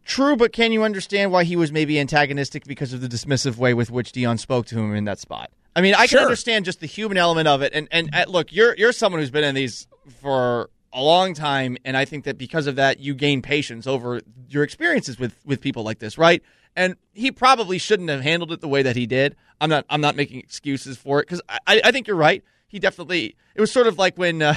True, 0.06 0.36
but 0.36 0.52
can 0.52 0.70
you 0.70 0.84
understand 0.84 1.32
why 1.32 1.42
he 1.42 1.56
was 1.56 1.72
maybe 1.72 1.98
antagonistic 1.98 2.64
because 2.64 2.92
of 2.92 3.00
the 3.00 3.08
dismissive 3.08 3.56
way 3.56 3.74
with 3.74 3.90
which 3.90 4.12
Deion 4.12 4.38
spoke 4.38 4.66
to 4.66 4.78
him 4.78 4.94
in 4.94 5.04
that 5.04 5.18
spot? 5.18 5.50
I 5.74 5.80
mean, 5.80 5.94
I 5.94 6.06
can 6.06 6.20
understand 6.20 6.64
just 6.64 6.78
the 6.78 6.86
human 6.86 7.18
element 7.18 7.48
of 7.48 7.60
it, 7.60 7.72
and 7.74 7.88
and 7.90 8.08
uh, 8.14 8.24
look, 8.28 8.52
you're 8.52 8.74
you're 8.76 8.92
someone 8.92 9.20
who's 9.20 9.32
been 9.32 9.42
in 9.42 9.56
these 9.56 9.88
for 10.22 10.70
a 10.92 11.02
long 11.02 11.34
time, 11.34 11.76
and 11.84 11.96
I 11.96 12.04
think 12.04 12.24
that 12.24 12.38
because 12.38 12.68
of 12.68 12.76
that, 12.76 13.00
you 13.00 13.14
gain 13.14 13.42
patience 13.42 13.86
over 13.86 14.20
your 14.48 14.62
experiences 14.62 15.18
with 15.18 15.34
with 15.44 15.60
people 15.60 15.82
like 15.82 15.98
this, 15.98 16.16
right? 16.16 16.40
And 16.76 16.94
he 17.12 17.32
probably 17.32 17.76
shouldn't 17.76 18.08
have 18.08 18.20
handled 18.20 18.52
it 18.52 18.60
the 18.60 18.68
way 18.68 18.82
that 18.82 18.94
he 18.94 19.06
did. 19.06 19.34
I'm 19.60 19.68
not 19.68 19.84
I'm 19.90 20.00
not 20.00 20.14
making 20.14 20.38
excuses 20.38 20.96
for 20.96 21.18
it 21.18 21.24
because 21.24 21.42
I, 21.48 21.80
I 21.84 21.90
think 21.90 22.06
you're 22.06 22.16
right. 22.16 22.44
He 22.68 22.78
definitely 22.78 23.34
it 23.56 23.60
was 23.60 23.72
sort 23.72 23.88
of 23.88 23.98
like 23.98 24.16
when 24.16 24.40
uh, 24.40 24.54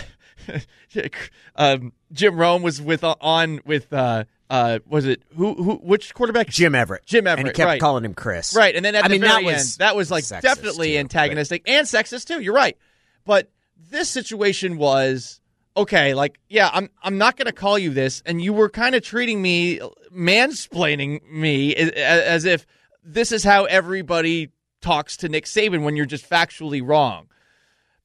um, 1.55 1.91
Jim 2.13 2.38
Rome 2.38 2.62
was 2.62 2.81
with 2.81 3.03
uh, 3.03 3.15
on 3.19 3.62
with 3.65 3.91
uh, 3.91 4.25
uh, 4.49 4.79
was 4.88 5.05
it 5.05 5.21
who 5.35 5.53
who 5.53 5.75
which 5.75 6.13
quarterback? 6.13 6.47
Jim 6.47 6.73
Everett. 6.73 7.05
Jim 7.05 7.27
Everett. 7.27 7.39
And 7.39 7.47
he 7.49 7.53
kept 7.53 7.67
right. 7.67 7.81
calling 7.81 8.03
him 8.03 8.13
Chris. 8.13 8.55
Right, 8.55 8.75
and 8.75 8.83
then 8.83 8.95
at 8.95 9.05
I 9.05 9.07
the 9.07 9.13
mean, 9.13 9.21
very 9.21 9.31
that 9.31 9.38
end, 9.38 9.45
was 9.45 9.77
that 9.77 9.95
was 9.95 10.12
like 10.12 10.27
definitely 10.27 10.93
too, 10.93 10.99
antagonistic 10.99 11.63
and 11.67 11.85
sexist 11.85 12.27
too. 12.27 12.41
You're 12.41 12.55
right, 12.55 12.77
but 13.25 13.51
this 13.89 14.09
situation 14.09 14.77
was 14.77 15.39
okay. 15.77 16.13
Like, 16.13 16.39
yeah, 16.49 16.69
I'm 16.73 16.89
I'm 17.03 17.17
not 17.17 17.38
going 17.38 17.45
to 17.45 17.51
call 17.53 17.77
you 17.77 17.91
this, 17.91 18.23
and 18.25 18.41
you 18.41 18.53
were 18.53 18.69
kind 18.69 18.95
of 18.95 19.03
treating 19.03 19.41
me 19.41 19.79
mansplaining 20.12 21.29
me 21.29 21.75
as, 21.75 21.89
as 21.91 22.45
if 22.45 22.65
this 23.03 23.31
is 23.31 23.43
how 23.43 23.65
everybody 23.65 24.49
talks 24.81 25.17
to 25.17 25.29
Nick 25.29 25.45
Saban 25.45 25.83
when 25.83 25.95
you're 25.95 26.05
just 26.05 26.27
factually 26.27 26.81
wrong. 26.85 27.27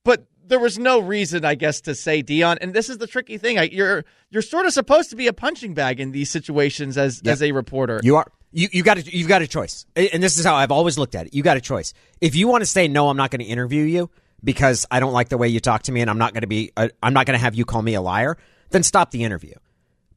But 0.03 0.27
there 0.47 0.59
was 0.59 0.79
no 0.79 1.01
reason, 1.01 1.45
I 1.45 1.55
guess, 1.55 1.81
to 1.83 1.95
say 1.95 2.23
Deion. 2.23 2.59
And 2.61 2.75
this 2.75 2.89
is 2.89 2.99
the 2.99 3.07
tricky 3.07 3.39
thing. 3.39 3.59
I, 3.59 3.65
you're 3.65 4.05
you're 4.31 4.43
sort 4.43 4.67
of 4.67 4.73
supposed 4.73 5.11
to 5.11 5.17
be 5.17 5.27
a 5.27 5.33
punching 5.33 5.75
bag 5.75 6.01
in 6.01 6.13
these 6.13 6.31
situations 6.31 6.99
as 6.99 7.21
yep. 7.25 7.33
as 7.33 7.43
a 7.43 7.53
reporter. 7.53 8.01
You 8.03 8.17
are. 8.17 8.31
You 8.53 8.69
you 8.73 8.83
got 8.83 9.13
you've 9.13 9.29
got 9.29 9.43
a 9.43 9.49
choice, 9.49 9.85
and 9.97 10.23
this 10.23 10.39
is 10.39 10.45
how 10.45 10.55
I've 10.55 10.71
always 10.71 10.97
looked 10.97 11.17
at 11.17 11.27
it. 11.27 11.35
You 11.35 11.43
got 11.43 11.57
a 11.57 11.61
choice. 11.61 11.93
If 12.21 12.37
you 12.37 12.47
want 12.47 12.63
to 12.63 12.67
say 12.67 12.87
no, 12.87 13.09
I'm 13.09 13.17
not 13.17 13.33
going 13.33 13.41
to 13.41 13.47
interview 13.47 13.83
you 13.83 14.11
because 14.45 14.87
I 14.93 15.01
don't 15.01 15.13
like 15.13 15.29
the 15.29 15.39
way 15.39 15.49
you 15.49 15.59
talk 15.59 15.83
to 15.85 15.93
me, 15.93 16.03
and 16.03 16.09
I'm 16.09 16.19
not 16.19 16.35
going 16.35 16.43
to 16.43 16.47
be 16.47 16.71
uh, 16.77 16.89
I'm 17.03 17.15
not 17.15 17.27
going 17.27 17.37
to 17.37 17.43
have 17.43 17.57
you 17.57 17.65
call 17.65 17.83
me 17.83 17.95
a 17.95 18.01
liar. 18.01 18.37
Then 18.71 18.85
stop 18.85 19.11
the 19.11 19.25
interview. 19.25 19.55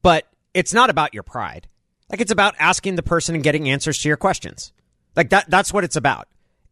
But 0.04 0.28
it's 0.54 0.74
not 0.74 0.90
about 0.90 1.14
your 1.14 1.24
pride. 1.24 1.68
Like 2.12 2.22
it's 2.22 2.32
about 2.32 2.56
asking 2.60 2.96
the 2.96 3.04
person 3.04 3.36
and 3.36 3.44
getting 3.44 3.70
answers 3.70 3.98
to 4.00 4.08
your 4.08 4.18
questions. 4.18 4.72
Like 5.16 5.32
that 5.32 5.50
that's 5.50 5.74
what 5.74 5.84
it's 5.84 5.96
about. 5.96 6.28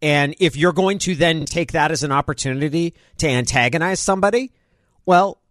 And 0.05 0.35
if 0.39 0.55
you're 0.55 0.71
going 0.71 0.99
to 0.99 1.15
then 1.15 1.45
take 1.45 1.71
that 1.71 1.89
as 1.89 2.03
an 2.03 2.11
opportunity 2.11 2.93
to 3.17 3.27
antagonize 3.27 3.99
somebody, 3.99 4.51
well, 5.03 5.41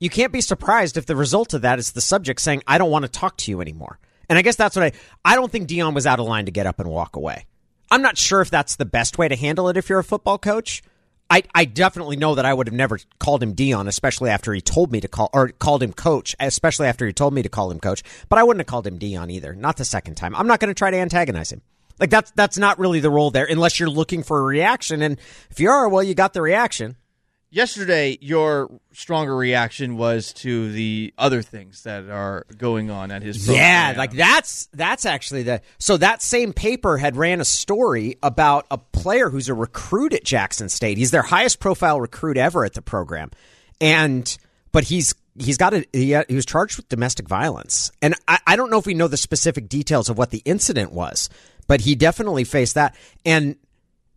you 0.00 0.10
can't 0.10 0.34
be 0.34 0.42
surprised 0.42 0.98
if 0.98 1.06
the 1.06 1.16
result 1.16 1.54
of 1.54 1.62
that 1.62 1.78
is 1.78 1.92
the 1.92 2.02
subject 2.02 2.42
saying, 2.42 2.62
I 2.66 2.76
don't 2.76 2.90
want 2.90 3.06
to 3.06 3.10
talk 3.10 3.38
to 3.38 3.50
you 3.50 3.62
anymore. 3.62 3.98
And 4.28 4.38
I 4.38 4.42
guess 4.42 4.56
that's 4.56 4.76
what 4.76 4.84
I, 4.84 4.92
I 5.24 5.34
don't 5.34 5.50
think 5.50 5.66
Deion 5.66 5.94
was 5.94 6.06
out 6.06 6.20
of 6.20 6.26
line 6.26 6.44
to 6.44 6.50
get 6.50 6.66
up 6.66 6.78
and 6.78 6.90
walk 6.90 7.16
away. 7.16 7.46
I'm 7.90 8.02
not 8.02 8.18
sure 8.18 8.42
if 8.42 8.50
that's 8.50 8.76
the 8.76 8.84
best 8.84 9.16
way 9.16 9.28
to 9.28 9.34
handle 9.34 9.70
it 9.70 9.78
if 9.78 9.88
you're 9.88 10.00
a 10.00 10.04
football 10.04 10.36
coach. 10.36 10.82
I, 11.30 11.44
I 11.54 11.64
definitely 11.64 12.16
know 12.16 12.34
that 12.34 12.44
I 12.44 12.52
would 12.52 12.66
have 12.66 12.74
never 12.74 12.98
called 13.18 13.42
him 13.42 13.54
Deion, 13.54 13.88
especially 13.88 14.28
after 14.28 14.52
he 14.52 14.60
told 14.60 14.92
me 14.92 15.00
to 15.00 15.08
call, 15.08 15.30
or 15.32 15.48
called 15.48 15.82
him 15.82 15.94
coach, 15.94 16.36
especially 16.38 16.86
after 16.86 17.06
he 17.06 17.14
told 17.14 17.32
me 17.32 17.42
to 17.42 17.48
call 17.48 17.70
him 17.70 17.80
coach. 17.80 18.02
But 18.28 18.38
I 18.38 18.42
wouldn't 18.42 18.60
have 18.60 18.66
called 18.66 18.86
him 18.86 18.98
Deion 18.98 19.32
either. 19.32 19.54
Not 19.54 19.78
the 19.78 19.86
second 19.86 20.16
time. 20.16 20.34
I'm 20.34 20.46
not 20.46 20.60
going 20.60 20.68
to 20.68 20.78
try 20.78 20.90
to 20.90 20.98
antagonize 20.98 21.50
him. 21.50 21.62
Like 22.02 22.10
that's 22.10 22.32
that's 22.32 22.58
not 22.58 22.80
really 22.80 22.98
the 22.98 23.10
role 23.10 23.30
there, 23.30 23.46
unless 23.48 23.78
you're 23.78 23.88
looking 23.88 24.24
for 24.24 24.40
a 24.40 24.42
reaction. 24.42 25.02
And 25.02 25.18
if 25.50 25.60
you 25.60 25.70
are, 25.70 25.88
well, 25.88 26.02
you 26.02 26.16
got 26.16 26.32
the 26.32 26.42
reaction. 26.42 26.96
Yesterday, 27.48 28.18
your 28.20 28.80
stronger 28.92 29.36
reaction 29.36 29.96
was 29.96 30.32
to 30.32 30.72
the 30.72 31.14
other 31.16 31.42
things 31.42 31.84
that 31.84 32.08
are 32.08 32.44
going 32.58 32.90
on 32.90 33.12
at 33.12 33.22
his 33.22 33.44
program. 33.44 33.62
Yeah, 33.62 33.94
like 33.96 34.10
that's 34.14 34.66
that's 34.72 35.06
actually 35.06 35.44
the 35.44 35.62
so 35.78 35.96
that 35.98 36.22
same 36.22 36.52
paper 36.52 36.98
had 36.98 37.14
ran 37.14 37.40
a 37.40 37.44
story 37.44 38.18
about 38.20 38.66
a 38.68 38.78
player 38.78 39.30
who's 39.30 39.48
a 39.48 39.54
recruit 39.54 40.12
at 40.12 40.24
Jackson 40.24 40.68
State. 40.68 40.98
He's 40.98 41.12
their 41.12 41.22
highest 41.22 41.60
profile 41.60 42.00
recruit 42.00 42.36
ever 42.36 42.64
at 42.64 42.74
the 42.74 42.82
program, 42.82 43.30
and 43.80 44.36
but 44.72 44.82
he's 44.82 45.14
he's 45.38 45.56
got 45.56 45.72
a 45.72 45.86
he, 45.92 46.16
uh, 46.16 46.24
he 46.28 46.34
was 46.34 46.46
charged 46.46 46.78
with 46.78 46.88
domestic 46.88 47.28
violence, 47.28 47.92
and 48.02 48.16
I, 48.26 48.40
I 48.44 48.56
don't 48.56 48.70
know 48.70 48.78
if 48.78 48.86
we 48.86 48.94
know 48.94 49.06
the 49.06 49.16
specific 49.16 49.68
details 49.68 50.08
of 50.08 50.18
what 50.18 50.30
the 50.30 50.42
incident 50.44 50.92
was, 50.92 51.28
but 51.72 51.80
he 51.80 51.94
definitely 51.94 52.44
faced 52.44 52.74
that. 52.74 52.94
And 53.24 53.56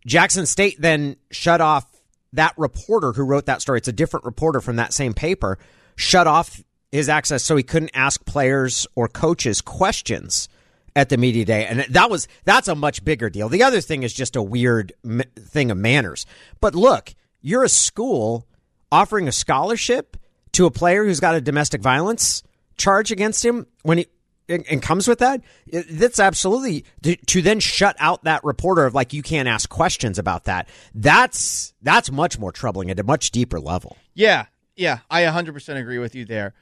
Jackson 0.04 0.44
State 0.44 0.78
then 0.78 1.16
shut 1.30 1.62
off 1.62 1.86
that 2.34 2.52
reporter 2.58 3.14
who 3.14 3.24
wrote 3.24 3.46
that 3.46 3.62
story. 3.62 3.78
It's 3.78 3.88
a 3.88 3.94
different 3.94 4.26
reporter 4.26 4.60
from 4.60 4.76
that 4.76 4.92
same 4.92 5.14
paper. 5.14 5.58
Shut 5.94 6.26
off 6.26 6.62
his 6.92 7.08
access 7.08 7.42
so 7.42 7.56
he 7.56 7.62
couldn't 7.62 7.92
ask 7.94 8.26
players 8.26 8.86
or 8.94 9.08
coaches 9.08 9.62
questions 9.62 10.50
at 10.94 11.08
the 11.08 11.16
media 11.16 11.46
day, 11.46 11.64
and 11.64 11.80
that 11.88 12.10
was 12.10 12.28
that's 12.44 12.68
a 12.68 12.74
much 12.74 13.02
bigger 13.02 13.30
deal. 13.30 13.48
The 13.48 13.62
other 13.62 13.80
thing 13.80 14.02
is 14.02 14.12
just 14.12 14.36
a 14.36 14.42
weird 14.42 14.92
thing 15.38 15.70
of 15.70 15.78
manners. 15.78 16.26
But 16.60 16.74
look, 16.74 17.14
you're 17.40 17.64
a 17.64 17.70
school 17.70 18.46
offering 18.92 19.28
a 19.28 19.32
scholarship 19.32 20.18
to 20.52 20.66
a 20.66 20.70
player 20.70 21.06
who's 21.06 21.20
got 21.20 21.34
a 21.34 21.40
domestic 21.40 21.80
violence 21.80 22.42
charge 22.76 23.10
against 23.10 23.42
him 23.42 23.66
when 23.82 23.96
he 23.96 24.08
and, 24.48 24.66
and 24.68 24.82
comes 24.82 25.08
with 25.08 25.18
that. 25.18 25.42
That's 25.72 26.20
absolutely 26.20 26.84
to, 27.02 27.16
to 27.16 27.42
then 27.42 27.60
shut 27.60 27.96
out 27.98 28.24
that 28.24 28.44
reporter 28.44 28.84
of 28.86 28.94
like 28.94 29.12
you 29.12 29.22
can't 29.22 29.48
ask 29.48 29.68
questions 29.68 30.18
about 30.18 30.44
that. 30.44 30.68
That's 30.94 31.74
that's 31.82 32.10
much 32.10 32.38
more 32.38 32.52
troubling 32.52 32.90
at 32.90 32.98
a 32.98 33.04
much 33.04 33.30
deeper 33.30 33.60
level. 33.60 33.96
Yeah, 34.14 34.46
yeah, 34.76 35.00
I 35.10 35.22
100% 35.22 35.76
agree 35.76 35.98
with 35.98 36.14
you 36.14 36.24
there. 36.24 36.54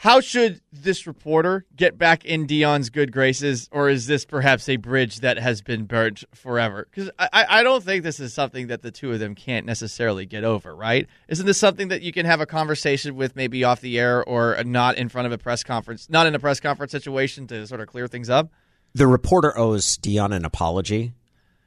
How 0.00 0.22
should 0.22 0.62
this 0.72 1.06
reporter 1.06 1.66
get 1.76 1.98
back 1.98 2.24
in 2.24 2.46
Deion's 2.46 2.88
good 2.88 3.12
graces, 3.12 3.68
or 3.70 3.90
is 3.90 4.06
this 4.06 4.24
perhaps 4.24 4.66
a 4.66 4.76
bridge 4.76 5.20
that 5.20 5.38
has 5.38 5.60
been 5.60 5.84
burnt 5.84 6.24
forever? 6.34 6.88
Because 6.90 7.10
I, 7.18 7.44
I 7.46 7.62
don't 7.62 7.84
think 7.84 8.02
this 8.02 8.18
is 8.18 8.32
something 8.32 8.68
that 8.68 8.80
the 8.80 8.90
two 8.90 9.12
of 9.12 9.18
them 9.18 9.34
can't 9.34 9.66
necessarily 9.66 10.24
get 10.24 10.42
over, 10.42 10.74
right? 10.74 11.06
Isn't 11.28 11.44
this 11.44 11.58
something 11.58 11.88
that 11.88 12.00
you 12.00 12.14
can 12.14 12.24
have 12.24 12.40
a 12.40 12.46
conversation 12.46 13.14
with 13.14 13.36
maybe 13.36 13.62
off 13.62 13.82
the 13.82 13.98
air 13.98 14.24
or 14.24 14.64
not 14.64 14.96
in 14.96 15.10
front 15.10 15.26
of 15.26 15.32
a 15.32 15.38
press 15.38 15.62
conference, 15.62 16.08
not 16.08 16.26
in 16.26 16.34
a 16.34 16.38
press 16.38 16.60
conference 16.60 16.92
situation 16.92 17.46
to 17.48 17.66
sort 17.66 17.82
of 17.82 17.88
clear 17.88 18.08
things 18.08 18.30
up? 18.30 18.48
The 18.94 19.06
reporter 19.06 19.52
owes 19.58 19.98
Deion 19.98 20.34
an 20.34 20.46
apology 20.46 21.12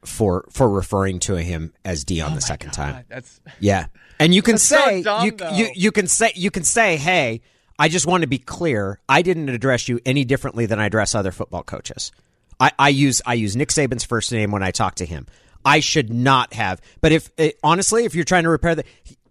for 0.04 0.44
for 0.50 0.68
referring 0.68 1.20
to 1.20 1.36
him 1.36 1.72
as 1.84 2.04
Deion 2.04 2.32
oh 2.32 2.34
the 2.34 2.40
second 2.40 2.72
time. 2.72 3.04
That's 3.08 3.40
Yeah, 3.60 3.86
and 4.18 4.34
you 4.34 4.42
can 4.42 4.54
That's 4.54 4.64
so 4.64 4.84
say 4.84 5.02
dumb, 5.04 5.24
you, 5.24 5.36
you 5.52 5.68
you 5.76 5.92
can 5.92 6.08
say 6.08 6.32
you 6.34 6.50
can 6.50 6.64
say, 6.64 6.96
hey, 6.96 7.40
I 7.78 7.88
just 7.88 8.06
want 8.06 8.22
to 8.22 8.28
be 8.28 8.38
clear. 8.38 9.00
I 9.08 9.22
didn't 9.22 9.48
address 9.48 9.88
you 9.88 10.00
any 10.06 10.24
differently 10.24 10.66
than 10.66 10.78
I 10.78 10.86
address 10.86 11.14
other 11.14 11.32
football 11.32 11.62
coaches. 11.62 12.12
I, 12.60 12.70
I 12.78 12.88
use 12.90 13.20
I 13.26 13.34
use 13.34 13.56
Nick 13.56 13.70
Saban's 13.70 14.04
first 14.04 14.30
name 14.30 14.50
when 14.50 14.62
I 14.62 14.70
talk 14.70 14.96
to 14.96 15.06
him. 15.06 15.26
I 15.64 15.80
should 15.80 16.12
not 16.12 16.52
have. 16.54 16.80
But 17.00 17.12
if 17.12 17.30
eh, 17.38 17.52
honestly, 17.62 18.04
if 18.04 18.14
you're 18.14 18.24
trying 18.24 18.44
to 18.44 18.50
repair 18.50 18.74
the 18.74 18.84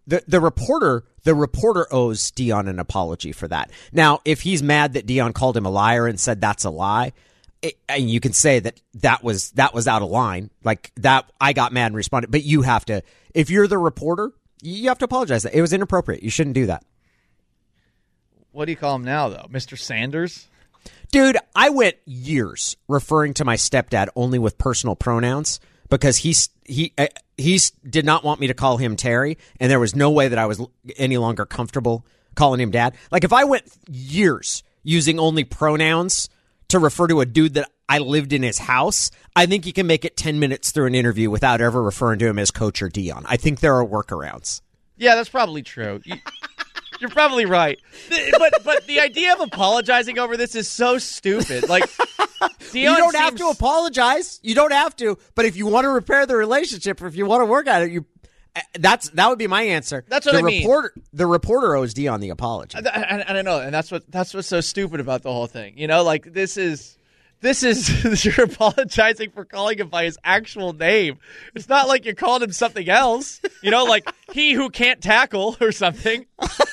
the, 0.06 0.24
the 0.28 0.42
reporter 0.42 1.06
the 1.24 1.34
reporter 1.34 1.88
owes 1.90 2.32
Deion 2.32 2.68
an 2.68 2.80
apology 2.80 3.32
for 3.32 3.48
that. 3.48 3.72
Now, 3.94 4.20
if 4.26 4.42
he's 4.42 4.62
mad 4.62 4.94
that 4.94 5.08
Deion 5.08 5.34
called 5.34 5.56
him 5.56 5.66
a 5.66 5.70
liar 5.70 6.06
and 6.06 6.20
said 6.20 6.42
that's 6.42 6.66
a 6.66 6.70
lie, 6.70 7.14
it, 7.64 7.78
and 7.88 8.10
you 8.10 8.20
can 8.20 8.34
say 8.34 8.60
that 8.60 8.80
that 8.96 9.24
was 9.24 9.52
that 9.52 9.74
was 9.74 9.88
out 9.88 10.02
of 10.02 10.10
line 10.10 10.50
like 10.64 10.92
that 10.98 11.32
i 11.40 11.54
got 11.54 11.72
mad 11.72 11.88
and 11.88 11.96
responded 11.96 12.30
but 12.30 12.44
you 12.44 12.62
have 12.62 12.84
to 12.84 13.02
if 13.34 13.50
you're 13.50 13.68
the 13.68 13.78
reporter 13.78 14.34
you 14.62 14.90
have 14.90 14.98
to 15.00 15.06
apologize 15.06 15.44
that 15.44 15.58
it 15.58 15.62
was 15.62 15.72
inappropriate 15.72 16.22
you 16.22 16.30
shouldn't 16.30 16.56
do 16.56 16.66
that 16.66 16.84
what 18.54 18.66
do 18.66 18.72
you 18.72 18.78
call 18.78 18.96
him 18.96 19.04
now, 19.04 19.28
though, 19.30 19.48
Mister 19.50 19.76
Sanders? 19.76 20.48
dude 21.12 21.38
i 21.56 21.70
went 21.70 21.96
years 22.06 22.76
referring 22.88 23.34
to 23.34 23.46
my 23.46 23.56
stepdad 23.56 24.08
only 24.16 24.40
with 24.40 24.58
personal 24.58 24.96
pronouns 24.96 25.60
because 25.90 26.18
he's 26.18 26.50
he 26.66 26.92
uh, 26.98 27.08
he's 27.38 27.72
did 27.88 28.04
not 28.04 28.24
want 28.24 28.40
me 28.40 28.48
to 28.48 28.54
call 28.54 28.78
him 28.78 28.96
terry 28.96 29.38
and 29.60 29.72
there 29.72 29.80
was 29.80 29.96
no 29.96 30.10
way 30.10 30.28
that 30.28 30.40
i 30.40 30.46
was 30.46 30.62
any 30.98 31.18
longer 31.18 31.46
comfortable 31.46 32.06
calling 32.36 32.60
him 32.60 32.72
dad 32.72 32.96
like 33.12 33.24
if 33.24 33.32
i 33.32 33.44
went 33.44 33.64
years 33.90 34.64
using 34.82 35.20
only 35.20 35.44
pronouns 35.44 36.30
to 36.68 36.80
refer 36.80 37.08
to 37.08 37.22
a 37.22 37.26
dude 37.26 37.54
that 37.54 37.70
i 37.88 38.00
lived 38.00 38.34
in 38.34 38.44
his 38.44 38.58
house 38.58 39.12
i 39.36 39.46
think 39.46 39.66
you 39.66 39.74
can 39.74 39.88
make 39.88 40.04
it 40.04 40.18
10 40.18 40.40
minutes 40.40 40.72
through 40.72 40.88
an 40.88 40.96
interview 40.96 41.30
without 41.30 41.62
ever 41.62 41.82
referring 41.82 42.20
to 42.20 42.28
him 42.28 42.40
as 42.40 42.50
coach 42.52 42.82
or 42.82 42.90
Deion 42.90 43.24
i 43.26 43.38
think 43.38 43.60
there 43.60 43.76
are 43.76 43.86
workarounds 43.86 44.62
Yeah, 44.96 45.16
that's 45.16 45.30
probably 45.30 45.64
true. 45.64 46.02
You, 46.06 46.16
you're 47.04 47.12
probably 47.12 47.46
right. 47.46 47.80
But 48.10 48.64
but 48.64 48.88
the 48.88 49.02
idea 49.02 49.34
of 49.34 49.42
apologizing 49.42 50.18
over 50.18 50.38
this 50.38 50.56
is 50.56 50.70
so 50.70 50.98
stupid. 50.98 51.68
Like 51.68 51.84
Deion 51.90 52.74
you 52.74 52.96
don't 52.96 53.16
have 53.16 53.36
to 53.36 53.48
apologize. 53.50 54.40
You 54.42 54.56
don't 54.56 54.72
have 54.72 54.96
to. 54.98 55.18
But 55.36 55.46
if 55.46 55.58
you 55.58 55.68
want 55.68 55.84
to 55.84 55.90
repair 55.90 56.26
the 56.26 56.38
relationship, 56.38 57.02
or 57.02 57.08
if 57.08 57.16
you 57.16 57.26
want 57.26 57.42
to 57.42 57.46
work 57.46 57.68
at 57.68 57.84
it, 57.84 57.92
you 57.92 58.06
uh, 58.56 58.62
that's 58.80 59.10
that 59.10 59.30
would 59.30 59.38
be 59.38 59.48
my 59.48 59.64
answer. 59.64 60.06
That's 60.08 60.26
what 60.26 60.32
the 60.32 60.40
I 60.40 60.44
mean. 60.44 60.62
reporter. 60.62 60.94
The 61.12 61.28
reporter 61.28 61.76
owes 61.76 61.94
Deion 61.94 62.22
the 62.22 62.30
apology. 62.30 62.78
I, 62.78 62.90
and 62.90 63.38
I 63.38 63.42
know, 63.42 63.60
and 63.60 63.74
that's 63.74 63.92
what 63.92 64.10
that's 64.10 64.34
what's 64.34 64.48
so 64.48 64.62
stupid 64.62 65.02
about 65.02 65.24
the 65.24 65.32
whole 65.32 65.48
thing. 65.48 65.78
You 65.78 65.88
know, 65.88 66.04
like 66.04 66.32
this 66.32 66.56
is 66.56 66.98
this 67.44 67.62
is 67.62 68.26
you're 68.26 68.46
apologizing 68.46 69.32
for 69.32 69.46
calling 69.46 69.78
him 69.78 69.90
by 69.90 70.06
his 70.06 70.18
actual 70.24 70.74
name. 70.74 71.20
It's 71.54 71.70
not 71.70 71.88
like 71.88 72.06
you 72.06 72.16
called 72.16 72.42
him 72.42 72.54
something 72.54 72.90
else. 72.90 73.42
You 73.62 73.70
know, 73.70 73.84
like 73.84 74.10
he 74.32 74.54
who 74.54 74.70
can't 74.70 75.02
tackle 75.02 75.58
or 75.62 75.72
something. 75.72 76.26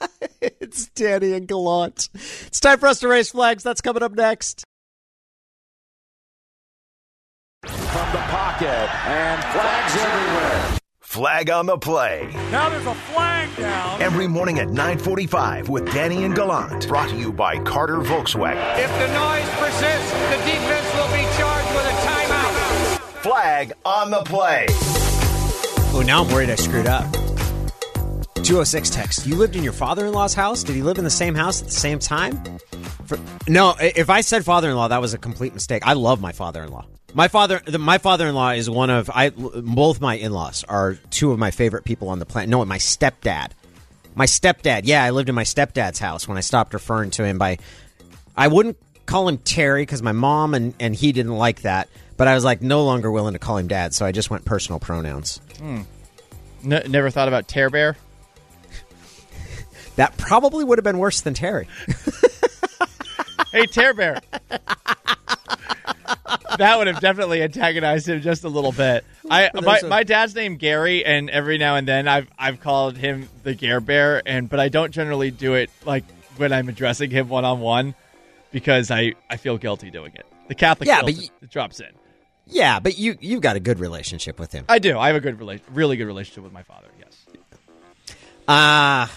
it's 0.40 0.88
Danny 0.90 1.32
and 1.32 1.46
Gallant. 1.46 2.08
It's 2.14 2.60
time 2.60 2.78
for 2.78 2.86
us 2.86 3.00
to 3.00 3.08
raise 3.08 3.30
flags. 3.30 3.62
That's 3.62 3.80
coming 3.80 4.02
up 4.02 4.12
next. 4.12 4.64
from 7.90 8.12
the 8.12 8.18
pocket 8.18 8.68
and 9.06 9.42
flags 9.52 9.96
everywhere. 9.96 10.78
Flag 11.00 11.50
on 11.50 11.66
the 11.66 11.76
play. 11.76 12.30
Now 12.52 12.68
there's 12.68 12.86
a 12.86 12.94
flag 12.94 13.54
down. 13.56 14.00
Every 14.00 14.28
morning 14.28 14.60
at 14.60 14.68
945 14.68 15.68
with 15.68 15.92
Danny 15.92 16.22
and 16.22 16.34
Gallant. 16.34 16.86
Brought 16.86 17.10
to 17.10 17.16
you 17.16 17.32
by 17.32 17.58
Carter 17.58 17.96
Volkswagen. 17.96 18.78
If 18.78 18.90
the 18.90 19.12
noise 19.12 19.50
persists, 19.58 20.12
the 20.12 20.38
defense 20.46 20.94
will 20.94 21.10
be 21.10 21.26
charged 21.36 21.74
with 21.74 21.86
a 21.86 21.96
timeout. 22.06 23.22
Flag 23.22 23.72
on 23.84 24.10
the 24.12 24.22
play. 24.22 24.66
Oh, 25.92 26.04
now 26.06 26.22
I'm 26.22 26.32
worried 26.32 26.50
I 26.50 26.54
screwed 26.54 26.86
up. 26.86 27.19
206 28.42 28.90
text. 28.90 29.26
You 29.26 29.36
lived 29.36 29.56
in 29.56 29.62
your 29.62 29.72
father 29.72 30.06
in 30.06 30.12
law's 30.12 30.34
house? 30.34 30.62
Did 30.62 30.74
he 30.74 30.82
live 30.82 30.98
in 30.98 31.04
the 31.04 31.10
same 31.10 31.34
house 31.34 31.60
at 31.60 31.68
the 31.68 31.74
same 31.74 31.98
time? 31.98 32.42
For, 33.06 33.18
no, 33.48 33.74
if 33.80 34.10
I 34.10 34.20
said 34.20 34.44
father 34.44 34.70
in 34.70 34.76
law, 34.76 34.88
that 34.88 35.00
was 35.00 35.14
a 35.14 35.18
complete 35.18 35.54
mistake. 35.54 35.86
I 35.86 35.92
love 35.92 36.20
my 36.20 36.32
father 36.32 36.62
in 36.62 36.70
law. 36.70 36.86
My 37.12 37.28
father, 37.28 37.60
the, 37.64 37.78
my 37.78 37.98
father 37.98 38.26
in 38.28 38.34
law 38.34 38.50
is 38.50 38.70
one 38.70 38.90
of 38.90 39.10
I. 39.12 39.30
Both 39.30 40.00
my 40.00 40.14
in 40.14 40.32
laws 40.32 40.64
are 40.68 40.94
two 41.10 41.32
of 41.32 41.38
my 41.38 41.50
favorite 41.50 41.84
people 41.84 42.08
on 42.08 42.18
the 42.18 42.26
planet. 42.26 42.48
No, 42.48 42.64
my 42.64 42.78
stepdad. 42.78 43.50
My 44.14 44.26
stepdad. 44.26 44.82
Yeah, 44.84 45.02
I 45.04 45.10
lived 45.10 45.28
in 45.28 45.34
my 45.34 45.44
stepdad's 45.44 45.98
house 45.98 46.28
when 46.28 46.38
I 46.38 46.40
stopped 46.40 46.72
referring 46.72 47.10
to 47.12 47.24
him 47.24 47.38
by. 47.38 47.58
I 48.36 48.48
wouldn't 48.48 48.78
call 49.06 49.28
him 49.28 49.38
Terry 49.38 49.82
because 49.82 50.02
my 50.02 50.12
mom 50.12 50.54
and, 50.54 50.74
and 50.78 50.94
he 50.94 51.12
didn't 51.12 51.36
like 51.36 51.62
that. 51.62 51.88
But 52.16 52.28
I 52.28 52.34
was 52.34 52.44
like 52.44 52.62
no 52.62 52.84
longer 52.84 53.10
willing 53.10 53.32
to 53.32 53.38
call 53.38 53.56
him 53.56 53.66
dad, 53.66 53.92
so 53.94 54.06
I 54.06 54.12
just 54.12 54.30
went 54.30 54.44
personal 54.44 54.78
pronouns. 54.78 55.40
Hmm. 55.58 55.82
N- 56.64 56.90
never 56.90 57.10
thought 57.10 57.28
about 57.28 57.48
Tear 57.48 57.70
Bear. 57.70 57.96
That 60.00 60.16
probably 60.16 60.64
would 60.64 60.78
have 60.78 60.84
been 60.84 60.96
worse 60.96 61.20
than 61.20 61.34
Terry. 61.34 61.68
Hey, 63.52 63.66
Tear 63.66 63.92
Bear. 63.94 64.20
that 66.56 66.78
would 66.78 66.86
have 66.86 67.00
definitely 67.00 67.42
antagonized 67.42 68.08
him 68.08 68.20
just 68.20 68.44
a 68.44 68.48
little 68.48 68.70
bit. 68.70 69.04
I 69.28 69.50
my, 69.52 69.80
my 69.88 70.04
dad's 70.04 70.36
name 70.36 70.56
Gary, 70.56 71.04
and 71.04 71.28
every 71.28 71.58
now 71.58 71.74
and 71.74 71.86
then 71.86 72.06
I've 72.06 72.28
I've 72.38 72.60
called 72.60 72.96
him 72.96 73.28
the 73.42 73.54
Gare 73.54 73.80
Bear, 73.80 74.22
and 74.24 74.48
but 74.48 74.60
I 74.60 74.68
don't 74.68 74.92
generally 74.92 75.32
do 75.32 75.54
it 75.54 75.68
like 75.84 76.04
when 76.36 76.52
I'm 76.52 76.68
addressing 76.68 77.10
him 77.10 77.28
one 77.28 77.44
on 77.44 77.58
one 77.58 77.96
because 78.52 78.92
I 78.92 79.14
I 79.28 79.36
feel 79.36 79.58
guilty 79.58 79.90
doing 79.90 80.12
it. 80.14 80.26
The 80.46 80.54
Catholic 80.54 80.86
Yeah, 80.88 81.02
but 81.02 81.18
it 81.18 81.50
drops 81.50 81.80
in. 81.80 81.90
Yeah, 82.46 82.78
but 82.78 82.96
you 82.98 83.16
you've 83.20 83.42
got 83.42 83.56
a 83.56 83.60
good 83.60 83.80
relationship 83.80 84.38
with 84.38 84.52
him. 84.52 84.64
I 84.68 84.78
do. 84.78 84.96
I 84.96 85.08
have 85.08 85.16
a 85.16 85.20
good 85.20 85.38
rela- 85.40 85.60
really 85.72 85.96
good 85.96 86.06
relationship 86.06 86.44
with 86.44 86.52
my 86.52 86.62
father. 86.62 86.86
Yes. 87.00 87.26
Uh 88.46 89.08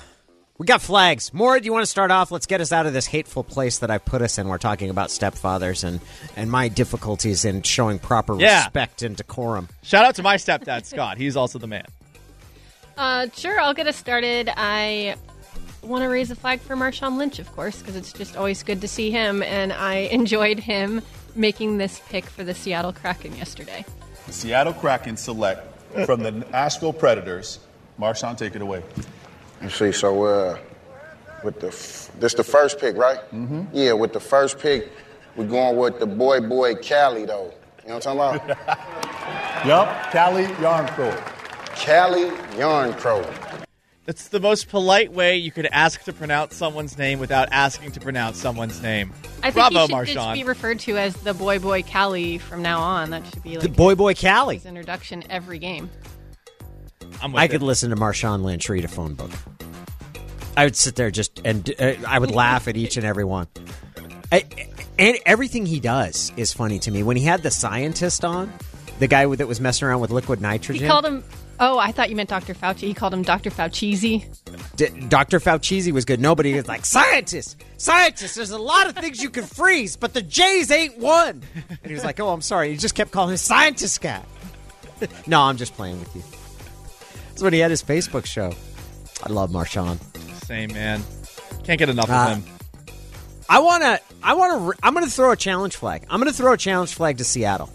we 0.64 0.68
got 0.68 0.82
flags. 0.82 1.34
Maura, 1.34 1.60
do 1.60 1.66
you 1.66 1.74
want 1.74 1.84
to 1.84 1.92
start 1.92 2.10
off? 2.10 2.32
Let's 2.32 2.46
get 2.46 2.62
us 2.62 2.72
out 2.72 2.86
of 2.86 2.94
this 2.94 3.06
hateful 3.06 3.44
place 3.44 3.80
that 3.80 3.92
I've 3.92 4.06
put 4.06 4.22
us 4.22 4.38
in. 4.38 4.48
We're 4.48 4.58
talking 4.58 4.90
about 4.90 5.10
stepfathers 5.10 5.84
and 5.84 6.00
and 6.38 6.50
my 6.50 6.70
difficulties 6.70 7.44
in 7.44 7.64
showing 7.64 8.00
proper 8.00 8.40
Yeah. 8.40 8.60
respect 8.64 9.02
and 9.02 9.14
decorum. 9.18 9.68
Shout 9.82 10.06
out 10.06 10.16
to 10.16 10.24
my 10.24 10.38
stepdad 10.38 10.86
Scott. 10.86 11.18
He's 11.18 11.36
also 11.36 11.60
the 11.60 11.68
man. 11.68 11.84
Uh, 12.96 13.28
sure, 13.36 13.60
I'll 13.60 13.74
get 13.74 13.88
us 13.88 13.98
started. 13.98 14.50
I 14.56 15.16
want 15.82 16.04
to 16.04 16.08
raise 16.08 16.32
a 16.32 16.36
flag 16.36 16.62
for 16.62 16.78
Marshawn 16.78 17.18
Lynch, 17.18 17.40
of 17.40 17.52
course, 17.54 17.80
because 17.80 17.98
it's 17.98 18.14
just 18.14 18.38
always 18.38 18.64
good 18.64 18.80
to 18.80 18.88
see 18.88 19.12
him, 19.12 19.44
and 19.44 19.74
I 19.74 19.96
enjoyed 20.14 20.60
him 20.60 21.02
making 21.36 21.78
this 21.78 22.00
pick 22.08 22.24
for 22.26 22.46
the 22.46 22.54
Seattle 22.54 22.94
Kraken 22.94 23.36
yesterday. 23.36 23.84
The 24.28 24.32
Seattle 24.32 24.72
Kraken 24.72 25.18
select 25.18 25.68
from 26.06 26.24
the 26.24 26.32
Nashville 26.32 26.94
Predators. 26.94 27.60
Marshawn, 28.00 28.38
take 28.38 28.56
it 28.56 28.62
away. 28.62 28.82
You 29.64 29.70
see, 29.70 29.92
so 29.92 30.24
uh, 30.26 30.58
with 31.44 31.60
the 31.60 31.68
f- 31.68 32.12
this 32.20 32.34
the 32.34 32.44
first 32.44 32.80
pick, 32.80 32.98
right? 32.98 33.20
Mm-hmm. 33.32 33.64
Yeah, 33.74 33.94
with 33.94 34.14
the 34.14 34.20
first 34.20 34.60
pick, 34.60 34.92
we're 35.36 35.48
going 35.48 35.78
with 35.78 36.00
the 36.00 36.06
boy 36.06 36.42
boy 36.42 36.76
Cali 36.76 37.26
though. 37.26 37.54
You 37.84 37.90
know 37.90 37.96
what 37.96 38.08
I'm 38.08 38.18
talking 38.18 38.52
about? 38.52 39.66
Yup, 39.66 40.12
Calle 40.12 40.46
Järnkrok. 40.56 41.76
Calle 41.76 42.30
Järnkrok. 42.58 43.64
That's 44.06 44.28
the 44.28 44.40
most 44.42 44.68
polite 44.68 45.14
way 45.14 45.38
you 45.38 45.50
could 45.52 45.66
ask 45.72 46.04
to 46.04 46.12
pronounce 46.14 46.58
someone's 46.58 46.98
name 46.98 47.20
without 47.20 47.48
asking 47.54 47.94
to 47.94 48.02
pronounce 48.02 48.38
someone's 48.38 48.82
name. 48.82 49.14
I 49.42 49.50
think 49.52 49.72
Bravo, 49.72 49.88
he 49.88 50.06
should 50.08 50.16
just 50.16 50.34
be 50.34 50.44
referred 50.44 50.80
to 50.82 50.98
as 50.98 51.14
the 51.16 51.34
Boy 51.34 51.58
Boy 51.60 51.84
Cali 51.84 52.38
from 52.38 52.62
now 52.62 52.80
on. 52.82 53.12
That 53.12 53.26
should 53.28 53.44
be 53.44 53.52
like 53.52 53.62
The 53.62 53.70
boy 53.70 53.96
boy 53.96 54.14
Cali. 54.14 54.56
his 54.56 54.66
introduction 54.66 55.24
every 55.30 55.58
game. 55.58 55.90
I'm 57.24 57.32
with 57.32 57.42
I 57.42 57.46
it. 57.46 57.52
could 57.52 57.64
listen 57.64 57.90
to 57.92 57.96
Marshawn 57.96 58.44
Lynch 58.44 58.68
read 58.70 58.86
a 58.86 58.90
phone 58.90 59.14
book. 59.14 59.32
I 60.56 60.66
would 60.66 60.76
sit 60.76 60.96
there 60.96 61.10
just 61.10 61.42
and 61.44 61.68
uh, 61.80 61.94
I 62.08 62.20
would 62.20 62.32
laugh 62.32 62.68
at 62.68 62.78
each 62.78 62.98
and 62.98 63.06
every 63.06 63.24
one. 63.24 63.48
I, 64.32 64.44
And 65.00 65.18
everything 65.26 65.66
he 65.66 65.80
does 65.80 66.32
is 66.38 66.54
funny 66.54 66.80
to 66.80 66.92
me. 66.92 67.02
When 67.02 67.18
he 67.18 67.24
had 67.24 67.42
the 67.42 67.50
scientist 67.52 68.24
on, 68.26 68.52
the 69.00 69.08
guy 69.08 69.26
that 69.36 69.48
was 69.48 69.60
messing 69.60 69.88
around 69.88 70.02
with 70.02 70.12
liquid 70.12 70.42
nitrogen, 70.42 70.84
He 70.84 70.88
called 70.90 71.06
him. 71.06 71.24
Oh, 71.60 71.78
I 71.78 71.92
thought 71.92 72.10
you 72.10 72.16
meant 72.16 72.30
Dr. 72.30 72.54
Fauci. 72.54 72.80
He 72.80 72.94
called 72.94 73.14
him 73.14 73.22
Dr. 73.24 73.50
Fauci. 73.50 74.26
D- 74.76 74.90
Dr. 75.08 75.40
Fauci 75.40 75.92
was 75.92 76.04
good. 76.04 76.20
Nobody 76.20 76.54
was 76.56 76.68
like, 76.68 76.84
scientist, 76.84 77.64
scientist, 77.78 78.36
there's 78.36 78.52
a 78.52 78.58
lot 78.58 78.88
of 78.88 78.96
things 78.96 79.22
you 79.22 79.30
can 79.30 79.46
freeze, 79.46 79.96
but 79.96 80.14
the 80.14 80.22
J's 80.22 80.72
ain't 80.72 80.98
one. 80.98 81.42
And 81.70 81.80
he 81.86 81.94
was 81.94 82.04
like, 82.04 82.20
oh, 82.20 82.30
I'm 82.30 82.42
sorry. 82.42 82.72
He 82.72 82.78
just 82.78 82.96
kept 82.96 83.12
calling 83.12 83.32
him 83.32 83.38
scientist 83.38 84.02
guy. 84.02 84.24
no, 85.28 85.42
I'm 85.42 85.58
just 85.58 85.74
playing 85.74 86.00
with 86.00 86.16
you. 86.16 86.24
That's 87.34 87.42
when 87.42 87.54
he 87.54 87.60
had 87.60 87.72
his 87.72 87.82
Facebook 87.84 88.26
show. 88.26 88.54
I 89.24 89.32
love 89.32 89.50
Marshawn. 89.52 89.98
Same 90.46 90.72
man. 90.74 91.02
Can't 91.64 91.80
get 91.80 91.90
enough 91.90 92.10
Uh, 92.10 92.14
of 92.32 92.44
him. 92.44 92.54
I 93.50 93.60
want 93.60 93.84
to, 93.84 94.00
I 94.22 94.34
want 94.36 94.76
to, 94.78 94.86
I'm 94.86 94.94
going 94.94 95.06
to 95.06 95.12
throw 95.12 95.32
a 95.32 95.36
challenge 95.36 95.76
flag. 95.76 96.06
I'm 96.10 96.20
going 96.20 96.32
to 96.32 96.38
throw 96.38 96.54
a 96.54 96.58
challenge 96.58 96.94
flag 96.94 97.18
to 97.18 97.24
Seattle. 97.24 97.68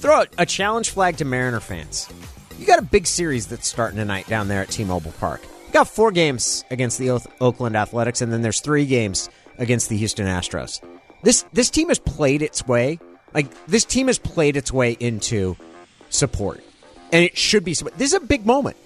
Throw 0.00 0.22
a, 0.22 0.26
a 0.38 0.46
challenge 0.46 0.90
flag 0.90 1.16
to 1.18 1.24
Mariner 1.24 1.60
fans. 1.60 2.08
You 2.58 2.66
got 2.66 2.78
a 2.78 2.82
big 2.82 3.06
series 3.06 3.46
that's 3.48 3.68
starting 3.68 3.98
tonight 3.98 4.26
down 4.28 4.48
there 4.48 4.62
at 4.62 4.68
T-Mobile 4.68 5.12
Park. 5.18 5.42
You 5.66 5.72
got 5.72 5.88
four 5.88 6.10
games 6.12 6.64
against 6.70 6.98
the 6.98 7.10
Oak- 7.10 7.30
Oakland 7.40 7.76
Athletics, 7.76 8.20
and 8.22 8.32
then 8.32 8.42
there's 8.42 8.60
three 8.60 8.86
games 8.86 9.28
against 9.58 9.88
the 9.88 9.96
Houston 9.96 10.26
Astros. 10.26 10.80
This 11.22 11.44
this 11.52 11.68
team 11.68 11.88
has 11.88 11.98
played 11.98 12.42
its 12.42 12.66
way, 12.66 12.98
like 13.34 13.46
this 13.66 13.84
team 13.84 14.06
has 14.06 14.18
played 14.18 14.56
its 14.56 14.72
way 14.72 14.92
into 15.00 15.56
support, 16.10 16.62
and 17.12 17.24
it 17.24 17.36
should 17.36 17.64
be. 17.64 17.72
This 17.72 18.12
is 18.12 18.14
a 18.14 18.20
big 18.20 18.46
moment. 18.46 18.76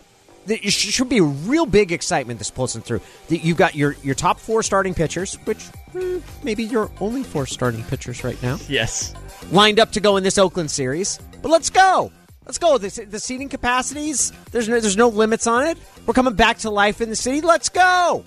It 0.46 0.72
should 0.72 1.08
be 1.08 1.18
a 1.18 1.22
real 1.22 1.66
big 1.66 1.92
excitement 1.92 2.40
that's 2.40 2.50
pulsing 2.50 2.82
through. 2.82 3.00
You've 3.28 3.56
got 3.56 3.76
your 3.76 3.94
your 4.02 4.16
top 4.16 4.40
four 4.40 4.62
starting 4.64 4.92
pitchers, 4.92 5.34
which 5.44 5.62
hmm, 5.92 6.18
maybe 6.42 6.64
your 6.64 6.90
only 7.00 7.22
four 7.22 7.46
starting 7.46 7.84
pitchers 7.84 8.24
right 8.24 8.40
now 8.42 8.58
Yes. 8.68 9.14
lined 9.52 9.78
up 9.78 9.92
to 9.92 10.00
go 10.00 10.16
in 10.16 10.24
this 10.24 10.38
Oakland 10.38 10.70
series. 10.70 11.18
But 11.42 11.50
let's 11.50 11.70
go. 11.70 12.10
Let's 12.44 12.58
go. 12.58 12.76
The, 12.76 13.04
the 13.04 13.20
seating 13.20 13.48
capacities, 13.48 14.32
there's 14.50 14.68
no, 14.68 14.80
there's 14.80 14.96
no 14.96 15.08
limits 15.10 15.46
on 15.46 15.64
it. 15.68 15.78
We're 16.06 16.14
coming 16.14 16.34
back 16.34 16.58
to 16.58 16.70
life 16.70 17.00
in 17.00 17.08
the 17.08 17.14
city. 17.14 17.40
Let's 17.40 17.68
go. 17.68 18.24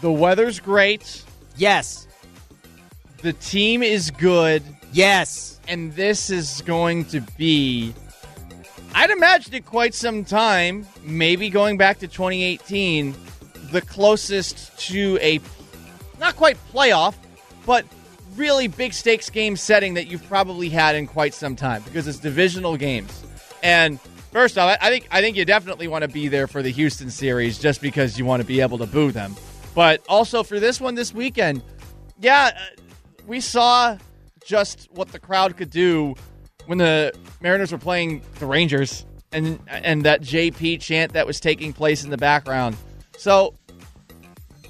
The 0.00 0.12
weather's 0.12 0.60
great. 0.60 1.24
Yes. 1.56 2.06
The 3.22 3.32
team 3.32 3.82
is 3.82 4.10
good. 4.12 4.62
Yes. 4.94 5.58
And 5.66 5.92
this 5.94 6.30
is 6.30 6.62
going 6.62 7.06
to 7.06 7.20
be, 7.36 7.92
I'd 8.94 9.10
imagine 9.10 9.52
it 9.54 9.66
quite 9.66 9.92
some 9.92 10.24
time, 10.24 10.86
maybe 11.02 11.50
going 11.50 11.76
back 11.76 11.98
to 11.98 12.08
2018, 12.08 13.12
the 13.72 13.80
closest 13.80 14.78
to 14.90 15.18
a, 15.20 15.40
not 16.20 16.36
quite 16.36 16.56
playoff, 16.72 17.16
but 17.66 17.84
really 18.36 18.68
big 18.68 18.92
stakes 18.92 19.30
game 19.30 19.56
setting 19.56 19.94
that 19.94 20.06
you've 20.06 20.26
probably 20.28 20.68
had 20.68 20.94
in 20.94 21.08
quite 21.08 21.34
some 21.34 21.56
time 21.56 21.82
because 21.82 22.06
it's 22.06 22.20
divisional 22.20 22.76
games. 22.76 23.24
And 23.64 24.00
first 24.30 24.56
off, 24.58 24.78
I 24.80 24.90
think 24.90 25.08
I 25.10 25.20
think 25.20 25.36
you 25.36 25.44
definitely 25.44 25.88
want 25.88 26.02
to 26.02 26.08
be 26.08 26.28
there 26.28 26.46
for 26.46 26.62
the 26.62 26.70
Houston 26.70 27.10
series 27.10 27.58
just 27.58 27.80
because 27.80 28.16
you 28.16 28.24
want 28.24 28.42
to 28.42 28.46
be 28.46 28.60
able 28.60 28.78
to 28.78 28.86
boo 28.86 29.10
them. 29.10 29.34
But 29.74 30.04
also 30.08 30.44
for 30.44 30.60
this 30.60 30.80
one 30.80 30.94
this 30.94 31.12
weekend, 31.12 31.62
yeah, 32.20 32.52
uh, 32.54 32.82
we 33.26 33.40
saw 33.40 33.98
just 34.44 34.88
what 34.92 35.08
the 35.08 35.18
crowd 35.18 35.56
could 35.56 35.70
do 35.70 36.14
when 36.66 36.78
the 36.78 37.12
Mariners 37.40 37.72
were 37.72 37.78
playing 37.78 38.22
the 38.38 38.46
Rangers 38.46 39.04
and 39.32 39.58
and 39.68 40.04
that 40.04 40.22
JP 40.22 40.80
chant 40.80 41.12
that 41.12 41.26
was 41.26 41.40
taking 41.40 41.72
place 41.72 42.04
in 42.04 42.10
the 42.10 42.16
background. 42.16 42.76
So 43.16 43.54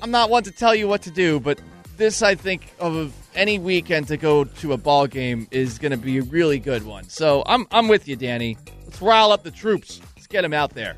I'm 0.02 0.10
not 0.10 0.30
one 0.30 0.42
to 0.44 0.50
tell 0.50 0.74
you 0.74 0.88
what 0.88 1.02
to 1.02 1.10
do, 1.10 1.40
but 1.40 1.60
this 1.96 2.22
I 2.22 2.34
think 2.34 2.72
of 2.80 3.14
any 3.34 3.58
weekend 3.58 4.08
to 4.08 4.16
go 4.16 4.44
to 4.44 4.72
a 4.72 4.76
ball 4.76 5.06
game 5.06 5.46
is 5.50 5.78
going 5.78 5.92
to 5.92 5.96
be 5.98 6.18
a 6.18 6.22
really 6.22 6.58
good 6.58 6.84
one. 6.84 7.08
So 7.08 7.42
I'm 7.46 7.66
I'm 7.70 7.88
with 7.88 8.08
you, 8.08 8.16
Danny. 8.16 8.56
Let's 8.84 9.00
rile 9.00 9.32
up 9.32 9.42
the 9.42 9.50
troops. 9.50 10.00
Let's 10.16 10.26
get 10.26 10.42
them 10.42 10.54
out 10.54 10.70
there. 10.70 10.96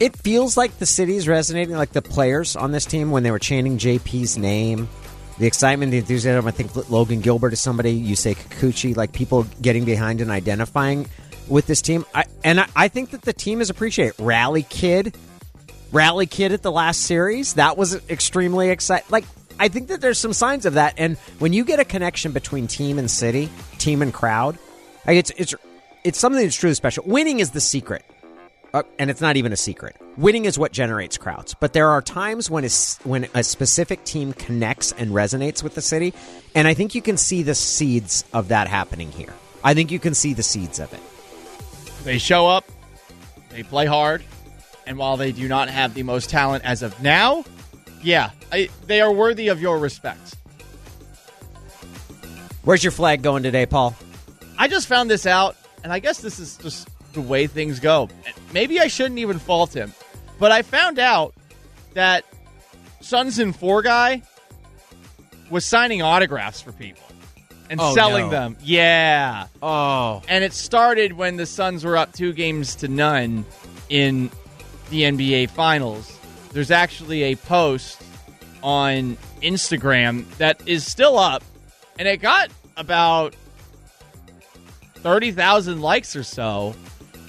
It 0.00 0.16
feels 0.16 0.56
like 0.56 0.78
the 0.78 0.86
city's 0.86 1.28
resonating, 1.28 1.76
like 1.76 1.92
the 1.92 2.02
players 2.02 2.56
on 2.56 2.72
this 2.72 2.84
team 2.84 3.12
when 3.12 3.22
they 3.22 3.30
were 3.30 3.38
chanting 3.38 3.78
JP's 3.78 4.36
name. 4.36 4.88
The 5.42 5.48
excitement, 5.48 5.90
the 5.90 5.98
enthusiasm. 5.98 6.46
I 6.46 6.52
think 6.52 6.88
Logan 6.88 7.20
Gilbert 7.20 7.52
is 7.52 7.60
somebody. 7.60 7.90
You 7.90 8.14
say 8.14 8.36
Kikuchi, 8.36 8.96
like 8.96 9.10
people 9.10 9.44
getting 9.60 9.84
behind 9.84 10.20
and 10.20 10.30
identifying 10.30 11.08
with 11.48 11.66
this 11.66 11.82
team. 11.82 12.04
I, 12.14 12.26
and 12.44 12.60
I, 12.60 12.68
I 12.76 12.86
think 12.86 13.10
that 13.10 13.22
the 13.22 13.32
team 13.32 13.60
is 13.60 13.68
appreciated. 13.68 14.14
Rally 14.20 14.62
Kid, 14.62 15.16
Rally 15.90 16.26
Kid 16.26 16.52
at 16.52 16.62
the 16.62 16.70
last 16.70 17.00
series, 17.00 17.54
that 17.54 17.76
was 17.76 17.96
extremely 18.08 18.68
exciting. 18.68 19.08
Like 19.10 19.24
I 19.58 19.66
think 19.66 19.88
that 19.88 20.00
there's 20.00 20.20
some 20.20 20.32
signs 20.32 20.64
of 20.64 20.74
that. 20.74 20.94
And 20.96 21.18
when 21.40 21.52
you 21.52 21.64
get 21.64 21.80
a 21.80 21.84
connection 21.84 22.30
between 22.30 22.68
team 22.68 23.00
and 23.00 23.10
city, 23.10 23.50
team 23.78 24.00
and 24.00 24.14
crowd, 24.14 24.56
like 25.08 25.16
it's 25.16 25.32
it's 25.36 25.56
it's 26.04 26.20
something 26.20 26.40
that's 26.40 26.54
truly 26.54 26.76
special. 26.76 27.02
Winning 27.04 27.40
is 27.40 27.50
the 27.50 27.60
secret. 27.60 28.04
Uh, 28.74 28.82
and 28.98 29.10
it's 29.10 29.20
not 29.20 29.36
even 29.36 29.52
a 29.52 29.56
secret. 29.56 29.96
Winning 30.16 30.46
is 30.46 30.58
what 30.58 30.72
generates 30.72 31.18
crowds. 31.18 31.54
But 31.54 31.74
there 31.74 31.90
are 31.90 32.00
times 32.00 32.50
when 32.50 32.64
a, 32.64 32.70
when 33.04 33.28
a 33.34 33.42
specific 33.42 34.04
team 34.04 34.32
connects 34.32 34.92
and 34.92 35.10
resonates 35.10 35.62
with 35.62 35.74
the 35.74 35.82
city, 35.82 36.14
and 36.54 36.66
I 36.66 36.74
think 36.74 36.94
you 36.94 37.02
can 37.02 37.16
see 37.16 37.42
the 37.42 37.54
seeds 37.54 38.24
of 38.32 38.48
that 38.48 38.68
happening 38.68 39.12
here. 39.12 39.34
I 39.62 39.74
think 39.74 39.90
you 39.90 39.98
can 39.98 40.14
see 40.14 40.32
the 40.32 40.42
seeds 40.42 40.78
of 40.78 40.92
it. 40.92 41.00
They 42.04 42.18
show 42.18 42.48
up, 42.48 42.64
they 43.50 43.62
play 43.62 43.86
hard, 43.86 44.24
and 44.86 44.96
while 44.98 45.16
they 45.16 45.32
do 45.32 45.46
not 45.48 45.68
have 45.68 45.94
the 45.94 46.02
most 46.02 46.30
talent 46.30 46.64
as 46.64 46.82
of 46.82 47.00
now, 47.02 47.44
yeah, 48.02 48.30
I, 48.50 48.70
they 48.86 49.00
are 49.00 49.12
worthy 49.12 49.48
of 49.48 49.60
your 49.60 49.78
respect. 49.78 50.36
Where's 52.64 52.82
your 52.82 52.90
flag 52.90 53.22
going 53.22 53.42
today, 53.42 53.66
Paul? 53.66 53.94
I 54.58 54.68
just 54.68 54.86
found 54.86 55.10
this 55.10 55.26
out, 55.26 55.56
and 55.84 55.92
I 55.92 55.98
guess 55.98 56.20
this 56.20 56.38
is 56.38 56.56
just 56.56 56.88
the 57.12 57.20
way 57.20 57.46
things 57.46 57.80
go. 57.80 58.08
Maybe 58.52 58.80
I 58.80 58.88
shouldn't 58.88 59.18
even 59.18 59.38
fault 59.38 59.74
him, 59.74 59.92
but 60.38 60.52
I 60.52 60.62
found 60.62 60.98
out 60.98 61.34
that 61.94 62.24
Suns 63.00 63.38
in 63.38 63.52
Four 63.52 63.82
guy 63.82 64.22
was 65.50 65.64
signing 65.66 66.00
autographs 66.02 66.60
for 66.62 66.72
people 66.72 67.02
and 67.68 67.80
Oh, 67.80 67.94
selling 67.94 68.24
no. 68.26 68.30
them. 68.30 68.56
Yeah. 68.62 69.46
Oh. 69.62 70.22
And 70.28 70.42
it 70.44 70.52
started 70.52 71.12
when 71.14 71.36
the 71.36 71.46
Suns 71.46 71.84
were 71.84 71.96
up 71.96 72.12
two 72.12 72.32
games 72.32 72.74
to 72.76 72.88
none 72.88 73.44
in 73.88 74.30
the 74.90 75.02
NBA 75.02 75.50
Finals. 75.50 76.18
There's 76.52 76.70
actually 76.70 77.22
a 77.24 77.34
post 77.34 78.00
on 78.62 79.16
Instagram 79.42 80.28
that 80.38 80.60
is 80.66 80.86
still 80.86 81.18
up, 81.18 81.42
and 81.98 82.06
it 82.06 82.18
got 82.18 82.50
about 82.76 83.34
30,000 84.96 85.80
likes 85.80 86.14
or 86.14 86.22
so. 86.22 86.74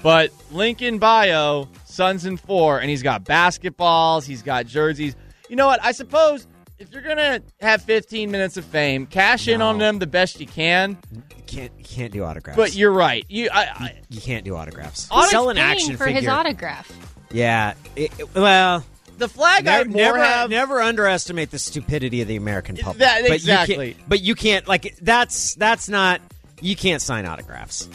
But 0.03 0.31
link 0.51 0.81
in 0.81 0.99
bio, 0.99 1.67
Suns 1.85 2.25
in 2.25 2.37
four, 2.37 2.79
and 2.79 2.89
he's 2.89 3.01
got 3.01 3.23
basketballs, 3.23 4.25
he's 4.25 4.41
got 4.43 4.65
jerseys. 4.67 5.15
You 5.49 5.55
know 5.55 5.67
what? 5.67 5.79
I 5.83 5.91
suppose 5.93 6.45
if 6.79 6.91
you're 6.91 7.01
going 7.03 7.17
to 7.17 7.41
have 7.61 7.81
15 7.83 8.29
minutes 8.29 8.57
of 8.57 8.65
fame, 8.65 9.05
cash 9.05 9.47
in 9.47 9.59
No. 9.59 9.67
on 9.69 9.77
them 9.77 9.99
the 9.99 10.07
best 10.07 10.39
you 10.41 10.47
can. 10.47 10.97
You 11.13 11.21
can't 11.47 11.71
you 11.77 11.83
can't 11.85 12.11
do 12.11 12.23
autographs. 12.23 12.57
But 12.57 12.75
you're 12.75 12.91
right. 12.91 13.23
You, 13.29 13.49
I, 13.53 13.61
I, 13.63 14.01
you 14.09 14.19
can't 14.19 14.43
do 14.43 14.55
autographs. 14.55 15.07
He's 15.13 15.29
Sell 15.29 15.49
an 15.49 15.57
action 15.57 15.95
for 15.95 16.05
figure. 16.05 16.19
his 16.21 16.27
autograph. 16.29 16.91
Yeah. 17.31 17.73
It- 17.95 18.11
it- 18.19 18.35
well, 18.35 18.83
the 19.19 19.29
flag 19.29 19.67
I 19.67 19.77
never 19.83 19.89
more 19.89 19.97
never, 20.01 20.23
have. 20.23 20.49
never 20.49 20.81
underestimate 20.81 21.51
the 21.51 21.59
stupidity 21.59 22.21
of 22.21 22.27
the 22.27 22.35
American 22.35 22.75
public. 22.75 22.97
That- 22.99 23.21
But 23.21 23.29
you 23.29 23.35
exactly. 23.35 23.93
can't- 23.93 24.09
But 24.09 24.21
you 24.21 24.35
can't 24.35 24.67
like 24.67 24.97
that's 24.99 25.53
that's 25.55 25.87
not 25.87 26.19
you 26.59 26.75
can't 26.75 27.01
sign 27.01 27.25
autographs. 27.25 27.87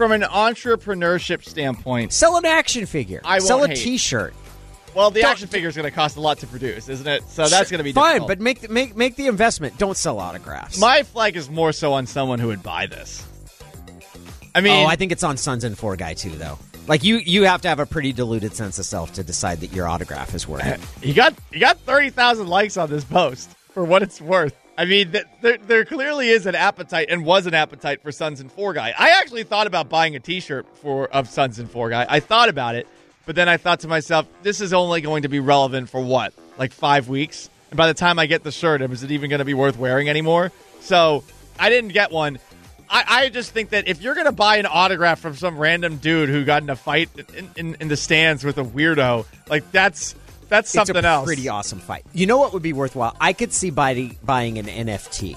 From 0.00 0.12
an 0.12 0.22
entrepreneurship 0.22 1.44
standpoint, 1.44 2.14
Sell 2.14 2.38
an 2.38 2.46
action 2.46 2.86
figure. 2.86 3.20
I 3.22 3.38
Sell 3.38 3.64
a 3.64 3.68
hate. 3.68 3.76
T-shirt. 3.76 4.32
well, 4.94 5.10
the 5.10 5.20
Don't- 5.20 5.32
action 5.32 5.46
figure 5.46 5.68
is 5.68 5.76
going 5.76 5.84
to 5.84 5.94
cost 5.94 6.16
a 6.16 6.22
lot 6.22 6.38
to 6.38 6.46
produce, 6.46 6.88
isn't 6.88 7.06
it? 7.06 7.22
So 7.28 7.46
that's 7.46 7.70
going 7.70 7.80
to 7.80 7.84
be 7.84 7.92
fine. 7.92 8.22
difficult. 8.22 8.28
But 8.28 8.40
make 8.40 8.60
the, 8.62 8.68
make 8.70 8.96
make 8.96 9.16
the 9.16 9.26
investment. 9.26 9.76
Don't 9.76 9.98
sell 9.98 10.18
autographs. 10.18 10.80
my 10.80 11.02
flag 11.02 11.36
is 11.36 11.50
more 11.50 11.70
so 11.72 11.92
on 11.92 12.06
someone 12.06 12.38
who 12.38 12.46
would 12.46 12.62
buy 12.62 12.86
this. 12.86 13.22
I 14.54 14.62
mean, 14.62 14.86
oh, 14.86 14.88
I 14.88 14.96
think 14.96 15.12
it's 15.12 15.22
on 15.22 15.36
Suns 15.36 15.64
in 15.64 15.74
Four 15.74 15.96
guy 15.96 16.14
too, 16.14 16.30
though. 16.30 16.58
Like 16.86 17.04
you, 17.04 17.16
you 17.18 17.44
have 17.44 17.60
to 17.60 17.68
have 17.68 17.78
a 17.78 17.84
pretty 17.84 18.14
diluted 18.14 18.54
sense 18.54 18.78
of 18.78 18.86
self 18.86 19.12
to 19.12 19.22
decide 19.22 19.60
that 19.60 19.70
your 19.74 19.86
autograph 19.86 20.34
is 20.34 20.48
worth 20.48 20.64
it. 20.66 20.80
he 21.06 21.12
got 21.12 21.34
you 21.52 21.60
got 21.60 21.78
thirty 21.80 22.08
thousand 22.08 22.46
likes 22.46 22.78
on 22.78 22.88
this 22.88 23.04
post 23.04 23.50
for 23.74 23.84
what 23.84 24.02
it's 24.02 24.18
worth. 24.18 24.54
I 24.76 24.84
mean, 24.84 25.12
th- 25.12 25.26
there, 25.42 25.58
there 25.58 25.84
clearly 25.84 26.28
is 26.28 26.46
an 26.46 26.54
appetite 26.54 27.08
and 27.10 27.24
was 27.24 27.46
an 27.46 27.54
appetite 27.54 28.02
for 28.02 28.12
Suns 28.12 28.40
in 28.40 28.48
Four 28.48 28.72
Guy. 28.72 28.94
I 28.98 29.10
actually 29.20 29.44
thought 29.44 29.66
about 29.66 29.88
buying 29.88 30.16
a 30.16 30.20
T-shirt 30.20 30.66
for 30.78 31.08
of 31.08 31.28
Suns 31.28 31.58
in 31.58 31.66
Four 31.66 31.90
Guy. 31.90 32.06
I 32.08 32.20
thought 32.20 32.48
about 32.48 32.76
it, 32.76 32.88
but 33.26 33.36
then 33.36 33.48
I 33.48 33.56
thought 33.56 33.80
to 33.80 33.88
myself, 33.88 34.26
this 34.42 34.60
is 34.60 34.72
only 34.72 35.00
going 35.00 35.22
to 35.22 35.28
be 35.28 35.40
relevant 35.40 35.90
for 35.90 36.00
what, 36.00 36.32
like 36.58 36.72
five 36.72 37.08
weeks. 37.08 37.50
And 37.70 37.76
by 37.76 37.86
the 37.88 37.94
time 37.94 38.18
I 38.18 38.26
get 38.26 38.42
the 38.42 38.52
shirt, 38.52 38.80
is 38.80 39.02
it 39.02 39.10
even 39.10 39.30
going 39.30 39.40
to 39.40 39.44
be 39.44 39.54
worth 39.54 39.78
wearing 39.78 40.08
anymore? 40.08 40.50
So 40.80 41.24
I 41.58 41.68
didn't 41.68 41.92
get 41.92 42.10
one. 42.10 42.38
I, 42.88 43.04
I 43.06 43.28
just 43.28 43.52
think 43.52 43.70
that 43.70 43.86
if 43.86 44.02
you're 44.02 44.14
going 44.14 44.26
to 44.26 44.32
buy 44.32 44.56
an 44.56 44.66
autograph 44.66 45.20
from 45.20 45.36
some 45.36 45.58
random 45.58 45.98
dude 45.98 46.28
who 46.28 46.44
got 46.44 46.62
in 46.62 46.70
a 46.70 46.76
fight 46.76 47.08
in, 47.36 47.50
in, 47.56 47.76
in 47.80 47.88
the 47.88 47.96
stands 47.96 48.42
with 48.42 48.58
a 48.58 48.64
weirdo, 48.64 49.26
like 49.48 49.70
that's 49.70 50.16
that's 50.50 50.70
something 50.70 50.96
it's 50.96 51.04
a 51.04 51.08
else. 51.08 51.24
Pretty 51.26 51.48
awesome 51.48 51.78
fight. 51.78 52.04
You 52.12 52.26
know 52.26 52.36
what 52.38 52.52
would 52.52 52.62
be 52.62 52.74
worthwhile? 52.74 53.16
I 53.20 53.32
could 53.32 53.52
see 53.54 53.70
buying 53.70 54.18
buying 54.22 54.58
an 54.58 54.66
NFT, 54.66 55.36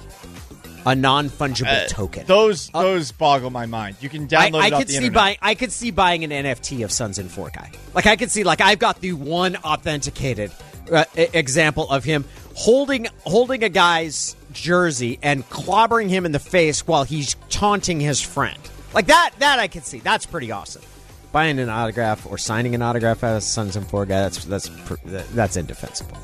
a 0.85 0.95
non 0.95 1.29
fungible 1.29 1.85
Uh, 1.85 1.87
token. 1.87 2.25
Those 2.25 2.69
those 2.69 3.11
boggle 3.13 3.49
my 3.49 3.65
mind. 3.65 3.95
You 4.01 4.09
can 4.09 4.23
I, 4.23 4.27
download 4.51 4.61
I 4.61 4.67
it 4.67 4.73
off 4.73 4.79
could 4.79 4.87
the 4.89 4.91
see 4.91 4.97
internet. 4.97 5.13
buying. 5.13 5.37
I 5.41 5.55
could 5.55 5.71
see 5.71 5.91
buying 5.91 6.23
an 6.23 6.31
NFT 6.31 6.83
of 6.83 6.91
Suns 6.91 7.19
in 7.19 7.29
Four 7.29 7.51
Guy. 7.51 7.71
Like 7.93 8.05
I 8.07 8.15
could 8.17 8.31
see, 8.31 8.43
like 8.43 8.59
I've 8.61 8.79
got 8.79 8.99
the 8.99 9.13
one 9.13 9.55
authenticated 9.57 10.51
uh, 10.91 11.05
example 11.15 11.89
of 11.89 12.03
him 12.03 12.25
holding 12.55 13.07
holding 13.25 13.63
a 13.63 13.69
guy's 13.69 14.35
jersey 14.51 15.17
and 15.23 15.47
clobbering 15.49 16.09
him 16.09 16.25
in 16.25 16.31
the 16.31 16.39
face 16.39 16.85
while 16.85 17.03
he's 17.03 17.35
taunting 17.49 17.99
his 17.99 18.21
friend. 18.21 18.59
Like 18.93 19.07
that. 19.07 19.31
That 19.39 19.59
I 19.59 19.67
could 19.67 19.85
see. 19.85 19.99
That's 19.99 20.25
pretty 20.25 20.51
awesome. 20.51 20.83
Buying 21.33 21.59
an 21.59 21.67
autograph 21.69 22.25
or 22.31 22.37
signing 22.37 22.75
an 22.75 22.81
autograph 22.81 23.23
as 23.23 23.43
a 23.43 23.45
Suns 23.45 23.75
in 23.75 23.83
Four 23.83 24.05
Guy. 24.05 24.21
That's 24.21 24.45
that's 24.45 24.69
that's 25.33 25.57
indefensible. 25.57 26.15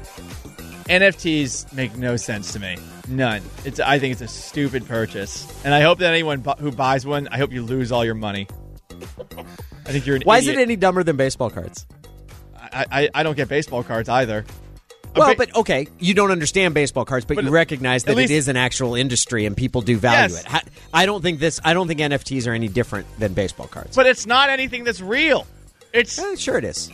NFTs 0.88 1.74
make 1.74 1.96
no 1.98 2.16
sense 2.16 2.54
to 2.54 2.60
me. 2.60 2.78
None. 3.08 3.42
It's. 3.66 3.80
I 3.80 4.00
think 4.00 4.14
it's 4.14 4.22
a 4.22 4.28
stupid 4.28 4.88
purchase, 4.88 5.46
and 5.66 5.74
I 5.74 5.82
hope 5.82 6.00
that 6.00 6.12
anyone 6.14 6.42
bu- 6.42 6.56
who 6.60 6.72
buys 6.72 7.06
one, 7.06 7.28
I 7.32 7.38
hope 7.38 7.52
you 7.52 7.64
lose 7.64 7.92
all 7.92 8.06
your 8.06 8.16
money. 8.16 8.48
I 9.86 9.92
think 9.92 10.06
you're 10.06 10.16
an 10.16 10.22
Why 10.24 10.38
idiot. 10.38 10.54
is 10.56 10.60
it 10.60 10.62
any 10.62 10.76
dumber 10.76 11.04
than 11.04 11.18
baseball 11.18 11.50
cards? 11.50 11.86
I, 12.56 12.86
I 12.92 13.10
I 13.16 13.24
don't 13.24 13.36
get 13.36 13.50
baseball 13.50 13.84
cards 13.84 14.10
either. 14.10 14.46
Well, 15.16 15.30
ba- 15.30 15.36
but 15.38 15.56
okay, 15.56 15.88
you 16.00 16.14
don't 16.14 16.32
understand 16.32 16.74
baseball 16.74 17.04
cards, 17.06 17.26
but, 17.26 17.36
But 17.36 17.44
you 17.46 17.50
recognize 17.52 18.04
that 18.06 18.16
least- 18.16 18.32
it 18.32 18.36
is 18.36 18.48
an 18.48 18.58
actual 18.58 18.96
industry 18.96 19.46
and 19.46 19.56
people 19.58 19.82
do 19.82 19.98
value 19.98 20.34
Yes. 20.36 20.46
it. 20.46 20.64
I 20.94 21.06
don't 21.06 21.22
think 21.22 21.40
this. 21.40 21.60
I 21.64 21.74
don't 21.74 21.88
think 21.88 22.00
NFTs 22.00 22.48
are 22.48 22.54
any 22.54 22.68
different 22.68 23.06
than 23.20 23.34
baseball 23.34 23.68
cards. 23.68 23.96
But 23.96 24.06
it's 24.06 24.26
not 24.26 24.50
anything 24.50 24.84
that's 24.84 25.02
real. 25.02 25.46
It's 25.94 26.18
Eh, 26.20 26.36
sure 26.38 26.58
it 26.58 26.64
is. 26.64 26.90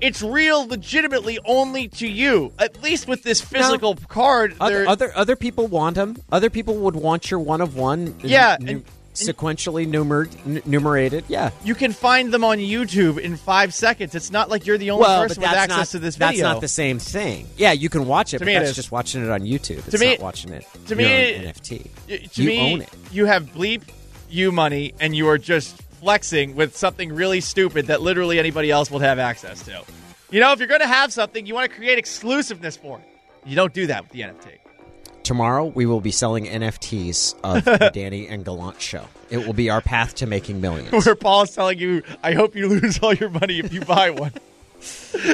it's 0.00 0.22
real 0.22 0.66
legitimately 0.66 1.38
only 1.44 1.88
to 1.88 2.06
you. 2.08 2.52
At 2.58 2.82
least 2.82 3.08
with 3.08 3.22
this 3.24 3.40
physical 3.40 3.96
card, 4.08 4.54
Other, 4.60 4.86
other 4.88 5.12
other 5.16 5.36
people 5.36 5.66
want 5.66 5.96
them. 5.96 6.16
Other 6.30 6.50
people 6.50 6.76
would 6.76 6.96
want 6.96 7.30
your 7.30 7.40
one 7.40 7.60
of 7.60 7.74
one. 7.76 8.14
Yeah, 8.22 8.56
nu- 8.60 8.70
and- 8.72 8.84
sequentially 9.16 9.86
numered, 9.86 10.34
n- 10.46 10.62
numerated. 10.64 11.24
Yeah. 11.28 11.50
you 11.64 11.74
can 11.74 11.92
find 11.92 12.32
them 12.32 12.44
on 12.44 12.58
YouTube 12.58 13.18
in 13.18 13.36
five 13.36 13.74
seconds. 13.74 14.14
It's 14.14 14.30
not 14.30 14.48
like 14.48 14.66
you're 14.66 14.78
the 14.78 14.90
only 14.90 15.02
well, 15.02 15.22
person 15.22 15.40
with 15.42 15.50
access 15.50 15.76
not, 15.78 15.86
to 15.88 15.98
this 15.98 16.16
video. 16.16 16.28
That's 16.44 16.54
not 16.54 16.60
the 16.60 16.68
same 16.68 16.98
thing. 16.98 17.48
Yeah, 17.56 17.72
you 17.72 17.88
can 17.88 18.06
watch 18.06 18.34
it, 18.34 18.38
To 18.38 18.44
but 18.44 18.46
me 18.46 18.54
that's 18.54 18.70
is. 18.70 18.76
just 18.76 18.92
watching 18.92 19.24
it 19.24 19.30
on 19.30 19.40
YouTube. 19.42 19.86
It's 19.86 20.00
me- 20.00 20.10
not 20.12 20.20
watching 20.20 20.52
it. 20.52 20.66
to 20.86 20.94
me- 20.96 21.04
NFT. 21.04 21.90
Y- 22.08 22.16
to 22.32 22.42
you 22.42 22.48
me, 22.48 22.72
own 22.74 22.80
it. 22.82 22.88
You 23.12 23.26
have 23.26 23.44
bleep 23.52 23.82
you 24.28 24.52
money, 24.52 24.92
and 25.00 25.14
you 25.14 25.28
are 25.28 25.38
just 25.38 25.80
flexing 26.00 26.54
with 26.56 26.76
something 26.76 27.12
really 27.12 27.40
stupid 27.40 27.86
that 27.86 28.02
literally 28.02 28.38
anybody 28.38 28.70
else 28.70 28.90
will 28.90 28.98
have 28.98 29.18
access 29.18 29.62
to. 29.64 29.82
You 30.30 30.40
know, 30.40 30.52
if 30.52 30.58
you're 30.58 30.68
going 30.68 30.80
to 30.80 30.86
have 30.86 31.12
something, 31.12 31.46
you 31.46 31.54
want 31.54 31.70
to 31.70 31.76
create 31.76 31.98
exclusiveness 31.98 32.76
for 32.76 32.98
it. 32.98 33.04
You 33.48 33.54
don't 33.54 33.72
do 33.72 33.86
that 33.86 34.02
with 34.02 34.12
the 34.12 34.20
NFT. 34.22 34.58
Tomorrow 35.26 35.64
we 35.64 35.86
will 35.86 36.00
be 36.00 36.12
selling 36.12 36.44
NFTs 36.46 37.34
of 37.42 37.64
the 37.64 37.90
Danny 37.94 38.28
and 38.28 38.44
Gallant 38.44 38.80
show. 38.80 39.08
It 39.28 39.44
will 39.44 39.54
be 39.54 39.70
our 39.70 39.80
path 39.80 40.14
to 40.16 40.26
making 40.26 40.60
millions. 40.60 41.04
Where 41.04 41.16
Paul's 41.16 41.52
telling 41.52 41.80
you, 41.80 42.04
I 42.22 42.34
hope 42.34 42.54
you 42.54 42.68
lose 42.68 43.00
all 43.00 43.12
your 43.12 43.30
money 43.30 43.58
if 43.58 43.72
you 43.72 43.80
buy 43.80 44.10
one. 44.10 44.30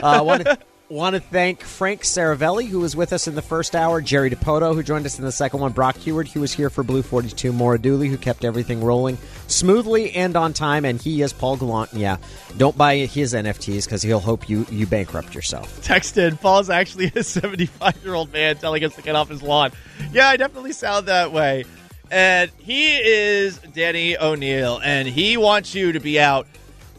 I 0.02 0.16
uh, 0.16 0.22
want 0.22 0.46
to 0.46 0.58
want 0.92 1.14
to 1.14 1.20
thank 1.20 1.62
Frank 1.62 2.02
Seravalli, 2.02 2.68
who 2.68 2.80
was 2.80 2.94
with 2.94 3.14
us 3.14 3.26
in 3.26 3.34
the 3.34 3.42
first 3.42 3.74
hour, 3.74 4.02
Jerry 4.02 4.30
Dipoto, 4.30 4.74
who 4.74 4.82
joined 4.82 5.06
us 5.06 5.18
in 5.18 5.24
the 5.24 5.32
second 5.32 5.60
one, 5.60 5.72
Brock 5.72 5.96
Huard, 5.96 6.28
who 6.28 6.40
was 6.40 6.52
here 6.52 6.68
for 6.68 6.84
Blue 6.84 7.02
42, 7.02 7.50
Maura 7.50 7.78
Dooley, 7.78 8.08
who 8.08 8.18
kept 8.18 8.44
everything 8.44 8.84
rolling 8.84 9.16
smoothly 9.46 10.12
and 10.12 10.36
on 10.36 10.52
time, 10.52 10.84
and 10.84 11.00
he 11.00 11.22
is 11.22 11.32
Paul 11.32 11.56
Gallant. 11.56 11.94
Yeah, 11.94 12.18
don't 12.58 12.76
buy 12.76 12.96
his 12.98 13.32
NFTs 13.32 13.84
because 13.84 14.02
he'll 14.02 14.20
hope 14.20 14.50
you, 14.50 14.66
you 14.70 14.86
bankrupt 14.86 15.34
yourself. 15.34 15.80
Texted, 15.80 16.38
Paul's 16.40 16.68
actually 16.68 17.10
a 17.14 17.22
75 17.24 18.04
year 18.04 18.14
old 18.14 18.30
man 18.30 18.56
telling 18.56 18.84
us 18.84 18.94
to 18.96 19.02
get 19.02 19.16
off 19.16 19.30
his 19.30 19.42
lawn. 19.42 19.72
Yeah, 20.12 20.28
I 20.28 20.36
definitely 20.36 20.72
sound 20.72 21.06
that 21.06 21.32
way. 21.32 21.64
And 22.10 22.50
he 22.58 22.96
is 22.98 23.56
Danny 23.72 24.18
O'Neil, 24.18 24.78
and 24.84 25.08
he 25.08 25.38
wants 25.38 25.74
you 25.74 25.92
to 25.92 26.00
be 26.00 26.20
out 26.20 26.46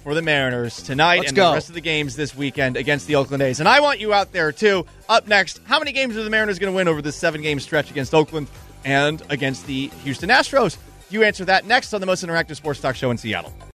for 0.04 0.14
the 0.14 0.22
Mariners 0.22 0.84
tonight 0.84 1.20
Let's 1.20 1.30
and 1.30 1.36
go. 1.38 1.50
the 1.50 1.56
rest 1.56 1.70
of 1.70 1.76
the 1.76 1.82
games 1.82 2.16
this 2.16 2.36
weekend 2.36 2.78
against 2.78 3.08
the 3.08 3.16
Oakland 3.16 3.42
A's. 3.42 3.60
And 3.60 3.70
I 3.70 3.80
want 3.80 4.00
you 4.00 4.14
out 4.14 4.34
there 4.34 4.52
too. 4.52 4.86
Up 5.08 5.28
next, 5.28 5.62
how 5.66 5.80
many 5.80 5.94
games 5.94 6.18
are 6.18 6.24
the 6.24 6.30
Mariners 6.30 6.60
going 6.60 6.72
to 6.72 6.76
win 6.76 6.88
over 6.88 7.02
this 7.02 7.16
seven 7.16 7.42
game 7.42 7.60
stretch 7.60 7.90
against 7.90 8.14
Oakland 8.14 8.48
and 8.84 9.24
against 9.30 9.66
the 9.66 9.88
Houston 10.04 10.30
Astros? 10.30 10.78
You 11.10 11.24
answer 11.24 11.46
that 11.46 11.66
next 11.66 11.94
on 11.94 12.02
the 12.02 12.08
most 12.08 12.24
interactive 12.26 12.58
sports 12.58 12.82
talk 12.82 12.96
show 12.96 13.12
in 13.12 13.18
Seattle. 13.18 13.54